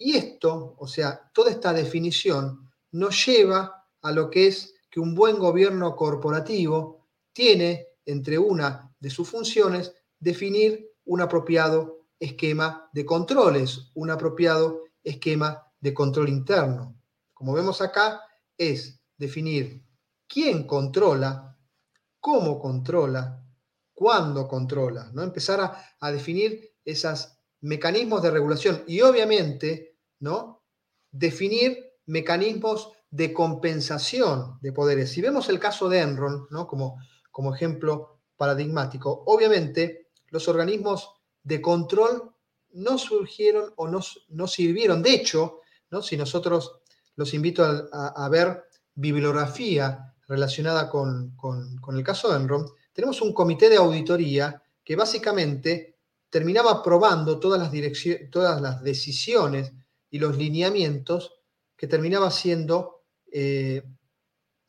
Y 0.00 0.16
esto, 0.16 0.76
o 0.78 0.86
sea, 0.86 1.30
toda 1.34 1.50
esta 1.50 1.72
definición 1.72 2.70
nos 2.92 3.26
lleva 3.26 3.84
a 4.00 4.12
lo 4.12 4.30
que 4.30 4.46
es 4.46 4.74
que 4.88 5.00
un 5.00 5.14
buen 5.14 5.38
gobierno 5.38 5.96
corporativo 5.96 7.08
tiene 7.32 7.88
entre 8.04 8.38
una 8.38 8.94
de 9.00 9.10
sus 9.10 9.28
funciones 9.28 9.92
definir 10.18 10.88
un 11.04 11.20
apropiado 11.20 12.06
esquema 12.18 12.88
de 12.92 13.04
controles, 13.04 13.90
un 13.94 14.10
apropiado 14.10 14.84
esquema 15.02 15.66
de 15.80 15.94
control 15.94 16.28
interno. 16.28 16.96
Como 17.34 17.52
vemos 17.52 17.80
acá, 17.80 18.20
es 18.56 19.00
definir 19.16 19.84
quién 20.26 20.66
controla, 20.66 21.56
cómo 22.20 22.58
controla, 22.58 23.44
cuándo 23.98 24.46
controla, 24.46 25.10
¿no? 25.12 25.22
Empezar 25.22 25.60
a, 25.60 25.84
a 26.00 26.12
definir 26.12 26.72
esos 26.84 27.36
mecanismos 27.60 28.22
de 28.22 28.30
regulación 28.30 28.84
y 28.86 29.00
obviamente, 29.00 29.96
¿no? 30.20 30.62
Definir 31.10 31.88
mecanismos 32.06 32.92
de 33.10 33.32
compensación 33.32 34.58
de 34.60 34.72
poderes. 34.72 35.10
Si 35.10 35.20
vemos 35.20 35.48
el 35.48 35.58
caso 35.58 35.88
de 35.88 36.00
Enron, 36.00 36.46
¿no? 36.50 36.66
como, 36.66 36.98
como 37.30 37.54
ejemplo 37.54 38.20
paradigmático, 38.36 39.24
obviamente 39.26 40.08
los 40.28 40.48
organismos 40.48 41.10
de 41.42 41.60
control 41.60 42.34
no 42.72 42.98
surgieron 42.98 43.72
o 43.76 43.88
no, 43.88 44.00
no 44.28 44.46
sirvieron. 44.46 45.02
De 45.02 45.14
hecho, 45.14 45.60
¿no? 45.90 46.02
si 46.02 46.16
nosotros 46.16 46.80
los 47.16 47.34
invito 47.34 47.64
a, 47.92 48.28
ver 48.28 48.64
bibliografía 48.94 50.14
relacionada 50.28 50.88
con, 50.88 51.34
el 51.92 52.04
caso 52.04 52.30
de 52.30 52.36
Enron, 52.36 52.66
tenemos 52.98 53.22
un 53.22 53.32
comité 53.32 53.70
de 53.70 53.76
auditoría 53.76 54.60
que 54.82 54.96
básicamente 54.96 55.98
terminaba 56.28 56.72
aprobando 56.72 57.38
todas 57.38 57.60
las, 57.60 57.70
todas 58.28 58.60
las 58.60 58.82
decisiones 58.82 59.72
y 60.10 60.18
los 60.18 60.36
lineamientos 60.36 61.38
que 61.76 61.86
terminaba 61.86 62.28
siendo 62.32 63.04
eh, 63.30 63.84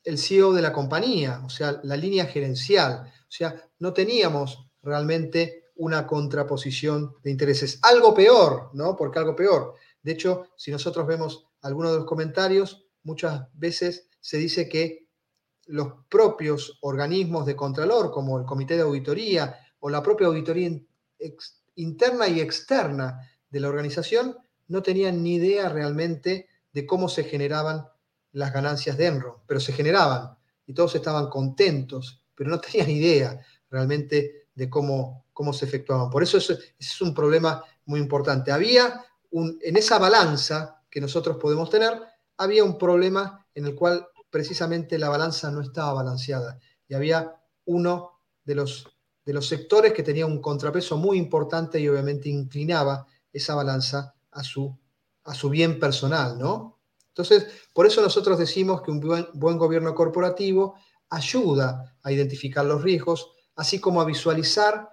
el 0.03 0.19
CEO 0.19 0.53
de 0.53 0.61
la 0.61 0.71
compañía, 0.71 1.41
o 1.43 1.49
sea, 1.49 1.80
la 1.82 1.97
línea 1.97 2.27
gerencial. 2.27 3.11
O 3.21 3.32
sea, 3.32 3.67
no 3.80 3.93
teníamos 3.93 4.63
realmente 4.84 5.71
una 5.77 6.05
contraposición 6.05 7.15
de 7.23 7.32
intereses. 7.32 7.80
Algo 7.82 8.13
peor, 8.13 8.69
¿no? 8.73 8.95
Porque 8.95 9.17
algo 9.17 9.36
peor. 9.36 9.73
De 10.03 10.11
hecho, 10.11 10.49
si 10.55 10.69
nosotros 10.69 11.07
vemos 11.07 11.47
algunos 11.61 11.93
de 11.93 11.97
los 11.97 12.05
comentarios, 12.05 12.86
muchas 13.01 13.47
veces 13.55 14.07
se 14.19 14.38
dice 14.38 14.69
que 14.69 15.09
los 15.70 15.93
propios 16.09 16.80
organismos 16.82 17.45
de 17.45 17.55
Contralor, 17.55 18.11
como 18.11 18.39
el 18.39 18.45
Comité 18.45 18.76
de 18.76 18.82
Auditoría 18.82 19.55
o 19.80 19.89
la 19.89 20.01
propia 20.01 20.28
auditoría 20.28 20.70
interna 21.76 22.28
y 22.28 22.39
externa 22.39 23.20
de 23.49 23.59
la 23.59 23.70
organización, 23.70 24.36
no 24.67 24.82
tenían 24.82 25.22
ni 25.22 25.36
idea 25.36 25.70
realmente 25.70 26.47
de 26.74 26.86
cómo 26.88 27.07
se 27.07 27.24
generaban 27.24 27.88
las 28.32 28.51
ganancias 28.51 28.97
de 28.97 29.07
Enron, 29.07 29.36
pero 29.45 29.59
se 29.59 29.72
generaban 29.74 30.36
y 30.65 30.74
todos 30.74 30.95
estaban 30.95 31.30
contentos, 31.30 32.24
pero 32.34 32.49
no 32.49 32.59
tenían 32.61 32.89
idea 32.89 33.39
realmente 33.70 34.47
de 34.55 34.70
cómo, 34.70 35.26
cómo 35.34 35.53
se 35.53 35.65
efectuaban. 35.65 36.09
Por 36.09 36.24
eso 36.24 36.38
ese 36.38 36.57
es 36.80 36.99
un 37.01 37.13
problema 37.13 37.63
muy 37.86 37.99
importante. 37.99 38.51
Había 38.51 39.05
un, 39.30 39.59
en 39.61 39.78
esa 39.78 39.99
balanza 39.99 40.82
que 40.89 40.99
nosotros 40.99 41.38
podemos 41.38 41.70
tener, 41.70 41.93
había 42.38 42.63
un 42.63 42.78
problema 42.78 43.45
en 43.53 43.67
el 43.67 43.76
cual 43.76 44.07
precisamente 44.30 44.97
la 44.97 45.09
balanza 45.09 45.51
no 45.51 45.61
estaba 45.61 45.93
balanceada 45.93 46.59
y 46.88 46.93
había 46.93 47.36
uno 47.65 48.21
de 48.43 48.55
los, 48.55 48.88
de 49.25 49.34
los 49.34 49.47
sectores 49.47 49.93
que 49.93 50.03
tenía 50.03 50.25
un 50.25 50.41
contrapeso 50.41 50.97
muy 50.97 51.17
importante 51.17 51.80
y 51.80 51.88
obviamente 51.88 52.30
inclinaba 52.30 53.05
esa 53.32 53.55
balanza 53.55 54.15
a 54.32 54.43
su, 54.43 54.77
a 55.23 55.34
su 55.34 55.49
bien 55.49 55.80
personal, 55.80 56.38
¿no? 56.38 56.80
Entonces, 57.19 57.47
por 57.73 57.86
eso 57.86 58.01
nosotros 58.01 58.39
decimos 58.39 58.82
que 58.82 58.91
un 58.91 58.99
buen, 58.99 59.57
gobierno 59.57 59.93
corporativo 59.93 60.75
ayuda 61.09 61.97
a 62.01 62.11
identificar 62.11 62.63
los 62.65 62.82
riesgos, 62.82 63.34
así 63.55 63.80
como 63.80 63.99
a 63.99 64.05
visualizar, 64.05 64.89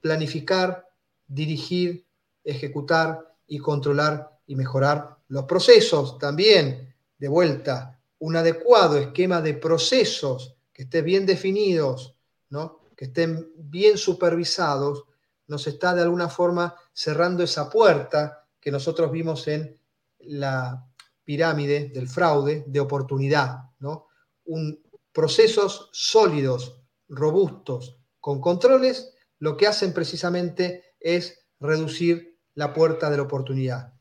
planificar, 0.00 0.86
dirigir, 1.26 2.06
ejecutar 2.44 3.34
y 3.46 3.58
controlar 3.58 4.38
y 4.46 4.56
mejorar 4.56 5.18
los 5.28 5.44
procesos. 5.44 6.18
También, 6.18 6.94
de 7.16 7.28
vuelta, 7.28 7.99
un 8.20 8.36
adecuado 8.36 8.96
esquema 8.98 9.40
de 9.40 9.54
procesos 9.54 10.56
que 10.72 10.82
estén 10.82 11.04
bien 11.04 11.26
definidos, 11.26 12.16
¿no? 12.50 12.80
que 12.96 13.06
estén 13.06 13.50
bien 13.56 13.96
supervisados, 13.98 15.04
nos 15.46 15.66
está 15.66 15.94
de 15.94 16.02
alguna 16.02 16.28
forma 16.28 16.74
cerrando 16.92 17.42
esa 17.42 17.68
puerta 17.68 18.46
que 18.60 18.70
nosotros 18.70 19.10
vimos 19.10 19.48
en 19.48 19.76
la 20.20 20.86
pirámide 21.24 21.88
del 21.88 22.08
fraude 22.08 22.64
de 22.66 22.80
oportunidad, 22.80 23.58
¿no? 23.78 24.08
Un, 24.44 24.82
procesos 25.12 25.88
sólidos, 25.92 26.82
robustos, 27.08 27.98
con 28.20 28.40
controles, 28.40 29.14
lo 29.38 29.56
que 29.56 29.66
hacen 29.66 29.92
precisamente 29.92 30.94
es 31.00 31.46
reducir 31.58 32.38
la 32.54 32.72
puerta 32.72 33.10
de 33.10 33.16
la 33.16 33.22
oportunidad. 33.22 33.94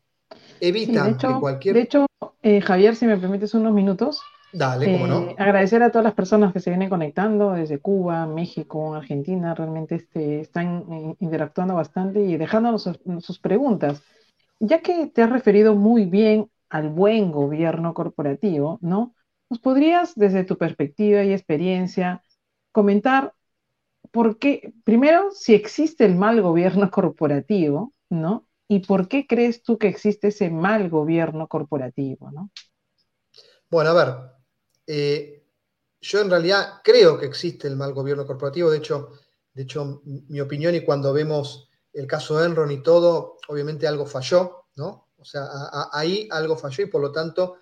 Evitan 0.60 1.18
que 1.18 1.28
cualquier... 1.40 1.76
De 1.76 1.82
hecho, 1.82 2.06
eh, 2.42 2.62
Javier, 2.62 2.96
si 2.96 3.06
me 3.06 3.18
permites 3.18 3.54
unos 3.54 3.74
minutos. 3.74 4.22
Dale, 4.52 4.94
cómo 4.94 5.08
no. 5.08 5.30
Eh, 5.30 5.36
agradecer 5.38 5.84
a 5.84 5.92
todas 5.92 6.04
las 6.04 6.14
personas 6.14 6.54
que 6.54 6.60
se 6.60 6.72
vienen 6.72 6.90
conectando 6.90 7.52
desde 7.52 7.80
Cuba, 7.80 8.26
México, 8.26 8.96
Argentina, 8.96 9.54
realmente 9.54 9.96
este, 9.96 10.40
están 10.40 10.86
eh, 10.92 11.16
interactuando 11.20 11.76
bastante 11.76 12.22
y 12.22 12.38
dejándonos 12.38 12.90
sus 13.20 13.40
preguntas. 13.40 14.02
Ya 14.60 14.82
que 14.82 15.08
te 15.08 15.22
has 15.22 15.30
referido 15.30 15.76
muy 15.76 16.06
bien 16.06 16.50
al 16.70 16.90
buen 16.90 17.32
gobierno 17.32 17.94
corporativo, 17.94 18.80
¿no? 18.82 19.14
¿Nos 19.50 19.60
podrías, 19.60 20.16
desde 20.16 20.44
tu 20.44 20.58
perspectiva 20.58 21.24
y 21.24 21.32
experiencia, 21.32 22.24
comentar 22.72 23.34
por 24.12 24.40
qué, 24.40 24.74
primero, 24.84 25.32
si 25.32 25.54
existe 25.54 26.06
el 26.06 26.16
mal 26.16 26.42
gobierno 26.42 26.90
corporativo, 26.92 27.94
¿no? 28.10 28.46
¿Y 28.70 28.86
por 28.86 29.08
qué 29.08 29.28
crees 29.28 29.64
tú 29.64 29.78
que 29.78 29.88
existe 29.88 30.28
ese 30.28 30.50
mal 30.50 30.90
gobierno 30.90 31.48
corporativo, 31.48 32.32
¿no? 32.32 32.52
Bueno, 33.70 33.90
a 33.90 33.94
ver, 33.94 34.16
eh, 34.88 35.44
yo 36.00 36.22
en 36.22 36.30
realidad 36.30 36.76
creo 36.84 37.20
que 37.20 37.26
existe 37.26 37.68
el 37.68 37.76
mal 37.76 37.94
gobierno 37.94 38.26
corporativo, 38.26 38.70
de 38.72 38.78
hecho, 38.78 39.10
de 39.54 39.64
hecho, 39.64 40.02
mi 40.06 40.40
opinión 40.40 40.76
y 40.76 40.86
cuando 40.86 41.12
vemos 41.12 41.70
el 41.94 42.08
caso 42.08 42.38
de 42.38 42.46
Enron 42.46 42.72
y 42.72 42.82
todo, 42.82 43.38
obviamente 43.48 43.88
algo 43.88 44.06
falló, 44.06 44.68
¿no? 44.76 45.10
O 45.18 45.26
sea, 45.26 45.48
ahí 45.92 46.28
algo 46.32 46.56
falló 46.56 46.84
y 46.84 46.88
por 46.88 47.02
lo 47.02 47.12
tanto 47.12 47.58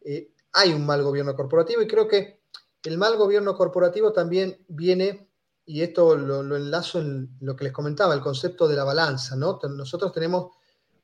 eh, 0.00 0.32
hay 0.52 0.72
un 0.72 0.84
mal 0.84 1.02
gobierno 1.02 1.36
corporativo 1.36 1.82
y 1.82 1.86
creo 1.86 2.08
que 2.08 2.40
el 2.82 2.98
mal 2.98 3.16
gobierno 3.16 3.56
corporativo 3.56 4.12
también 4.12 4.64
viene, 4.68 5.28
y 5.66 5.82
esto 5.82 6.16
lo, 6.16 6.56
enlazo 6.56 7.00
en 7.00 7.36
lo 7.40 7.56
que 7.56 7.64
les 7.64 7.72
comentaba, 7.72 8.14
el 8.14 8.20
concepto 8.20 8.68
de 8.68 8.76
la 8.76 8.84
balanza, 8.84 9.36
¿no? 9.36 9.58
Nosotros 9.68 10.12
tenemos 10.12 10.52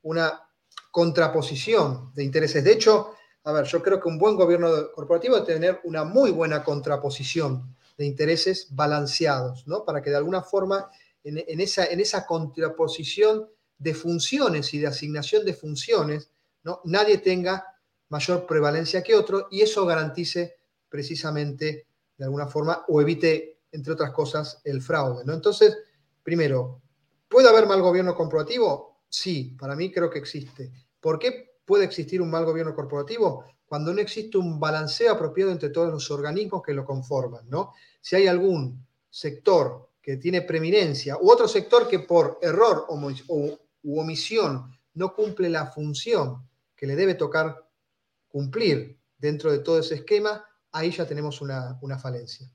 una 0.02 0.48
contraposición 0.90 2.12
de 2.14 2.24
intereses. 2.24 2.62
De 2.62 2.72
hecho, 2.72 3.14
a 3.44 3.52
ver, 3.52 3.64
yo 3.66 3.82
creo 3.82 4.00
que 4.00 4.08
un 4.08 4.18
buen 4.18 4.36
gobierno 4.36 4.92
corporativo 4.94 5.34
debe 5.34 5.46
tener 5.46 5.80
una 5.84 6.04
muy 6.04 6.30
buena 6.30 6.62
contraposición 6.62 7.76
de 7.98 8.06
intereses 8.06 8.68
balanceados, 8.70 9.66
¿no? 9.66 9.84
Para 9.84 10.00
que 10.00 10.10
de 10.10 10.16
alguna 10.16 10.42
forma 10.42 10.88
en, 11.24 11.60
esa, 11.60 11.86
en 11.86 12.00
esa 12.00 12.26
contraposición 12.26 13.48
de 13.78 13.94
funciones 13.94 14.72
y 14.74 14.78
de 14.78 14.86
asignación 14.86 15.44
de 15.44 15.54
funciones, 15.54 16.30
¿no? 16.62 16.80
nadie 16.84 17.18
tenga 17.18 17.64
mayor 18.08 18.46
prevalencia 18.46 19.02
que 19.02 19.14
otro 19.14 19.48
y 19.50 19.62
eso 19.62 19.84
garantice 19.86 20.56
precisamente 20.88 21.86
de 22.16 22.24
alguna 22.24 22.46
forma 22.46 22.84
o 22.88 23.00
evite, 23.00 23.51
entre 23.72 23.92
otras 23.92 24.12
cosas, 24.12 24.60
el 24.64 24.80
fraude. 24.80 25.24
¿no? 25.24 25.32
Entonces, 25.32 25.76
primero, 26.22 26.80
¿puede 27.28 27.48
haber 27.48 27.66
mal 27.66 27.82
gobierno 27.82 28.14
corporativo? 28.14 29.00
Sí, 29.08 29.56
para 29.58 29.74
mí 29.74 29.90
creo 29.90 30.08
que 30.08 30.18
existe. 30.18 30.70
¿Por 31.00 31.18
qué 31.18 31.56
puede 31.64 31.84
existir 31.84 32.22
un 32.22 32.30
mal 32.30 32.44
gobierno 32.44 32.74
corporativo? 32.74 33.44
Cuando 33.66 33.92
no 33.92 34.00
existe 34.00 34.38
un 34.38 34.60
balanceo 34.60 35.12
apropiado 35.12 35.50
entre 35.50 35.70
todos 35.70 35.90
los 35.90 36.10
organismos 36.10 36.62
que 36.62 36.74
lo 36.74 36.84
conforman. 36.84 37.48
¿no? 37.48 37.72
Si 38.00 38.16
hay 38.16 38.26
algún 38.26 38.86
sector 39.10 39.90
que 40.00 40.16
tiene 40.16 40.42
preeminencia 40.42 41.16
u 41.16 41.30
otro 41.30 41.46
sector 41.46 41.88
que 41.88 42.00
por 42.00 42.38
error 42.42 42.86
o, 42.88 43.58
u 43.82 44.00
omisión 44.00 44.70
no 44.94 45.14
cumple 45.14 45.48
la 45.48 45.66
función 45.66 46.48
que 46.74 46.86
le 46.86 46.96
debe 46.96 47.14
tocar 47.14 47.68
cumplir 48.28 48.98
dentro 49.16 49.52
de 49.52 49.60
todo 49.60 49.78
ese 49.78 49.94
esquema, 49.94 50.44
ahí 50.72 50.90
ya 50.90 51.06
tenemos 51.06 51.40
una, 51.40 51.78
falencia. 52.00 52.50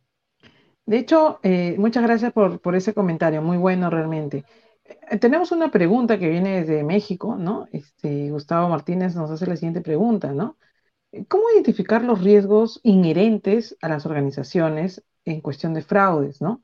De 0.87 0.97
hecho, 0.97 1.39
eh, 1.43 1.75
muchas 1.77 2.03
gracias 2.03 2.33
por, 2.33 2.75
ese 2.75 2.93
comentario, 2.95 3.41
muy 3.43 3.57
bueno 3.57 3.89
realmente. 3.91 4.45
Eh, 4.85 5.19
tenemos 5.19 5.51
una 5.51 5.69
pregunta 5.71 6.17
que 6.17 6.29
viene 6.29 6.61
desde 6.61 6.83
México, 6.83 7.35
¿no? 7.37 7.67
Este, 7.71 8.31
Gustavo 8.31 8.69
Martínez 8.69 9.15
nos 9.15 9.29
hace 9.31 9.45
la 9.47 9.55
siguiente 9.55 9.81
pregunta, 9.81 10.33
¿no? 10.33 10.57
¿Cómo 11.29 11.49
identificar 11.51 12.03
los 12.03 12.23
riesgos 12.23 12.79
inherentes 12.83 13.77
a 13.81 13.89
las 13.89 14.05
organizaciones 14.05 15.03
en 15.25 15.41
cuestión 15.41 15.73
de 15.73 15.83
fraudes, 15.83 16.41
¿no? 16.41 16.63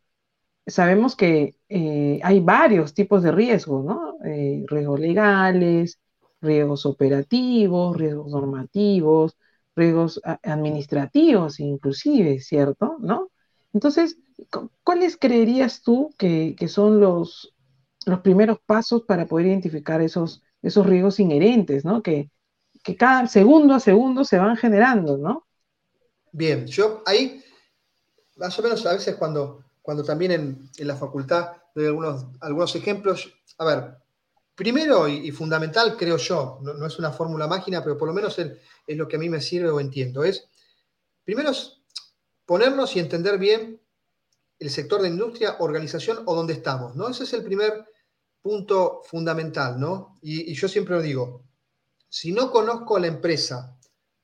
sabemos 0.66 1.16
que 1.16 1.56
eh, 1.70 2.20
hay 2.24 2.40
varios 2.40 2.94
tipos 2.94 3.24
de 3.24 3.32
riesgos, 3.32 3.84
¿no? 3.86 4.18
Eh, 4.26 4.64
riesgos 4.68 5.00
legales, 5.00 6.00
riesgos 6.42 6.86
operativos, 6.86 7.98
riesgos 7.98 8.32
normativos, 8.32 9.38
riesgos 9.76 10.22
administrativos 10.44 11.60
inclusive, 11.60 12.40
¿cierto? 12.40 12.98
¿No? 13.00 13.30
Entonces, 13.74 14.18
¿cuáles 14.84 15.18
creerías 15.18 15.82
tú 15.82 16.14
que, 16.18 16.56
son 16.68 17.00
los, 17.00 17.54
los 18.06 18.20
primeros 18.22 18.60
pasos 18.66 19.04
para 19.04 19.26
poder 19.26 19.48
identificar 19.48 20.02
esos, 20.02 20.44
esos 20.62 20.86
riesgos 20.86 21.20
inherentes, 21.20 21.84
¿no? 21.84 22.04
Que, 22.04 22.30
que 22.84 22.96
cada 22.96 23.28
segundo 23.28 23.74
a 23.74 23.80
segundo 23.80 24.24
se 24.26 24.38
van 24.38 24.56
generando, 24.58 25.18
¿no? 25.18 25.48
Bien, 26.32 26.68
yo 26.68 27.02
ahí, 27.06 27.44
más 28.36 28.58
o 28.60 28.62
menos 28.62 28.86
a 28.86 28.94
veces 28.94 29.16
cuando, 29.16 29.64
cuando 29.82 30.04
también 30.04 30.32
en, 30.32 30.88
la 30.88 30.96
facultad 30.96 31.54
doy 31.74 31.88
algunos, 31.88 32.26
algunos 32.42 32.76
ejemplos, 32.76 33.34
a 33.58 33.66
ver, 33.66 33.98
primero 34.56 35.08
y, 35.08 35.32
fundamental, 35.32 35.96
creo 35.98 36.18
yo, 36.18 36.60
no, 36.62 36.86
es 36.86 37.00
una 37.00 37.12
fórmula 37.12 37.48
mágica, 37.48 37.84
pero 37.84 37.98
por 37.98 38.08
lo 38.08 38.14
menos 38.14 38.38
es, 38.38 38.52
es, 38.86 38.98
lo 38.98 39.08
que 39.08 39.16
a 39.16 39.20
mí 39.20 39.30
me 39.30 39.42
sirve 39.42 39.70
o 39.70 39.80
entiendo, 39.80 40.24
es, 40.24 40.48
primero 41.24 41.52
ponernos 42.46 42.96
y 42.96 43.00
entender 43.00 43.38
bien 43.38 43.82
el 44.60 44.70
sector 44.70 45.02
de 45.02 45.10
industria, 45.10 45.58
organización 45.60 46.24
o 46.26 46.36
dónde 46.36 46.54
estamos, 46.54 46.96
¿no? 46.96 47.10
Ese 47.10 47.24
es 47.24 47.34
el 47.34 47.44
primer 47.44 47.86
punto 48.42 49.02
fundamental, 49.06 49.80
¿no? 49.80 50.20
Y, 50.22 50.54
yo 50.54 50.68
siempre 50.68 50.96
lo 50.96 51.02
digo, 51.02 51.44
si 52.10 52.32
no 52.32 52.52
conozco 52.52 52.98
a 52.98 53.00
la 53.00 53.08
empresa, 53.08 53.78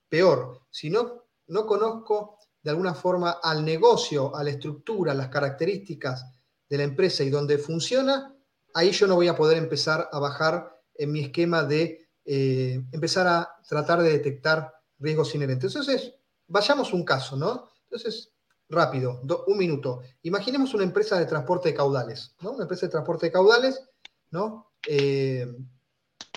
peor, 0.08 0.62
si 0.70 0.90
no, 0.90 1.26
no 1.48 1.66
conozco 1.66 2.38
de 2.62 2.70
alguna 2.70 2.94
forma 2.94 3.40
al 3.42 3.64
negocio, 3.64 4.36
a 4.36 4.44
la 4.44 4.52
estructura, 4.52 5.14
las 5.14 5.30
características 5.30 6.26
de 6.68 6.78
la 6.78 6.84
empresa 6.84 7.24
y 7.24 7.30
dónde 7.30 7.58
funciona, 7.58 8.36
ahí 8.74 8.92
yo 8.92 9.08
no 9.08 9.16
voy 9.16 9.28
a 9.28 9.36
poder 9.36 9.58
empezar 9.58 10.10
a 10.12 10.20
bajar 10.20 10.70
en 10.94 11.12
mi 11.12 11.22
esquema 11.22 11.64
de 11.64 12.10
eh, 12.26 12.84
empezar 12.92 13.26
a 13.28 13.56
tratar 13.68 14.04
de 14.04 14.12
detectar 14.12 14.72
riesgos 15.00 15.34
inherentes. 15.34 15.76
Entonces, 15.76 16.14
vayamos 16.48 16.94
un 16.94 17.04
caso, 17.04 17.36
¿no? 17.38 17.70
Entonces, 17.90 18.32
rápido, 18.70 19.22
un 19.48 19.58
minuto. 19.58 20.02
Imaginemos 20.22 20.74
una 20.76 20.84
empresa 20.84 21.20
de 21.20 21.26
transporte 21.26 21.70
de 21.70 21.76
caudales, 21.76 22.36
¿no? 22.42 22.52
Una 22.52 22.64
empresa 22.64 22.86
de 22.86 22.92
transporte 22.92 23.26
de 23.26 23.32
caudales, 23.32 23.82
¿no? 24.30 24.74
Eh, 24.88 25.48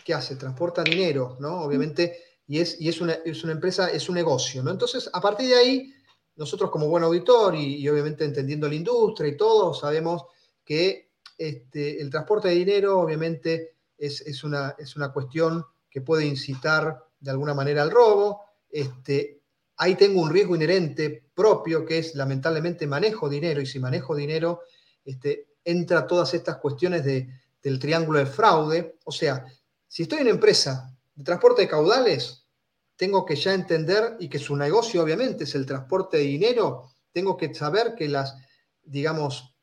¿Qué 0.02 0.14
hace? 0.14 0.36
Transporta 0.36 0.82
dinero, 0.82 1.36
¿no? 1.40 1.60
Obviamente, 1.60 2.16
y, 2.46 2.58
es, 2.58 2.80
y 2.80 2.88
es, 2.88 3.00
una, 3.02 3.12
es 3.12 3.44
una 3.44 3.52
empresa, 3.52 3.90
es 3.90 4.08
un 4.08 4.14
negocio, 4.14 4.62
¿no? 4.62 4.70
Entonces, 4.70 5.10
a 5.12 5.20
partir 5.20 5.48
de 5.48 5.56
ahí, 5.56 5.94
nosotros 6.36 6.70
como 6.70 6.88
buen 6.88 7.04
auditor 7.04 7.54
y, 7.54 7.86
obviamente 7.88 8.24
entendiendo 8.24 8.66
la 8.66 8.74
industria 8.74 9.28
y 9.28 9.36
todo, 9.36 9.74
sabemos 9.74 10.24
que 10.64 11.12
este, 11.36 12.00
el 12.00 12.08
transporte 12.08 12.48
de 12.48 12.54
dinero 12.54 12.98
obviamente 12.98 13.76
es, 13.98 14.42
una, 14.42 14.74
es, 14.78 14.96
una, 14.96 15.12
cuestión 15.12 15.64
que 15.90 16.00
puede 16.00 16.24
incitar 16.24 17.04
de 17.20 17.30
alguna 17.30 17.54
manera 17.54 17.82
al 17.82 17.90
robo. 17.90 18.40
Este, 18.68 19.41
ahí 19.82 19.96
tengo 19.96 20.20
un 20.20 20.30
riesgo 20.30 20.54
inherente 20.54 21.24
propio 21.34 21.84
que 21.84 21.98
es 21.98 22.14
lamentablemente 22.14 22.86
manejo 22.86 23.28
dinero 23.28 23.60
y 23.60 23.66
si 23.66 23.80
manejo 23.80 24.14
dinero 24.14 24.60
este, 25.04 25.48
entra 25.64 26.06
todas 26.06 26.32
estas 26.34 26.58
cuestiones 26.58 27.04
del 27.04 27.78
triángulo 27.80 28.20
de 28.20 28.26
fraude. 28.26 28.98
O 29.04 29.10
sea, 29.10 29.44
si 29.88 30.04
estoy 30.04 30.20
en 30.20 30.28
empresa 30.28 30.96
de 31.16 31.24
transporte 31.24 31.62
de 31.62 31.68
caudales, 31.68 32.46
tengo 32.94 33.26
que 33.26 33.34
ya 33.34 33.54
entender 33.54 34.16
y 34.20 34.28
que 34.28 34.38
su 34.38 34.54
negocio 34.54 35.02
obviamente 35.02 35.44
es 35.44 35.54
el 35.56 35.66
transporte 35.66 36.18
de 36.18 36.24
dinero, 36.24 36.92
tengo 37.10 37.36
que 37.36 37.52
saber 37.52 37.96
que 37.96 38.08
las, 38.08 38.36
digamos, 38.84 39.56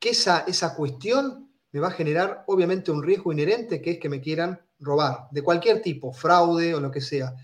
que 0.00 0.10
esa, 0.10 0.44
esa 0.48 0.74
cuestión 0.74 1.50
me 1.72 1.80
va 1.80 1.88
a 1.88 1.98
generar 1.98 2.44
obviamente 2.46 2.90
un 2.90 3.02
riesgo 3.02 3.30
inherente 3.30 3.82
que 3.82 3.90
es 3.90 3.98
que 3.98 4.08
me 4.08 4.22
quieran 4.22 4.58
robar, 4.78 5.28
de 5.32 5.42
cualquier 5.42 5.82
tipo, 5.82 6.14
fraude 6.14 6.74
o 6.74 6.80
lo 6.80 6.90
que 6.90 7.02
sea. 7.02 7.34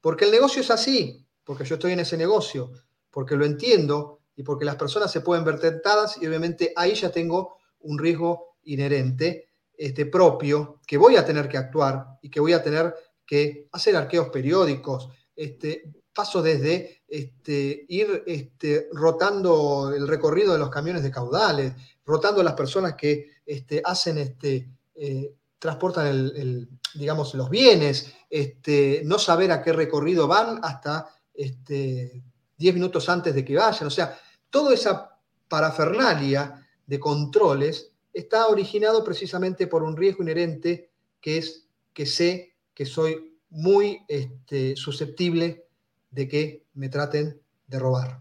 Porque 0.00 0.24
el 0.24 0.32
negocio 0.32 0.62
es 0.62 0.70
así, 0.72 1.24
porque 1.48 1.64
yo 1.64 1.76
estoy 1.76 1.92
en 1.92 2.00
ese 2.00 2.18
negocio, 2.18 2.72
porque 3.10 3.34
lo 3.34 3.46
entiendo 3.46 4.20
y 4.36 4.42
porque 4.42 4.66
las 4.66 4.76
personas 4.76 5.10
se 5.10 5.22
pueden 5.22 5.46
ver 5.46 5.58
tentadas 5.58 6.20
y 6.20 6.26
obviamente 6.26 6.74
ahí 6.76 6.94
ya 6.94 7.10
tengo 7.10 7.56
un 7.78 7.98
riesgo 7.98 8.56
inherente 8.64 9.48
este, 9.72 10.04
propio 10.04 10.78
que 10.86 10.98
voy 10.98 11.16
a 11.16 11.24
tener 11.24 11.48
que 11.48 11.56
actuar 11.56 12.18
y 12.20 12.28
que 12.28 12.40
voy 12.40 12.52
a 12.52 12.62
tener 12.62 12.94
que 13.24 13.66
hacer 13.72 13.96
arqueos 13.96 14.28
periódicos, 14.28 15.08
este, 15.34 15.90
paso 16.14 16.42
desde 16.42 17.00
este, 17.08 17.86
ir 17.88 18.24
este, 18.26 18.90
rotando 18.92 19.90
el 19.96 20.06
recorrido 20.06 20.52
de 20.52 20.58
los 20.58 20.68
camiones 20.68 21.02
de 21.02 21.10
caudales, 21.10 21.72
rotando 22.04 22.42
las 22.42 22.52
personas 22.52 22.94
que 22.94 23.30
este, 23.46 23.80
hacen 23.82 24.18
este, 24.18 24.68
eh, 24.96 25.32
transportan 25.58 26.08
el, 26.08 26.68
digamos, 26.94 27.32
los 27.32 27.48
bienes, 27.48 28.12
este, 28.28 29.00
no 29.06 29.18
saber 29.18 29.50
a 29.50 29.62
qué 29.62 29.72
recorrido 29.72 30.28
van 30.28 30.60
hasta 30.62 31.08
este, 31.38 32.20
10 32.58 32.74
minutos 32.74 33.08
antes 33.08 33.34
de 33.34 33.44
que 33.44 33.56
vayan. 33.56 33.86
O 33.86 33.90
sea, 33.90 34.18
toda 34.50 34.74
esa 34.74 35.18
parafernalia 35.48 36.66
de 36.84 36.98
controles 36.98 37.92
está 38.12 38.48
originado 38.48 39.04
precisamente 39.04 39.68
por 39.68 39.84
un 39.84 39.96
riesgo 39.96 40.22
inherente 40.22 40.90
que 41.20 41.38
es 41.38 41.68
que 41.94 42.06
sé 42.06 42.56
que 42.74 42.84
soy 42.84 43.38
muy 43.50 44.04
este, 44.08 44.76
susceptible 44.76 45.66
de 46.10 46.28
que 46.28 46.66
me 46.74 46.88
traten 46.88 47.40
de 47.66 47.78
robar. 47.78 48.20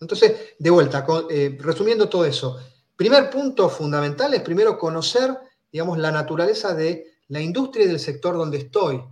Entonces, 0.00 0.54
de 0.58 0.70
vuelta, 0.70 1.06
eh, 1.30 1.56
resumiendo 1.60 2.08
todo 2.08 2.24
eso, 2.24 2.58
primer 2.96 3.30
punto 3.30 3.68
fundamental 3.68 4.34
es 4.34 4.42
primero 4.42 4.78
conocer, 4.78 5.36
digamos, 5.70 5.98
la 5.98 6.10
naturaleza 6.10 6.74
de 6.74 7.18
la 7.28 7.40
industria 7.40 7.84
y 7.84 7.88
del 7.88 8.00
sector 8.00 8.36
donde 8.36 8.58
estoy. 8.58 9.02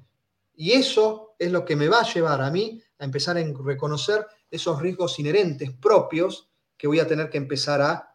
Y 0.56 0.72
eso 0.72 1.34
es 1.38 1.52
lo 1.52 1.64
que 1.64 1.76
me 1.76 1.88
va 1.88 2.00
a 2.00 2.12
llevar 2.12 2.40
a 2.40 2.50
mí 2.50 2.82
a 2.98 3.04
empezar 3.04 3.36
a 3.36 3.44
reconocer 3.64 4.26
esos 4.50 4.80
riesgos 4.80 5.18
inherentes 5.18 5.70
propios 5.72 6.50
que 6.76 6.86
voy 6.86 7.00
a 7.00 7.06
tener 7.06 7.30
que 7.30 7.38
empezar 7.38 7.82
a 7.82 8.14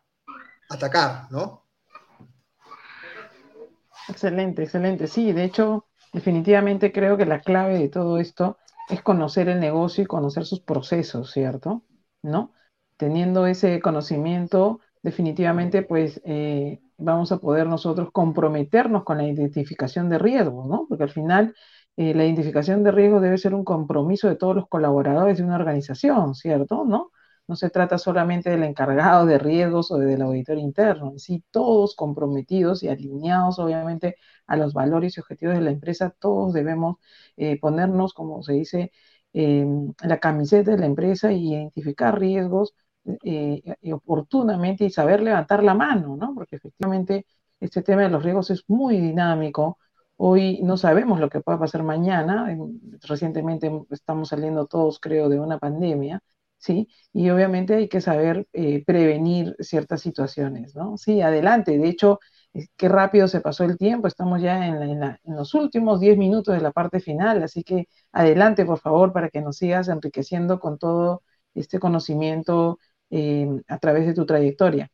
atacar, 0.69 1.31
¿no? 1.31 1.63
Excelente, 4.09 4.63
excelente. 4.63 5.07
Sí, 5.07 5.31
de 5.31 5.45
hecho, 5.45 5.87
definitivamente 6.11 6.91
creo 6.91 7.17
que 7.17 7.25
la 7.25 7.41
clave 7.41 7.77
de 7.79 7.89
todo 7.89 8.17
esto 8.17 8.57
es 8.89 9.01
conocer 9.01 9.49
el 9.49 9.59
negocio 9.59 10.03
y 10.03 10.07
conocer 10.07 10.45
sus 10.45 10.59
procesos, 10.59 11.31
¿cierto? 11.31 11.83
¿No? 12.21 12.53
Teniendo 12.97 13.47
ese 13.47 13.79
conocimiento, 13.79 14.79
definitivamente, 15.01 15.83
pues 15.83 16.21
eh, 16.25 16.81
vamos 16.97 17.31
a 17.31 17.37
poder 17.37 17.67
nosotros 17.67 18.09
comprometernos 18.11 19.03
con 19.03 19.17
la 19.17 19.27
identificación 19.27 20.09
de 20.09 20.19
riesgos, 20.19 20.67
¿no? 20.67 20.85
Porque 20.87 21.03
al 21.03 21.09
final 21.09 21.55
eh, 21.97 22.13
la 22.13 22.25
identificación 22.25 22.83
de 22.83 22.91
riesgos 22.91 23.21
debe 23.21 23.37
ser 23.37 23.53
un 23.53 23.63
compromiso 23.63 24.27
de 24.27 24.35
todos 24.35 24.55
los 24.55 24.67
colaboradores 24.67 25.37
de 25.37 25.43
una 25.43 25.55
organización, 25.55 26.35
¿cierto? 26.35 26.85
¿No? 26.85 27.11
No 27.47 27.55
se 27.55 27.69
trata 27.69 27.97
solamente 27.97 28.49
del 28.49 28.63
encargado 28.63 29.25
de 29.25 29.37
riesgos 29.37 29.91
o 29.91 29.97
del 29.97 30.21
auditor 30.21 30.57
interno, 30.57 31.11
en 31.11 31.19
sí 31.19 31.43
todos 31.51 31.95
comprometidos 31.95 32.83
y 32.83 32.87
alineados 32.89 33.59
obviamente 33.59 34.15
a 34.47 34.55
los 34.57 34.73
valores 34.73 35.17
y 35.17 35.19
objetivos 35.21 35.55
de 35.55 35.61
la 35.61 35.71
empresa, 35.71 36.15
todos 36.19 36.53
debemos 36.53 36.97
eh, 37.37 37.59
ponernos, 37.59 38.13
como 38.13 38.41
se 38.43 38.53
dice, 38.53 38.91
en 39.33 39.95
la 40.03 40.19
camiseta 40.19 40.71
de 40.71 40.77
la 40.77 40.85
empresa 40.85 41.31
y 41.31 41.53
identificar 41.53 42.19
riesgos 42.19 42.75
eh, 43.23 43.61
oportunamente 43.91 44.85
y 44.85 44.89
saber 44.89 45.21
levantar 45.21 45.63
la 45.63 45.73
mano, 45.73 46.15
¿no? 46.15 46.33
Porque 46.35 46.55
efectivamente 46.55 47.25
este 47.59 47.81
tema 47.81 48.03
de 48.03 48.09
los 48.09 48.23
riesgos 48.23 48.49
es 48.51 48.63
muy 48.67 48.99
dinámico. 48.99 49.79
Hoy 50.17 50.61
no 50.63 50.77
sabemos 50.77 51.19
lo 51.19 51.29
que 51.29 51.41
pueda 51.41 51.59
pasar 51.59 51.83
mañana. 51.83 52.55
Recientemente 53.01 53.71
estamos 53.91 54.29
saliendo 54.29 54.67
todos, 54.67 54.99
creo, 54.99 55.29
de 55.29 55.39
una 55.39 55.57
pandemia 55.59 56.21
¿sí? 56.63 56.87
Y 57.11 57.29
obviamente 57.29 57.75
hay 57.75 57.89
que 57.89 57.99
saber 57.99 58.47
eh, 58.53 58.83
prevenir 58.85 59.55
ciertas 59.59 60.01
situaciones, 60.01 60.75
¿no? 60.75 60.97
Sí, 60.97 61.21
adelante. 61.21 61.77
De 61.77 61.89
hecho, 61.89 62.19
qué 62.77 62.87
rápido 62.87 63.27
se 63.27 63.41
pasó 63.41 63.65
el 63.65 63.77
tiempo, 63.77 64.07
estamos 64.07 64.41
ya 64.41 64.65
en, 64.67 65.17
los 65.25 65.53
últimos 65.55 65.99
10 65.99 66.17
minutos 66.17 66.55
de 66.55 66.61
la 66.61 66.71
parte 66.71 67.01
final, 67.01 67.43
así 67.43 67.63
que 67.63 67.89
adelante, 68.13 68.65
por 68.65 68.79
favor, 68.79 69.11
para 69.11 69.29
que 69.29 69.41
nos 69.41 69.57
sigas 69.57 69.89
enriqueciendo 69.89 70.59
con 70.61 70.77
todo 70.77 71.23
este 71.53 71.79
conocimimiento 71.79 72.79
eh, 73.09 73.61
a 73.67 73.77
través 73.79 74.07
de 74.07 74.13
tu 74.13 74.25
trayectoria. 74.25 74.89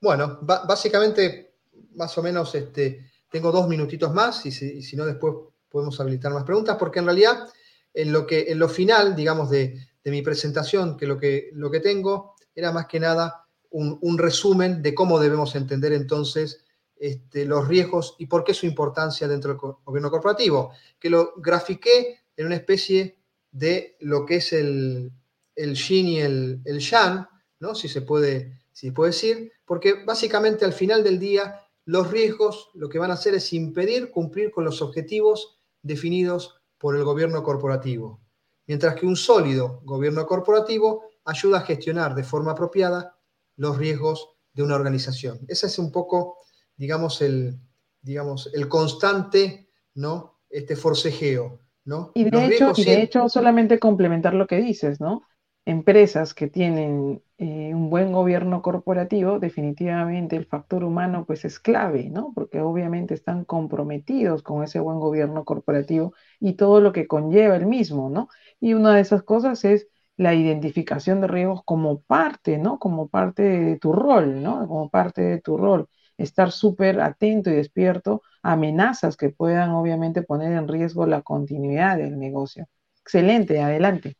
Bueno, 0.00 0.40
básicamente, 0.42 1.54
más 1.94 2.18
o 2.18 2.22
menos, 2.22 2.52
este, 2.56 3.09
tengo 3.30 3.52
dos 3.52 3.68
minutitos 3.68 4.12
más 4.12 4.44
y 4.46 4.50
si, 4.50 4.96
no, 4.96 5.06
después 5.06 5.34
podemos 5.68 5.98
habilitar 6.00 6.32
más 6.32 6.44
preguntas, 6.44 6.76
porque 6.78 6.98
en 6.98 7.06
realidad, 7.06 7.48
en 7.94 8.12
lo, 8.12 8.26
que, 8.26 8.50
en 8.50 8.58
lo 8.58 8.68
final, 8.68 9.14
digamos, 9.14 9.50
de, 9.50 9.78
de 10.02 10.10
mi 10.10 10.22
presentación, 10.22 10.96
que 10.96 11.06
lo 11.06 11.18
que, 11.18 11.50
lo 11.52 11.70
que 11.70 11.80
tengo 11.80 12.34
era 12.54 12.72
más 12.72 12.86
que 12.86 13.00
nada 13.00 13.46
un, 13.70 14.18
resumen 14.18 14.82
de 14.82 14.94
cómo 14.94 15.20
debemos 15.20 15.54
entender 15.54 15.92
entonces 15.92 16.64
este, 16.96 17.44
los 17.44 17.68
riesgos 17.68 18.16
y 18.18 18.26
por 18.26 18.44
qué 18.44 18.52
su 18.52 18.66
importancia 18.66 19.28
dentro 19.28 19.52
del 19.52 19.60
gobierno 19.84 20.10
corporativo, 20.10 20.72
que 20.98 21.10
lo 21.10 21.34
grafiqué 21.36 22.18
en 22.36 22.46
una 22.46 22.56
especie 22.56 23.18
de 23.52 23.96
lo 24.00 24.26
que 24.26 24.36
es 24.36 24.52
el, 24.52 25.12
el 25.54 25.74
yin 25.74 26.08
y 26.08 26.20
el, 26.20 26.60
el 26.64 26.80
yang, 26.80 27.26
¿no? 27.60 27.74
si, 27.74 27.88
se 27.88 28.02
puede, 28.02 28.60
si 28.72 28.88
se 28.88 28.92
puede 28.92 29.12
decir, 29.12 29.52
porque 29.64 30.04
básicamente 30.04 30.64
al 30.64 30.72
final 30.72 31.04
del 31.04 31.18
día 31.18 31.60
los 31.84 32.10
riesgos 32.10 32.70
lo 32.74 32.88
que 32.88 32.98
van 32.98 33.10
a 33.10 33.14
hacer 33.14 33.34
es 33.34 33.52
impedir 33.52 34.10
cumplir 34.10 34.50
con 34.50 34.64
los 34.64 34.82
objetivos 34.82 35.58
definidos 35.82 36.60
por 36.78 36.96
el 36.96 37.04
gobierno 37.04 37.42
corporativo, 37.42 38.20
mientras 38.66 38.94
que 38.94 39.06
un 39.06 39.16
sólido 39.16 39.80
gobierno 39.84 40.26
corporativo 40.26 41.04
ayuda 41.24 41.58
a 41.58 41.62
gestionar 41.62 42.14
de 42.14 42.24
forma 42.24 42.52
apropiada 42.52 43.16
los 43.56 43.76
riesgos 43.76 44.30
de 44.52 44.62
una 44.62 44.74
organización. 44.74 45.40
Ese 45.48 45.66
es 45.66 45.78
un 45.78 45.92
poco, 45.92 46.38
digamos, 46.76 47.20
el, 47.22 47.60
digamos, 48.00 48.50
el 48.52 48.68
constante, 48.68 49.68
¿no? 49.94 50.40
Este 50.48 50.76
forcejeo, 50.76 51.60
¿no? 51.84 52.12
Y 52.14 52.24
de, 52.24 52.46
hecho, 52.46 52.72
y 52.76 52.84
de 52.84 53.02
hecho, 53.02 53.28
solamente 53.28 53.78
complementar 53.78 54.34
lo 54.34 54.46
que 54.46 54.56
dices, 54.56 55.00
¿no? 55.00 55.22
Empresas 55.66 56.34
que 56.34 56.48
tienen 56.48 57.22
eh, 57.38 57.74
un 57.74 57.90
buen 57.90 58.12
gobierno 58.12 58.60
corporativo, 58.62 59.38
definitivamente 59.38 60.34
el 60.36 60.46
factor 60.46 60.82
humano 60.84 61.24
pues 61.26 61.44
es 61.44 61.60
clave, 61.60 62.08
¿no? 62.10 62.32
Porque 62.34 62.60
obviamente 62.60 63.14
están 63.14 63.44
comprometidos 63.44 64.42
con 64.42 64.64
ese 64.64 64.80
buen 64.80 64.98
gobierno 64.98 65.44
corporativo 65.44 66.14
y 66.40 66.54
todo 66.54 66.80
lo 66.80 66.92
que 66.92 67.06
conlleva 67.06 67.56
el 67.56 67.66
mismo, 67.66 68.10
¿no? 68.10 68.28
Y 68.58 68.74
una 68.74 68.94
de 68.94 69.02
esas 69.02 69.22
cosas 69.22 69.64
es 69.64 69.86
la 70.16 70.34
identificación 70.34 71.20
de 71.20 71.28
riesgos 71.28 71.62
como 71.64 72.00
parte, 72.02 72.58
¿no? 72.58 72.78
Como 72.78 73.08
parte 73.08 73.42
de 73.42 73.78
tu 73.78 73.92
rol, 73.92 74.42
¿no? 74.42 74.66
Como 74.66 74.90
parte 74.90 75.22
de 75.22 75.40
tu 75.40 75.56
rol. 75.56 75.88
Estar 76.16 76.50
súper 76.52 77.00
atento 77.00 77.50
y 77.50 77.54
despierto 77.54 78.22
a 78.42 78.52
amenazas 78.52 79.16
que 79.16 79.28
puedan 79.30 79.70
obviamente 79.70 80.22
poner 80.22 80.52
en 80.52 80.68
riesgo 80.68 81.06
la 81.06 81.22
continuidad 81.22 81.96
del 81.98 82.18
negocio. 82.18 82.66
Excelente, 83.02 83.60
adelante. 83.62 84.16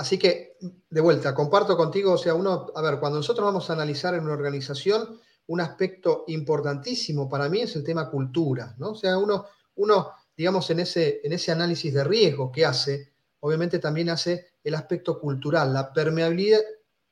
Así 0.00 0.18
que, 0.18 0.56
de 0.88 1.00
vuelta, 1.02 1.34
comparto 1.34 1.76
contigo, 1.76 2.12
o 2.12 2.16
sea, 2.16 2.32
uno, 2.32 2.72
a 2.74 2.80
ver, 2.80 2.98
cuando 2.98 3.18
nosotros 3.18 3.44
vamos 3.44 3.68
a 3.68 3.74
analizar 3.74 4.14
en 4.14 4.24
una 4.24 4.32
organización, 4.32 5.20
un 5.48 5.60
aspecto 5.60 6.24
importantísimo 6.28 7.28
para 7.28 7.50
mí 7.50 7.60
es 7.60 7.76
el 7.76 7.84
tema 7.84 8.08
cultura, 8.08 8.74
¿no? 8.78 8.92
O 8.92 8.94
sea, 8.94 9.18
uno, 9.18 9.44
uno 9.74 10.12
digamos, 10.34 10.70
en 10.70 10.80
ese, 10.80 11.20
en 11.22 11.34
ese 11.34 11.52
análisis 11.52 11.92
de 11.92 12.02
riesgo 12.02 12.50
que 12.50 12.64
hace, 12.64 13.12
obviamente 13.40 13.78
también 13.78 14.08
hace 14.08 14.52
el 14.64 14.74
aspecto 14.74 15.20
cultural, 15.20 15.74
la 15.74 15.92
permeabilidad, 15.92 16.60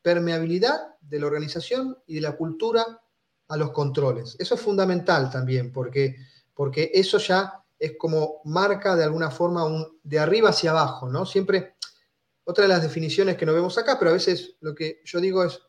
permeabilidad 0.00 0.96
de 0.98 1.20
la 1.20 1.26
organización 1.26 1.98
y 2.06 2.14
de 2.14 2.20
la 2.22 2.38
cultura 2.38 3.02
a 3.48 3.56
los 3.58 3.70
controles. 3.72 4.34
Eso 4.38 4.54
es 4.54 4.60
fundamental 4.62 5.30
también, 5.30 5.74
porque, 5.74 6.16
porque 6.54 6.90
eso 6.94 7.18
ya 7.18 7.62
es 7.78 7.98
como 7.98 8.40
marca 8.44 8.96
de 8.96 9.04
alguna 9.04 9.30
forma 9.30 9.66
de 10.02 10.18
arriba 10.18 10.48
hacia 10.48 10.70
abajo, 10.70 11.10
¿no? 11.10 11.26
Siempre, 11.26 11.74
otra 12.48 12.62
de 12.62 12.68
las 12.68 12.82
definiciones 12.82 13.36
que 13.36 13.44
no 13.44 13.52
vemos 13.52 13.76
acá, 13.76 13.98
pero 13.98 14.10
a 14.10 14.14
veces 14.14 14.54
lo 14.60 14.74
que 14.74 15.02
yo 15.04 15.20
digo 15.20 15.44
es, 15.44 15.60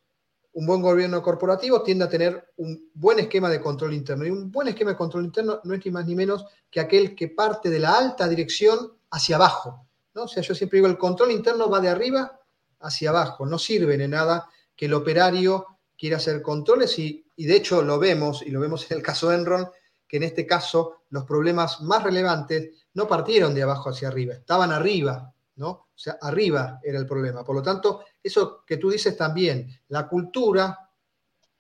un 0.54 0.66
buen 0.66 0.82
gobierno 0.82 1.22
corporativo 1.22 1.84
tiende 1.84 2.06
a 2.06 2.10
tener 2.10 2.54
un 2.56 2.90
buen 2.94 3.20
esquema 3.20 3.50
de 3.50 3.60
control 3.60 3.94
interno. 3.94 4.26
Y 4.26 4.30
un 4.30 4.50
buen 4.50 4.70
esquema 4.70 4.92
de 4.92 4.98
control 4.98 5.26
interno 5.26 5.60
no 5.66 5.74
es 5.74 5.86
ni 5.86 5.92
más 5.92 6.06
ni 6.06 6.16
menos 6.16 6.46
que 6.72 6.80
aquel 6.80 7.16
que 7.16 7.28
parte 7.28 7.70
de 7.70 7.80
la 7.80 7.98
alta 7.98 8.30
dirección 8.30 8.94
hacia 9.12 9.36
abajo. 9.36 9.88
O 10.14 10.28
sea, 10.30 10.42
yo 10.42 10.56
siempre 10.56 10.78
digo, 10.78 10.88
el 10.88 10.98
control 10.98 11.32
interno 11.32 11.70
va 11.70 11.82
de 11.82 11.90
arriba 11.90 12.40
hacia 12.80 13.10
abajo, 13.10 13.46
no 13.46 13.60
sirve 13.60 13.98
de 13.98 14.08
nada 14.08 14.50
que 14.74 14.86
el 14.86 14.94
operario 14.94 15.66
quiera 15.98 16.16
hacer 16.16 16.42
controles 16.42 16.98
y, 16.98 17.26
de 17.36 17.56
hecho 17.58 17.82
lo 17.82 18.00
vemos, 18.00 18.42
y 18.42 18.52
lo 18.52 18.62
vemos 18.62 18.90
en 18.90 18.98
el 18.98 19.04
caso 19.04 19.28
de 19.28 19.36
Enron, 19.36 19.70
que 20.08 20.16
en 20.16 20.24
este 20.24 20.48
caso 20.48 21.04
los 21.10 21.26
problemas 21.26 21.82
más 21.82 22.04
relevantes 22.04 22.70
no 22.94 23.06
partieron 23.06 23.54
de 23.54 23.64
abajo 23.64 23.90
hacia 23.90 24.08
arriba, 24.08 24.34
estaban 24.34 24.72
arriba, 24.72 25.34
¿no? 25.60 25.70
O 25.70 25.88
sea, 25.94 26.18
arriba 26.22 26.80
era 26.82 26.98
el 26.98 27.06
problema. 27.06 27.44
Por 27.44 27.56
lo 27.56 27.62
tanto, 27.62 28.06
eso 28.24 28.64
que 28.66 28.78
tú 28.78 28.90
dices 28.90 29.16
también, 29.18 29.70
la 29.90 30.08
cultura 30.08 30.90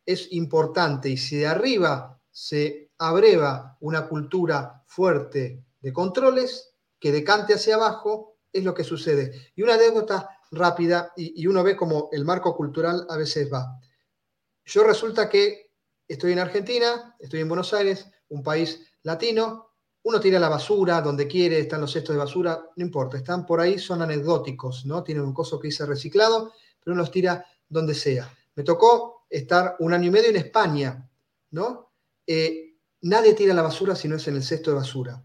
es 0.06 0.32
importante 0.32 1.10
y 1.10 1.18
si 1.18 1.36
de 1.36 1.48
arriba 1.48 2.18
se 2.32 2.92
abreva 2.98 3.78
una 3.82 4.08
cultura 4.08 4.84
fuerte 4.88 5.66
de 5.82 5.94
controles, 5.94 6.74
que 6.98 7.12
decante 7.12 7.54
hacia 7.54 7.76
abajo, 7.76 8.38
es 8.52 8.64
lo 8.64 8.74
que 8.74 8.84
sucede. 8.84 9.52
Y 9.56 9.62
una 9.62 9.76
anécdota 9.76 10.30
rápida, 10.52 11.12
y, 11.16 11.46
uno 11.46 11.64
ve 11.64 11.76
como 11.76 12.10
el 12.12 12.26
marco 12.26 12.56
cultural 12.56 13.06
a 13.10 13.18
veces 13.18 13.52
va. 13.52 13.80
Yo 14.66 14.84
resulta 14.84 15.30
que 15.30 15.72
estoy 16.08 16.32
en 16.32 16.40
Argentina, 16.40 17.16
estoy 17.20 17.42
en 17.42 17.48
Buenos 17.48 17.74
Aires, 17.74 18.10
un 18.30 18.44
país 18.44 18.82
latino, 19.04 19.69
uno 20.04 20.20
tira 20.20 20.40
la 20.40 20.50
basura 20.50 21.02
donde 21.02 21.28
quiere, 21.28 21.60
están 21.60 21.82
los 21.82 21.92
cestos 21.92 22.16
de 22.16 22.20
basura, 22.20 22.66
no 22.76 22.84
importa, 22.84 23.18
están 23.18 23.46
por 23.46 23.60
ahí, 23.60 23.78
son 23.78 24.02
anecdóticos, 24.02 24.86
¿no? 24.86 25.04
Tienen 25.04 25.24
un 25.24 25.34
coso 25.34 25.60
que 25.60 25.68
dice 25.68 25.86
reciclado, 25.86 26.54
pero 26.80 26.94
uno 26.94 27.02
los 27.02 27.12
tira 27.12 27.46
donde 27.68 27.94
sea. 27.94 28.32
Me 28.56 28.64
tocó 28.64 29.26
estar 29.30 29.76
un 29.80 29.94
año 29.94 30.08
y 30.08 30.12
medio 30.12 30.30
en 30.30 30.38
España, 30.38 31.10
¿no? 31.52 31.92
Eh, 32.26 32.78
nadie 33.02 33.34
tira 33.34 33.54
la 33.54 33.62
basura 33.62 33.96
si 33.96 34.08
no 34.08 34.16
es 34.16 34.28
en 34.28 34.36
el 34.36 34.44
cesto 34.44 34.72
de 34.72 34.78
basura. 34.78 35.22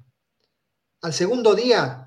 Al 1.03 1.13
segundo 1.13 1.55
día 1.55 2.05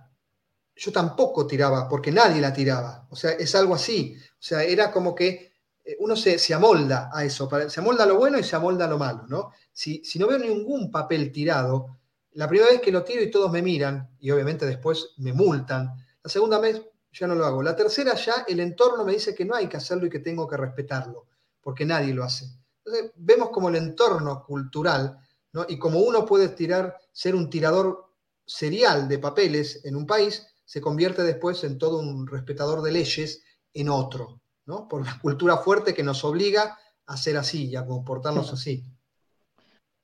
yo 0.76 0.91
tampoco 0.91 1.47
tiraba, 1.47 1.88
porque 1.88 2.11
nadie 2.11 2.41
la 2.41 2.53
tiraba. 2.53 3.07
O 3.09 3.15
sea, 3.15 3.32
es 3.32 3.55
algo 3.55 3.74
así. 3.74 4.15
O 4.34 4.41
sea, 4.41 4.63
era 4.63 4.91
como 4.91 5.15
que 5.15 5.53
eh, 5.84 5.95
uno 5.99 6.15
se, 6.15 6.53
amolda 6.53 7.09
a 7.11 7.24
eso, 7.24 7.49
se 7.70 7.80
amolda 7.80 8.05
lo 8.05 8.18
bueno 8.18 8.38
y 8.38 8.43
se 8.43 8.55
amolda 8.55 8.88
lo 8.88 8.97
malo, 8.97 9.26
¿no? 9.28 9.51
Si, 9.72 10.03
si 10.03 10.20
no 10.20 10.28
veo 10.28 10.38
ningún 10.38 10.91
papel 10.91 11.32
tirado, 11.32 11.97
la 12.38 12.48
primera 12.48 12.70
vez 12.70 12.82
que 12.82 12.92
lo 12.92 13.04
tiro 13.04 13.24
y 13.24 13.32
todos 13.32 13.52
me 13.52 13.64
miran, 13.64 14.16
y 14.20 14.30
obviamente 14.30 14.68
después 14.68 15.16
me 15.18 15.34
multan, 15.34 15.92
la 16.22 16.30
segunda 16.30 16.60
vez 16.60 16.80
ya 17.12 17.26
no 17.26 17.34
lo 17.34 17.44
hago. 17.44 17.64
La 17.64 17.76
tercera 17.76 18.14
ya 18.14 18.46
el 18.48 18.60
entorno 18.60 19.04
me 19.04 19.14
dice 19.14 19.34
que 19.34 19.44
no 19.44 19.56
hay 19.56 19.68
que 19.68 19.78
hacerlo 19.78 20.06
y 20.06 20.12
que 20.12 20.20
tengo 20.20 20.48
que 20.48 20.56
respetarlo, 20.56 21.26
porque 21.60 21.84
nadie 21.84 22.14
lo 22.14 22.24
hace. 22.24 22.46
Entonces 22.86 23.12
vemos 23.16 23.50
como 23.50 23.70
el 23.70 23.76
entorno 23.78 24.44
cultural, 24.46 25.18
¿no? 25.52 25.66
y 25.68 25.80
como 25.80 25.98
uno 25.98 26.28
puede 26.28 26.50
tirar, 26.50 26.96
ser 27.12 27.34
un 27.34 27.50
tirador 27.50 28.14
serial 28.46 29.08
de 29.08 29.18
papeles 29.18 29.84
en 29.84 29.96
un 29.96 30.06
país, 30.06 30.46
se 30.64 30.80
convierte 30.80 31.24
después 31.24 31.64
en 31.64 31.80
todo 31.80 31.98
un 31.98 32.28
respetador 32.28 32.84
de 32.84 32.92
leyes 32.92 33.42
en 33.74 33.90
otro, 33.90 34.42
¿no? 34.68 34.88
Por 34.88 35.04
la 35.04 35.18
cultura 35.20 35.58
fuerte 35.58 35.96
que 35.96 36.04
nos 36.04 36.24
obliga 36.24 36.78
a 37.08 37.18
ser 37.18 37.38
así 37.38 37.70
y 37.70 37.76
a 37.76 37.86
comportarnos 37.88 38.54
así. 38.54 38.86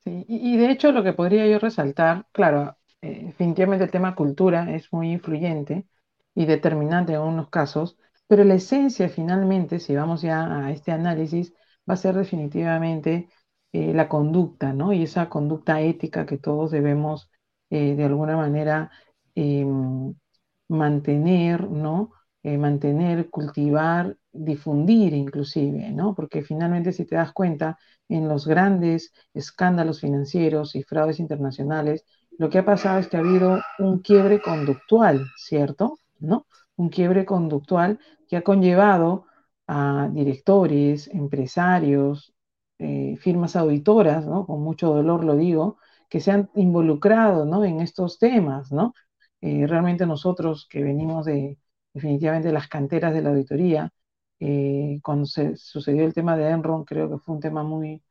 Sí, 0.04 0.24
y, 0.28 0.56
de 0.58 0.70
hecho 0.70 0.92
lo 0.92 1.02
que 1.02 1.14
podría 1.14 1.46
yo 1.46 1.58
resaltar, 1.58 2.26
claro, 2.32 2.76
eh, 3.00 3.24
definitivamente 3.26 3.84
el 3.84 3.90
tema 3.90 4.14
cultura 4.14 4.70
es 4.74 4.92
muy 4.92 5.10
influyente 5.12 5.86
y 6.34 6.44
determinante 6.46 7.12
en 7.12 7.18
algunos 7.20 7.48
casos, 7.48 7.96
pero 8.26 8.44
la 8.44 8.54
esencia 8.54 9.08
finalmente, 9.08 9.80
si 9.80 9.94
vamos 9.96 10.20
ya 10.22 10.66
a 10.66 10.70
este 10.72 10.92
análisis, 10.92 11.54
va 11.88 11.94
a 11.94 11.96
ser 11.96 12.14
definitivamente 12.16 13.28
eh, 13.72 13.94
la 13.94 14.08
conducta, 14.08 14.72
¿no? 14.74 14.92
Y 14.92 15.02
esa 15.04 15.28
conducta 15.30 15.80
ética 15.80 16.26
que 16.26 16.36
todos 16.38 16.70
debemos 16.70 17.30
eh, 17.70 17.94
de 17.96 18.04
alguna 18.04 18.36
manera 18.36 18.90
em, 19.34 20.14
mantener, 20.68 21.70
¿no? 21.70 22.12
Eh, 22.42 22.58
mantener, 22.58 23.30
cultivar, 23.30 24.16
difundir 24.32 25.14
inclusive, 25.14 25.90
¿no? 25.90 26.14
Porque 26.14 26.42
finalmente 26.42 26.92
si 26.92 27.04
te 27.06 27.16
das 27.16 27.32
cuenta, 27.32 27.78
en 28.08 28.28
los 28.28 28.46
grandes 28.46 29.12
escándalos 29.34 30.00
financieros 30.00 30.74
y 30.76 30.82
fraudes 30.82 31.20
internacionales, 31.20 32.04
lo 32.38 32.50
que 32.50 32.58
ha 32.58 32.64
pasado 32.64 32.98
es 32.98 33.08
que 33.08 33.16
ha 33.16 33.20
habido 33.20 33.60
un 33.78 34.00
quiebre 34.00 34.40
conductual, 34.40 35.26
¿cierto? 35.36 35.98
¿No? 36.18 36.46
Un 36.76 36.88
quiebre 36.88 37.24
conductual 37.24 37.98
que 38.28 38.36
ha 38.36 38.42
conllevado 38.42 39.26
a 39.66 40.08
directores, 40.12 41.08
empresarios, 41.08 42.34
eh, 42.78 43.16
firmas 43.18 43.56
auditoras, 43.56 44.26
¿no? 44.26 44.46
Con 44.46 44.62
mucho 44.62 44.88
dolor 44.92 45.24
lo 45.24 45.36
digo, 45.36 45.78
que 46.08 46.20
se 46.20 46.32
han 46.32 46.50
involucrado, 46.54 47.44
¿no? 47.46 47.64
En 47.64 47.80
estos 47.80 48.18
temas, 48.18 48.72
¿no? 48.72 48.94
Eh, 49.40 49.66
realmente 49.66 50.06
nosotros 50.06 50.66
que 50.70 50.82
venimos 50.82 51.26
de 51.26 51.58
definitivamente 51.92 52.52
las 52.52 52.68
canteras 52.68 53.14
de 53.14 53.22
la 53.22 53.30
auditoría, 53.30 53.92
eh, 54.40 55.00
cuando 55.02 55.26
se 55.26 55.56
sucedió 55.56 56.04
el 56.04 56.14
tema 56.14 56.36
de 56.36 56.48
Enron, 56.50 56.84
creo 56.84 57.10
que 57.10 57.18
fue 57.18 57.34
un 57.36 57.40
tema 57.40 57.62
muy, 57.62 58.02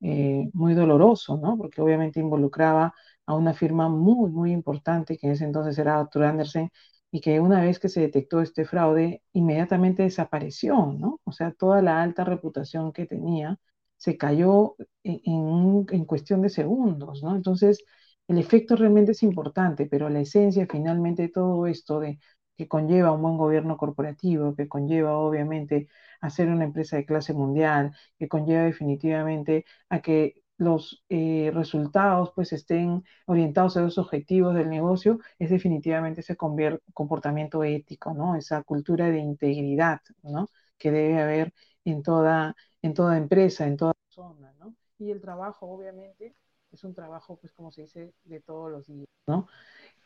eh, 0.00 0.48
muy 0.52 0.74
doloroso, 0.74 1.36
¿no? 1.38 1.56
Porque 1.56 1.80
obviamente 1.82 2.20
involucraba 2.20 2.94
a 3.26 3.34
una 3.34 3.54
firma 3.54 3.88
muy, 3.88 4.30
muy 4.30 4.52
importante, 4.52 5.18
que 5.18 5.26
en 5.26 5.32
ese 5.34 5.44
entonces 5.44 5.78
era 5.78 5.98
Arthur 6.00 6.24
Andersen, 6.24 6.70
y 7.10 7.20
que 7.20 7.40
una 7.40 7.60
vez 7.62 7.78
que 7.78 7.88
se 7.88 8.00
detectó 8.00 8.40
este 8.42 8.64
fraude, 8.64 9.22
inmediatamente 9.32 10.02
desapareció, 10.02 10.76
¿no? 10.98 11.20
O 11.24 11.32
sea, 11.32 11.52
toda 11.52 11.80
la 11.82 12.02
alta 12.02 12.24
reputación 12.24 12.92
que 12.92 13.06
tenía 13.06 13.58
se 13.96 14.16
cayó 14.18 14.76
en, 15.04 15.86
en 15.90 16.04
cuestión 16.04 16.42
de 16.42 16.50
segundos, 16.50 17.22
¿no? 17.22 17.34
Entonces, 17.36 17.84
el 18.28 18.38
efecto 18.38 18.76
realmente 18.76 19.12
es 19.12 19.22
importante, 19.22 19.86
pero 19.86 20.08
la 20.08 20.20
esencia 20.20 20.66
finalmente 20.70 21.22
de 21.22 21.28
todo 21.30 21.66
esto 21.66 22.00
de 22.00 22.18
que 22.56 22.68
conlleva 22.68 23.12
un 23.12 23.22
buen 23.22 23.36
gobierno 23.38 23.76
corporativo, 23.76 24.54
que 24.54 24.68
conlleva 24.68 25.16
obviamente 25.18 25.88
a 26.20 26.30
ser 26.30 26.48
una 26.48 26.64
empresa 26.64 26.96
de 26.96 27.04
clase 27.06 27.32
mundial, 27.34 27.94
que 28.18 28.28
conlleva 28.28 28.62
definitivamente 28.64 29.64
a 29.88 30.00
que 30.00 30.42
los 30.58 31.04
eh, 31.10 31.50
resultados 31.54 32.32
pues 32.34 32.52
estén 32.52 33.04
orientados 33.26 33.76
a 33.76 33.82
los 33.82 33.98
objetivos 33.98 34.54
del 34.54 34.70
negocio, 34.70 35.18
es 35.38 35.50
definitivamente 35.50 36.20
ese 36.22 36.36
comportamiento 36.36 37.62
ético, 37.64 38.14
¿no? 38.14 38.36
Esa 38.36 38.62
cultura 38.62 39.10
de 39.10 39.18
integridad, 39.18 40.00
¿no? 40.22 40.48
Que 40.78 40.90
debe 40.90 41.20
haber 41.20 41.52
en 41.84 42.02
toda, 42.02 42.56
en 42.82 42.94
toda 42.94 43.18
empresa, 43.18 43.66
en 43.66 43.76
toda 43.76 43.92
zona, 44.08 44.52
¿no? 44.58 44.74
Y 44.98 45.10
el 45.10 45.20
trabajo, 45.20 45.66
obviamente, 45.66 46.34
es 46.72 46.84
un 46.84 46.94
trabajo, 46.94 47.36
pues 47.38 47.52
como 47.52 47.70
se 47.70 47.82
dice, 47.82 48.12
de 48.24 48.40
todos 48.40 48.70
los 48.70 48.86
días, 48.86 49.08
¿no? 49.26 49.46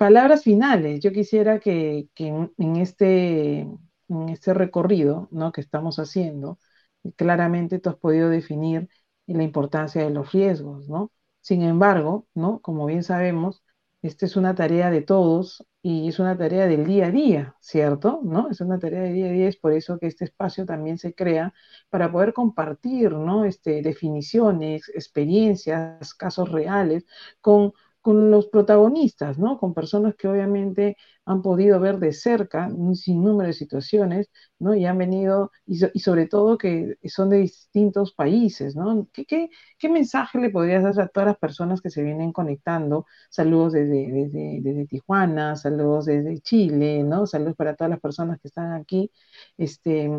Palabras 0.00 0.44
finales. 0.44 1.00
Yo 1.00 1.12
quisiera 1.12 1.60
que, 1.60 2.08
en, 2.16 2.76
este, 2.76 3.60
en 3.60 4.28
este 4.30 4.54
recorrido 4.54 5.28
que 5.52 5.60
estamos 5.60 5.98
haciendo, 5.98 6.58
claramente 7.16 7.78
tú 7.80 7.90
has 7.90 7.96
podido 7.96 8.30
definir 8.30 8.88
la 9.26 9.42
importancia 9.42 10.02
de 10.02 10.08
los 10.10 10.32
riesgos, 10.32 10.88
¿no? 10.88 11.12
Sin 11.42 11.62
embargo, 11.62 12.26
¿no? 12.34 12.60
Como 12.60 12.86
bien 12.86 13.02
sabemos, 13.02 13.62
esta 14.02 14.24
es 14.26 14.36
una 14.36 14.54
tarea 14.54 14.90
de 14.90 15.02
todos 15.02 15.66
y 15.82 16.08
es 16.08 16.18
una 16.18 16.36
tarea 16.38 16.66
del 16.66 16.86
día 16.86 17.06
a 17.08 17.10
día, 17.10 17.56
¿cierto? 17.60 18.20
¿No? 18.24 18.48
Es 18.50 18.60
una 18.62 18.78
tarea 18.78 19.02
de 19.02 19.12
día 19.12 19.26
a 19.26 19.32
día, 19.32 19.48
es 19.48 19.56
por 19.58 19.72
eso 19.74 19.98
que 19.98 20.06
este 20.06 20.24
espacio 20.24 20.64
también 20.66 20.96
se 20.98 21.14
crea 21.14 21.52
para 21.90 22.10
poder 22.10 22.32
compartir, 22.32 23.12
¿no? 23.12 23.44
Este, 23.44 23.82
definiciones, 23.82 24.88
experiencias, 24.94 26.14
casos 26.14 26.50
reales 26.50 27.04
con 27.42 27.72
con 28.00 28.30
los 28.30 28.48
protagonistas, 28.48 29.38
¿no? 29.38 29.58
Con 29.58 29.74
personas 29.74 30.14
que 30.16 30.28
obviamente 30.28 30.96
han 31.26 31.42
podido 31.42 31.78
ver 31.80 31.98
de 31.98 32.12
cerca 32.12 32.68
un 32.68 32.96
sinnúmero 32.96 33.48
de 33.48 33.52
situaciones, 33.52 34.30
¿no? 34.58 34.74
Y 34.74 34.86
han 34.86 34.98
venido, 34.98 35.50
y, 35.66 35.76
sobre 36.00 36.26
todo 36.26 36.56
que 36.58 36.96
son 37.04 37.30
de 37.30 37.38
distintos 37.38 38.12
países, 38.14 38.74
¿no? 38.76 39.08
¿Qué, 39.12 39.50
mensaje 39.90 40.38
le 40.38 40.50
podrías 40.50 40.82
dar 40.82 41.00
a 41.00 41.08
todas 41.08 41.28
las 41.28 41.38
personas 41.38 41.80
que 41.80 41.90
se 41.90 42.02
vienen 42.02 42.32
conectando? 42.32 43.06
Saludos 43.28 43.72
desde, 43.74 44.30
desde, 44.62 44.86
Tijuana, 44.86 45.56
saludos 45.56 46.06
desde 46.06 46.38
Chile, 46.40 47.02
¿no? 47.02 47.26
Saludos 47.26 47.56
para 47.56 47.74
todas 47.76 47.90
las 47.90 48.00
personas 48.00 48.40
que 48.40 48.48
están 48.48 48.72
aquí. 48.72 49.10
Este, 49.58 50.10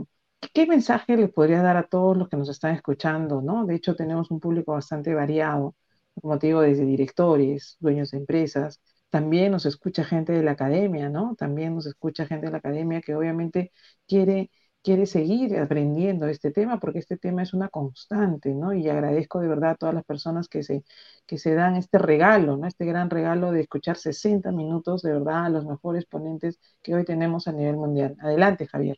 ¿Qué 0.54 0.66
mensaje 0.68 1.18
le 1.18 1.28
podrías 1.30 1.64
dar 1.64 1.78
a 1.78 1.88
todos 1.88 2.18
los 2.18 2.30
que 2.30 2.38
nos 2.38 2.50
están 2.50 2.76
escuchando, 2.76 3.42
¿no? 3.42 3.66
De 3.66 3.76
hecho, 3.76 3.96
tenemos 3.96 4.32
un 4.32 4.40
público 4.40 4.74
bastante 4.74 5.14
variado 5.14 5.76
como 6.16 6.40
te 6.40 6.48
digo, 6.48 6.62
desde 6.62 6.86
directores, 6.86 7.78
dueños 7.80 8.12
de 8.12 8.18
empresas, 8.18 8.82
también 9.12 9.52
nos 9.52 9.66
escucha 9.66 10.06
gente 10.06 10.32
de 10.32 10.42
la 10.42 10.52
academia, 10.52 11.10
¿no? 11.10 11.36
También 11.38 11.76
nos 11.76 11.86
escucha 11.86 12.26
gente 12.26 12.48
de 12.48 12.54
la 12.54 12.60
academia 12.60 13.02
que 13.02 13.14
obviamente 13.14 13.74
quiere, 14.08 14.50
quiere 14.82 15.06
seguir 15.06 15.58
aprendiendo 15.58 16.28
este 16.28 16.50
tema 16.52 16.80
porque 16.80 17.00
este 17.00 17.18
tema 17.18 17.44
es 17.44 17.54
una 17.54 17.68
constante, 17.70 18.56
¿no? 18.56 18.74
Y 18.74 18.88
agradezco 18.90 19.40
de 19.42 19.50
verdad 19.50 19.72
a 19.72 19.76
todas 19.76 19.94
las 19.96 20.06
personas 20.06 20.48
que 20.48 20.64
se, 20.64 20.84
que 21.28 21.38
se 21.38 21.54
dan 21.54 21.76
este 21.76 21.98
regalo, 21.98 22.56
¿no? 22.58 22.68
Este 22.68 22.86
gran 22.86 23.10
regalo 23.10 23.52
de 23.52 23.62
escuchar 23.62 23.98
60 23.98 24.52
minutos 24.54 25.02
de 25.02 25.12
verdad 25.12 25.46
a 25.46 25.50
los 25.50 25.66
mejores 25.66 26.06
ponentes 26.06 26.60
que 26.82 26.96
hoy 26.96 27.04
tenemos 27.04 27.48
a 27.50 27.52
nivel 27.52 27.76
mundial. 27.76 28.16
Adelante, 28.22 28.66
Javier. 28.68 28.98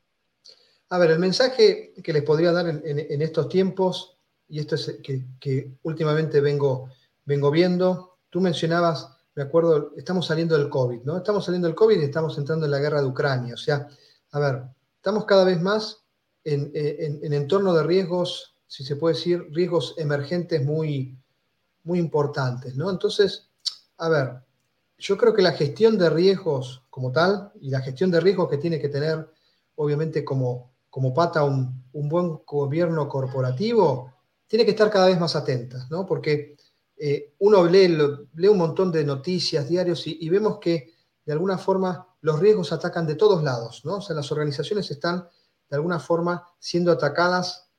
A 0.89 0.99
ver, 0.99 1.09
el 1.09 1.19
mensaje 1.19 1.93
que 2.03 2.13
les 2.13 2.21
podría 2.21 2.51
dar 2.51 2.67
en, 2.69 3.21
estos 3.23 3.49
tiempos, 3.49 4.19
y 4.47 4.59
esto 4.59 4.75
es 4.75 4.99
que, 5.01 5.25
que 5.39 5.71
últimamente 5.81 6.39
vengo 6.39 6.89
vengo 7.25 7.51
viendo. 7.51 8.17
Tú 8.29 8.41
mencionabas, 8.41 9.09
me 9.35 9.43
acuerdo, 9.43 9.91
estamos 9.97 10.27
saliendo 10.27 10.57
del 10.57 10.69
COVID, 10.69 11.03
¿no? 11.03 11.17
Estamos 11.17 11.45
saliendo 11.45 11.67
del 11.67 11.75
COVID 11.75 11.99
y 11.99 12.05
estamos 12.05 12.37
entrando 12.37 12.65
en 12.65 12.71
la 12.71 12.79
guerra 12.79 13.01
de 13.01 13.07
Ucrania. 13.07 13.53
O 13.55 13.57
sea, 13.57 13.87
a 14.31 14.39
ver, 14.39 14.63
estamos 14.97 15.25
cada 15.25 15.43
vez 15.43 15.61
más 15.61 16.03
en, 16.43 16.71
en, 16.73 17.33
entorno 17.33 17.73
de 17.73 17.83
riesgos, 17.83 18.55
si 18.67 18.83
se 18.83 18.95
puede 18.95 19.15
decir, 19.15 19.47
riesgos 19.51 19.95
emergentes 19.97 20.63
muy, 20.63 21.17
muy 21.83 21.99
importantes, 21.99 22.75
¿no? 22.75 22.89
Entonces, 22.89 23.49
a 23.97 24.09
ver, 24.09 24.33
yo 24.97 25.17
creo 25.17 25.33
que 25.33 25.41
la 25.41 25.53
gestión 25.53 25.97
de 25.97 26.09
riesgos 26.09 26.83
como 26.89 27.11
tal 27.11 27.51
y 27.61 27.69
la 27.69 27.81
gestión 27.81 28.11
de 28.11 28.19
riesgos 28.19 28.49
que 28.49 28.57
tiene 28.57 28.79
que 28.79 28.89
tener, 28.89 29.29
obviamente, 29.75 30.23
como, 30.23 30.73
como 30.89 31.13
pata 31.13 31.43
un, 31.43 31.83
un 31.93 32.09
buen 32.09 32.39
gobierno 32.45 33.07
corporativo, 33.07 34.13
tiene 34.47 34.65
que 34.65 34.71
estar 34.71 34.89
cada 34.91 35.07
vez 35.07 35.19
más 35.19 35.35
atenta, 35.35 35.87
¿no? 35.89 36.05
Porque 36.05 36.55
eh, 36.97 37.33
uno 37.39 37.65
lee, 37.65 37.87
un 38.47 38.57
montón 38.57 38.91
de 38.91 39.03
noticias 39.03 39.67
diarios 39.67 40.05
y, 40.05 40.29
vemos 40.29 40.59
que 40.59 40.93
de 41.25 41.33
alguna 41.33 41.57
forma 41.57 42.07
los 42.21 42.39
riesgos 42.39 42.71
atacan 42.71 43.07
de 43.07 43.15
todos 43.15 43.43
lados, 43.43 43.83
¿no? 43.83 43.95
O 43.95 44.01
sea, 44.01 44.15
las 44.15 44.31
organizaciones 44.31 44.89
están 44.91 45.27
de 45.69 45.75
alguna 45.75 45.99
forma 45.99 46.47
siendo 46.59 46.91
atacadas 46.91 47.69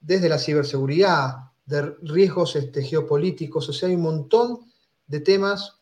desde 0.00 0.28
la 0.28 0.38
ciberseguridad, 0.38 1.36
de 1.64 1.94
riesgos 2.02 2.56
este, 2.56 2.82
geopolíticos, 2.82 3.68
o 3.68 3.72
sea, 3.72 3.88
hay 3.88 3.94
un 3.94 4.02
montón 4.02 4.60
de 5.06 5.20
temas 5.20 5.80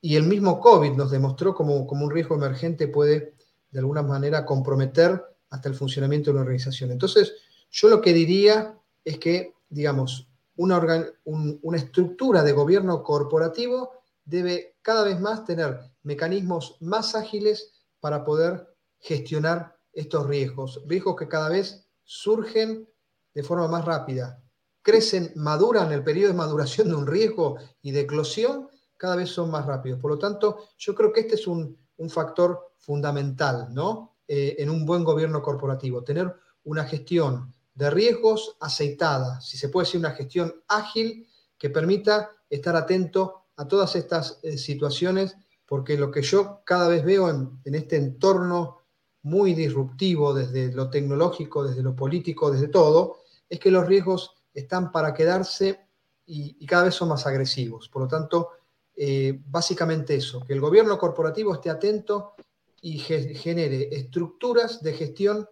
y 0.00 0.16
el 0.16 0.24
mismo 0.24 0.60
COVID 0.60 0.92
nos 0.92 1.10
demostró 1.10 1.54
como, 1.54 1.86
como 1.86 2.04
un 2.04 2.10
riesgo 2.10 2.34
emergente 2.34 2.88
puede 2.88 3.34
de 3.70 3.78
alguna 3.78 4.02
manera 4.02 4.44
comprometer 4.44 5.24
hasta 5.48 5.68
el 5.68 5.74
funcionamiento 5.74 6.30
de 6.30 6.34
una 6.34 6.42
organización. 6.42 6.90
Entonces, 6.90 7.32
yo 7.70 7.88
lo 7.88 8.00
que 8.00 8.12
diría 8.12 8.78
es 9.04 9.18
que, 9.18 9.54
digamos, 9.68 10.28
una, 10.56 11.76
estructura 11.76 12.42
de 12.42 12.52
gobierno 12.52 13.02
corporativo 13.02 13.92
debe 14.24 14.76
cada 14.82 15.04
vez 15.04 15.20
más 15.20 15.44
tener 15.44 15.80
mecanismos 16.02 16.76
más 16.80 17.14
ágiles 17.14 17.72
para 18.00 18.24
poder 18.24 18.68
gestionar 18.98 19.76
estos 19.92 20.26
riesgos, 20.26 20.82
riesgos 20.86 21.16
que 21.16 21.28
cada 21.28 21.48
vez 21.48 21.86
surgen 22.04 22.88
de 23.34 23.42
forma 23.42 23.68
más 23.68 23.84
rápida, 23.84 24.42
crecen, 24.82 25.32
maduran, 25.36 25.92
el 25.92 26.04
periodo 26.04 26.32
de 26.32 26.38
maduración 26.38 26.88
de 26.88 26.94
un 26.94 27.06
riesgo 27.06 27.56
y 27.80 27.92
de 27.92 28.00
eclosión 28.00 28.68
cada 28.96 29.16
vez 29.16 29.30
son 29.30 29.50
más 29.50 29.66
rápidos. 29.66 30.00
Por 30.00 30.12
lo 30.12 30.18
tanto, 30.18 30.68
yo 30.78 30.94
creo 30.94 31.12
que 31.12 31.20
este 31.20 31.34
es 31.34 31.46
un, 31.46 31.80
factor 32.08 32.72
fundamental 32.78 33.68
¿no? 33.70 34.16
Eh, 34.26 34.56
en 34.58 34.70
un 34.70 34.84
buen 34.84 35.04
gobierno 35.04 35.40
corporativo, 35.40 36.02
tener 36.02 36.34
una 36.64 36.82
gestión 36.84 37.54
de 37.74 37.90
riesgos 37.90 38.56
aceitada, 38.60 39.40
si 39.40 39.56
se 39.56 39.68
puede 39.68 39.86
decir 39.86 40.00
una 40.00 40.12
gestión 40.12 40.54
ágil 40.68 41.28
que 41.58 41.70
permita 41.70 42.30
estar 42.50 42.76
atento 42.76 43.46
a 43.56 43.66
todas 43.66 43.96
estas 43.96 44.38
eh, 44.42 44.58
situaciones, 44.58 45.36
porque 45.66 45.96
lo 45.96 46.10
que 46.10 46.22
yo 46.22 46.60
cada 46.64 46.88
vez 46.88 47.04
veo 47.04 47.30
en, 47.30 47.60
este 47.64 47.96
entorno 47.96 48.78
muy 49.22 49.54
disruptivo 49.54 50.34
desde 50.34 50.72
lo 50.72 50.90
tecnológico, 50.90 51.64
desde 51.64 51.82
lo 51.82 51.94
político, 51.94 52.50
desde 52.50 52.68
todo, 52.68 53.20
es 53.48 53.58
que 53.58 53.70
los 53.70 53.86
riesgos 53.86 54.34
están 54.52 54.90
para 54.92 55.14
quedarse 55.14 55.86
y, 56.26 56.66
cada 56.66 56.84
vez 56.84 56.94
son 56.94 57.08
más 57.08 57.26
agresivos. 57.26 57.88
Por 57.88 58.02
lo 58.02 58.08
tanto, 58.08 58.50
eh, 58.94 59.40
básicamente 59.46 60.14
eso, 60.14 60.40
que 60.40 60.52
el 60.52 60.60
gobierno 60.60 60.98
corporativo 60.98 61.54
esté 61.54 61.70
atento 61.70 62.34
y 62.80 62.98
genere 62.98 63.88
estructuras 63.92 64.82
de 64.82 64.92
gestión 64.92 65.48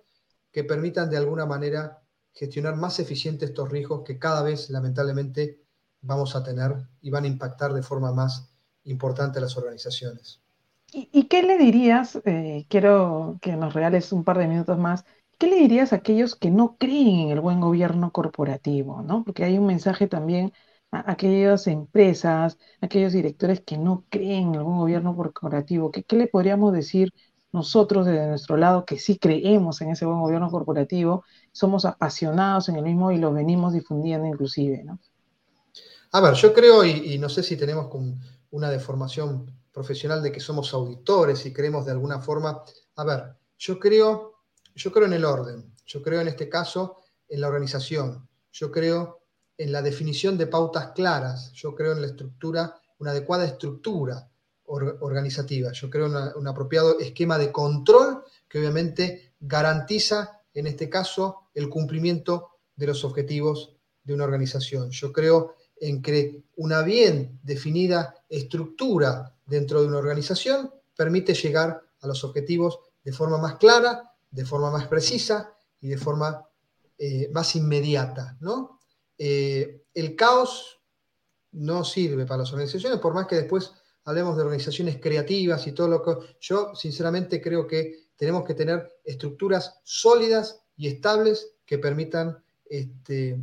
que 0.51 0.65
permitan 0.65 1.09
de 1.09 1.17
alguna 1.17 1.47
manera 1.47 2.03
gestionar 2.33 2.77
más 2.77 2.99
eficiente 3.01 3.45
estos 3.45 3.71
riesgos 3.71 4.03
que 4.05 4.19
cada 4.19 4.43
vez 4.43 4.71
lamentablemente 4.71 5.61
vamos 6.03 6.37
a 6.37 6.43
tener 6.43 6.77
y 7.01 7.11
van 7.11 7.25
a 7.25 7.29
impactar 7.29 7.73
de 7.73 7.83
forma 7.83 8.13
más 8.13 8.51
importante 8.85 9.39
a 9.39 9.43
las 9.43 9.57
organizaciones. 9.57 10.41
¿Y, 10.93 11.25
qué 11.29 11.43
le 11.45 11.57
dirías, 11.57 12.21
eh, 12.25 12.67
quiero 12.69 13.39
que 13.41 13.53
nos 13.53 13.75
regales 13.75 14.13
un 14.13 14.25
par 14.25 14.39
de 14.39 14.49
minutos 14.49 14.77
más, 14.77 15.05
qué 15.39 15.47
le 15.47 15.57
dirías 15.57 15.93
a 15.93 15.97
aquellos 15.97 16.35
que 16.35 16.51
no 16.51 16.77
creen 16.79 17.21
en 17.21 17.31
el 17.31 17.41
buen 17.41 17.61
gobierno 17.61 18.11
corporativo? 18.11 19.03
¿no? 19.03 19.23
Porque 19.25 19.45
hay 19.45 19.57
un 19.57 19.67
mensaje 19.67 20.09
también 20.09 20.53
a 20.91 21.13
aquellas 21.13 21.69
empresas, 21.69 22.59
a 22.81 22.87
aquellos 22.87 23.13
directores 23.13 23.61
que 23.61 23.79
no 23.79 24.05
creen 24.09 24.49
en 24.49 24.55
el 24.57 24.63
buen 24.65 24.79
gobierno 24.79 25.15
corporativo. 25.15 25.93
¿Qué, 25.93 26.03
qué 26.03 26.17
le 26.17 26.27
podríamos 26.27 26.73
decir 26.73 27.13
nosotros 27.53 28.07
desde 28.07 28.27
nuestro 28.27 28.57
lado 28.57 28.85
que 28.85 28.99
sí 28.99 29.19
creemos 29.19 29.81
en 29.81 29.91
ese 29.91 30.07
buen 30.07 30.21
gobierno 30.21 30.51
corporativo, 30.51 31.25
somos 31.53 31.85
apasionados 31.85 32.69
en 32.69 32.77
el 32.77 32.85
mismo 32.85 33.11
y 33.13 33.19
lo 33.19 33.33
venimos 33.33 33.73
difundiendo 33.73 34.27
inclusive, 34.27 34.83
¿no? 34.85 34.99
A 36.13 36.21
ver, 36.21 36.35
yo 36.35 36.53
creo, 36.53 36.85
y, 36.85 37.19
no 37.19 37.29
sé 37.29 37.43
si 37.43 37.57
tenemos 37.57 37.89
una 38.51 38.69
deformación 38.69 39.47
profesional 39.73 40.23
de 40.23 40.33
que 40.33 40.41
somos 40.41 40.75
auditores 40.75 41.47
y 41.47 41.53
creemos 41.53 41.87
de 41.87 41.93
alguna 41.93 42.21
forma, 42.21 42.65
a 42.97 43.05
ver, 43.05 43.37
yo 43.57 43.79
creo, 43.79 44.35
yo 44.75 44.93
creo 44.93 45.07
en 45.07 45.13
el 45.13 45.25
orden, 45.25 45.73
yo 45.87 46.03
creo 46.03 46.21
en 46.21 46.29
este 46.29 46.49
caso 46.49 46.97
en 47.29 47.41
la 47.41 47.47
organización, 47.47 48.29
yo 48.51 48.73
creo 48.73 49.21
en 49.57 49.71
la 49.71 49.83
definición 49.83 50.37
de 50.37 50.49
pautas 50.49 50.93
claras, 50.97 51.53
yo 51.53 51.75
creo 51.77 51.93
en 51.93 52.01
la 52.01 52.09
estructura, 52.09 52.81
una 52.99 53.13
adecuada 53.13 53.45
estructura 53.45 54.29
organizativa. 54.65 55.73
Yo 55.73 55.91
creo 55.91 56.07
un 56.37 56.49
apropiado 56.49 56.99
esquema 56.99 57.39
de 57.39 57.51
control 57.51 58.25
que 58.49 58.59
obviamente 58.59 59.35
garantiza, 59.41 60.41
en 60.55 60.67
este 60.67 60.89
caso, 60.89 61.40
el 61.55 61.69
cumplimiento 61.69 62.51
de 62.77 62.87
los 62.87 63.05
objetivos 63.05 63.77
de 64.03 64.15
una 64.15 64.25
organización. 64.25 64.91
Yo 64.91 65.13
creo 65.13 65.55
en 65.77 66.03
que 66.03 66.45
una 66.57 66.83
bien 66.83 67.39
definida 67.43 68.15
estructura 68.29 69.35
dentro 69.47 69.81
de 69.81 69.89
una 69.89 69.99
organización 69.99 70.73
permite 70.97 71.35
llegar 71.35 71.83
a 72.01 72.07
los 72.07 72.23
objetivos 72.25 72.79
de 73.03 73.13
forma 73.13 73.39
más 73.39 73.57
clara, 73.57 74.13
de 74.31 74.45
forma 74.45 74.71
más 74.71 74.87
precisa 74.87 75.55
y 75.81 75.89
de 75.89 75.99
forma 75.99 76.47
eh, 76.99 77.31
más 77.33 77.57
inmediata. 77.57 78.37
¿no? 78.41 78.81
Eh, 79.17 79.85
el 79.95 80.15
caos 80.17 80.81
no 81.53 81.85
sirve 81.85 82.27
para 82.27 82.43
las 82.43 82.53
organizaciones, 82.53 82.99
por 83.01 83.15
más 83.15 83.27
que 83.27 83.37
después 83.37 83.73
hablemos 84.05 84.37
de 84.37 84.43
organizaciones 84.43 84.99
creativas 85.01 85.67
y 85.67 85.73
todo 85.73 85.89
lo 85.89 86.03
que... 86.03 86.37
Yo 86.41 86.75
sinceramente 86.75 87.41
creo 87.41 87.67
que 87.67 88.11
tenemos 88.17 88.45
que 88.45 88.55
tener 88.55 89.01
estructuras 89.05 89.81
sólidas 89.83 90.63
y 90.81 90.89
estables 90.89 91.53
que 91.67 91.77
permitan 91.77 92.43
este, 92.65 93.39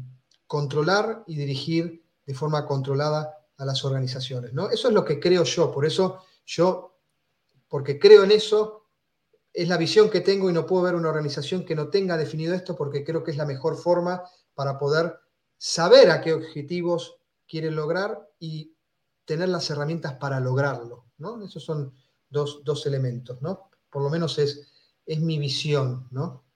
controlar 0.48 1.24
y 1.28 1.36
dirigir 1.36 2.04
de 2.26 2.34
forma 2.34 2.66
controlada 2.66 3.38
a 3.58 3.64
las 3.64 3.86
organizaciones. 3.86 4.54
¿no? 4.54 4.72
Eso 4.72 4.88
es 4.88 4.94
lo 4.96 5.06
que 5.06 5.20
creo 5.20 5.44
yo, 5.44 5.72
por 5.72 5.86
eso 5.86 6.24
yo 6.48 6.98
porque 7.68 8.00
creo 8.00 8.24
en 8.24 8.32
eso, 8.32 8.86
es 9.54 9.68
la 9.68 9.78
visión 9.78 10.10
que 10.10 10.22
tengo 10.22 10.50
y 10.50 10.54
no 10.54 10.66
puedo 10.66 10.82
ver 10.82 10.96
una 10.96 11.10
organización 11.10 11.64
que 11.64 11.76
no 11.76 11.90
tenga 11.90 12.18
definido 12.18 12.56
esto 12.56 12.76
porque 12.76 13.04
creo 13.04 13.24
que 13.24 13.30
es 13.30 13.38
la 13.38 13.46
mejor 13.46 13.78
forma 13.78 14.24
para 14.56 14.80
poder 14.80 15.20
saber 15.60 16.10
a 16.10 16.22
qué 16.22 16.34
objetivos 16.34 17.18
quieren 17.48 17.76
lograr 17.76 18.32
y 18.40 18.76
tener 19.26 19.50
las 19.50 19.70
herramientas 19.70 20.16
para 20.16 20.40
lograrlo. 20.40 21.06
¿no? 21.20 21.46
Esos 21.46 21.64
son 21.64 21.94
dos, 22.30 22.86
elementos, 22.88 23.44
¿no? 23.44 23.70
Por 23.92 24.02
lo 24.02 24.10
menos 24.10 24.40
es, 24.40 24.72
es 25.06 25.20
mi 25.20 25.38
visión, 25.38 26.08
¿no? 26.10 26.47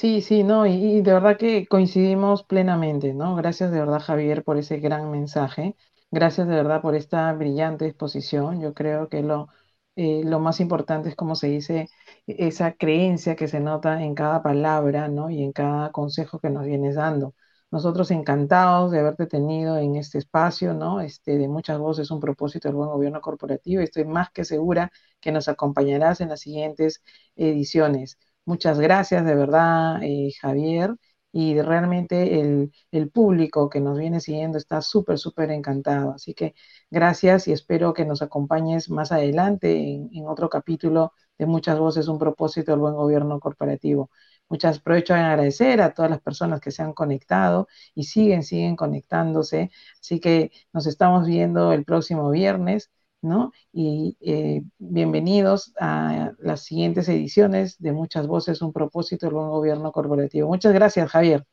Sí, 0.00 0.22
sí, 0.22 0.42
no, 0.44 0.64
y, 0.66 1.02
de 1.02 1.12
verdad 1.12 1.36
que 1.36 1.66
coincidimos 1.66 2.42
plenamente, 2.44 3.12
¿no? 3.12 3.36
Gracias 3.36 3.70
de 3.70 3.80
verdad, 3.80 4.00
Javier, 4.00 4.42
por 4.42 4.56
ese 4.56 4.78
gran 4.78 5.10
mensaje. 5.10 5.76
Gracias 6.10 6.48
de 6.48 6.54
verdad 6.54 6.80
por 6.80 6.94
esta 6.94 7.30
brillante 7.34 7.86
exposición. 7.86 8.62
Yo 8.62 8.72
creo 8.72 9.08
que 9.10 9.22
lo, 9.22 9.48
eh, 9.96 10.22
lo 10.24 10.40
más 10.40 10.58
importante 10.60 11.10
es, 11.10 11.16
como 11.16 11.34
se 11.36 11.48
dice, 11.48 11.88
esa 12.26 12.72
creencia 12.72 13.36
que 13.36 13.46
se 13.46 13.60
nota 13.60 14.02
en 14.02 14.14
cada 14.14 14.42
palabra, 14.42 15.08
¿no? 15.08 15.28
Y 15.28 15.42
en 15.42 15.52
cada 15.52 15.92
consejo 15.92 16.38
que 16.40 16.48
nos 16.48 16.64
vienes 16.64 16.94
dando. 16.94 17.34
Nosotros 17.70 18.10
encantados 18.10 18.90
de 18.92 19.00
haberte 19.00 19.26
tenido 19.26 19.76
en 19.76 19.96
este 19.96 20.16
espacio, 20.18 20.72
¿no? 20.72 21.00
Este, 21.02 21.36
de 21.36 21.46
muchas 21.46 21.78
voces, 21.78 22.10
un 22.10 22.20
propósito 22.20 22.68
del 22.68 22.76
buen 22.76 22.88
gobierno 22.90 23.20
corporativo. 23.20 23.82
Estoy 23.82 24.06
más 24.06 24.30
que 24.30 24.44
segura 24.46 24.90
que 25.20 25.30
nos 25.30 25.46
acompañarás 25.48 26.20
en 26.22 26.30
las 26.30 26.40
siguientes 26.40 27.02
ediciones. 27.36 28.18
Muchas 28.44 28.80
gracias 28.80 29.24
de 29.24 29.34
verdad, 29.34 30.02
eh, 30.02 30.30
Javier. 30.40 30.94
Y 31.32 31.60
realmente 31.62 32.40
el, 32.40 33.10
público 33.12 33.68
que 33.70 33.80
nos 33.80 33.96
viene 33.98 34.18
siguiendo 34.20 34.58
está 34.58 34.82
súper, 34.82 35.18
súper 35.18 35.50
encantado. 35.52 36.12
Así 36.12 36.34
que 36.34 36.54
gracias 36.90 37.46
y 37.46 37.52
espero 37.52 37.94
que 37.94 38.04
nos 38.04 38.20
acompañes 38.22 38.90
más 38.90 39.12
adelante 39.12 39.76
en, 39.76 40.10
en 40.12 40.26
otro 40.26 40.48
capítulo 40.48 41.12
de 41.38 41.46
Muchas 41.46 41.78
Voces, 41.78 42.08
un 42.08 42.18
propósito 42.18 42.72
del 42.72 42.80
buen 42.80 42.94
gobierno 42.94 43.38
corporativo. 43.38 44.10
Muchas 44.48 44.78
aprovecho 44.78 45.14
en 45.14 45.20
agradecer 45.20 45.80
a 45.80 45.94
todas 45.94 46.10
las 46.10 46.20
personas 46.20 46.60
que 46.60 46.72
se 46.72 46.82
han 46.82 46.92
conectado 46.92 47.68
y 47.94 48.04
siguen, 48.04 48.42
siguen 48.42 48.74
conectándose. 48.76 49.70
Así 50.00 50.18
que 50.20 50.50
nos 50.72 50.86
estamos 50.88 51.26
viendo 51.26 51.72
el 51.72 51.84
próximo 51.84 52.28
viernes, 52.30 52.90
¿no? 53.22 53.52
Y 53.72 54.16
eh, 54.20 54.62
bienvenidos 54.78 55.72
a 55.78 56.32
las 56.38 56.64
siguientes 56.64 57.08
ediciones 57.08 57.76
de 57.78 57.92
Muchas 57.92 58.26
Voces, 58.26 58.62
un 58.62 58.72
propósito 58.72 59.26
del 59.26 59.34
buen 59.34 59.48
gobierno 59.48 59.92
corporativo. 59.92 60.48
Muchas 60.48 60.72
gracias, 60.72 61.10
Javier. 61.10 61.46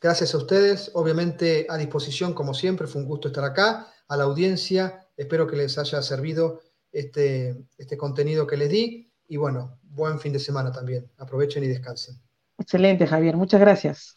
Gracias 0.00 0.34
a 0.34 0.38
ustedes, 0.38 0.90
obviamente 0.94 1.66
a 1.68 1.76
disposición 1.76 2.34
como 2.34 2.52
siempre, 2.52 2.86
fue 2.86 3.02
un 3.02 3.08
gusto 3.08 3.28
estar 3.28 3.44
acá, 3.44 3.88
a 4.08 4.16
la 4.16 4.24
audiencia, 4.24 5.06
espero 5.16 5.46
que 5.46 5.56
les 5.56 5.78
haya 5.78 6.02
servido 6.02 6.60
este, 6.92 7.56
este 7.78 7.96
contenido 7.96 8.46
que 8.46 8.56
les 8.56 8.68
di 8.68 9.10
y 9.28 9.36
bueno, 9.36 9.78
buen 9.82 10.20
fin 10.20 10.32
de 10.32 10.38
semana 10.38 10.70
también. 10.70 11.10
Aprovechen 11.16 11.64
y 11.64 11.68
descansen. 11.68 12.20
Excelente, 12.58 13.06
Javier. 13.06 13.36
Muchas 13.36 13.60
gracias. 13.60 14.14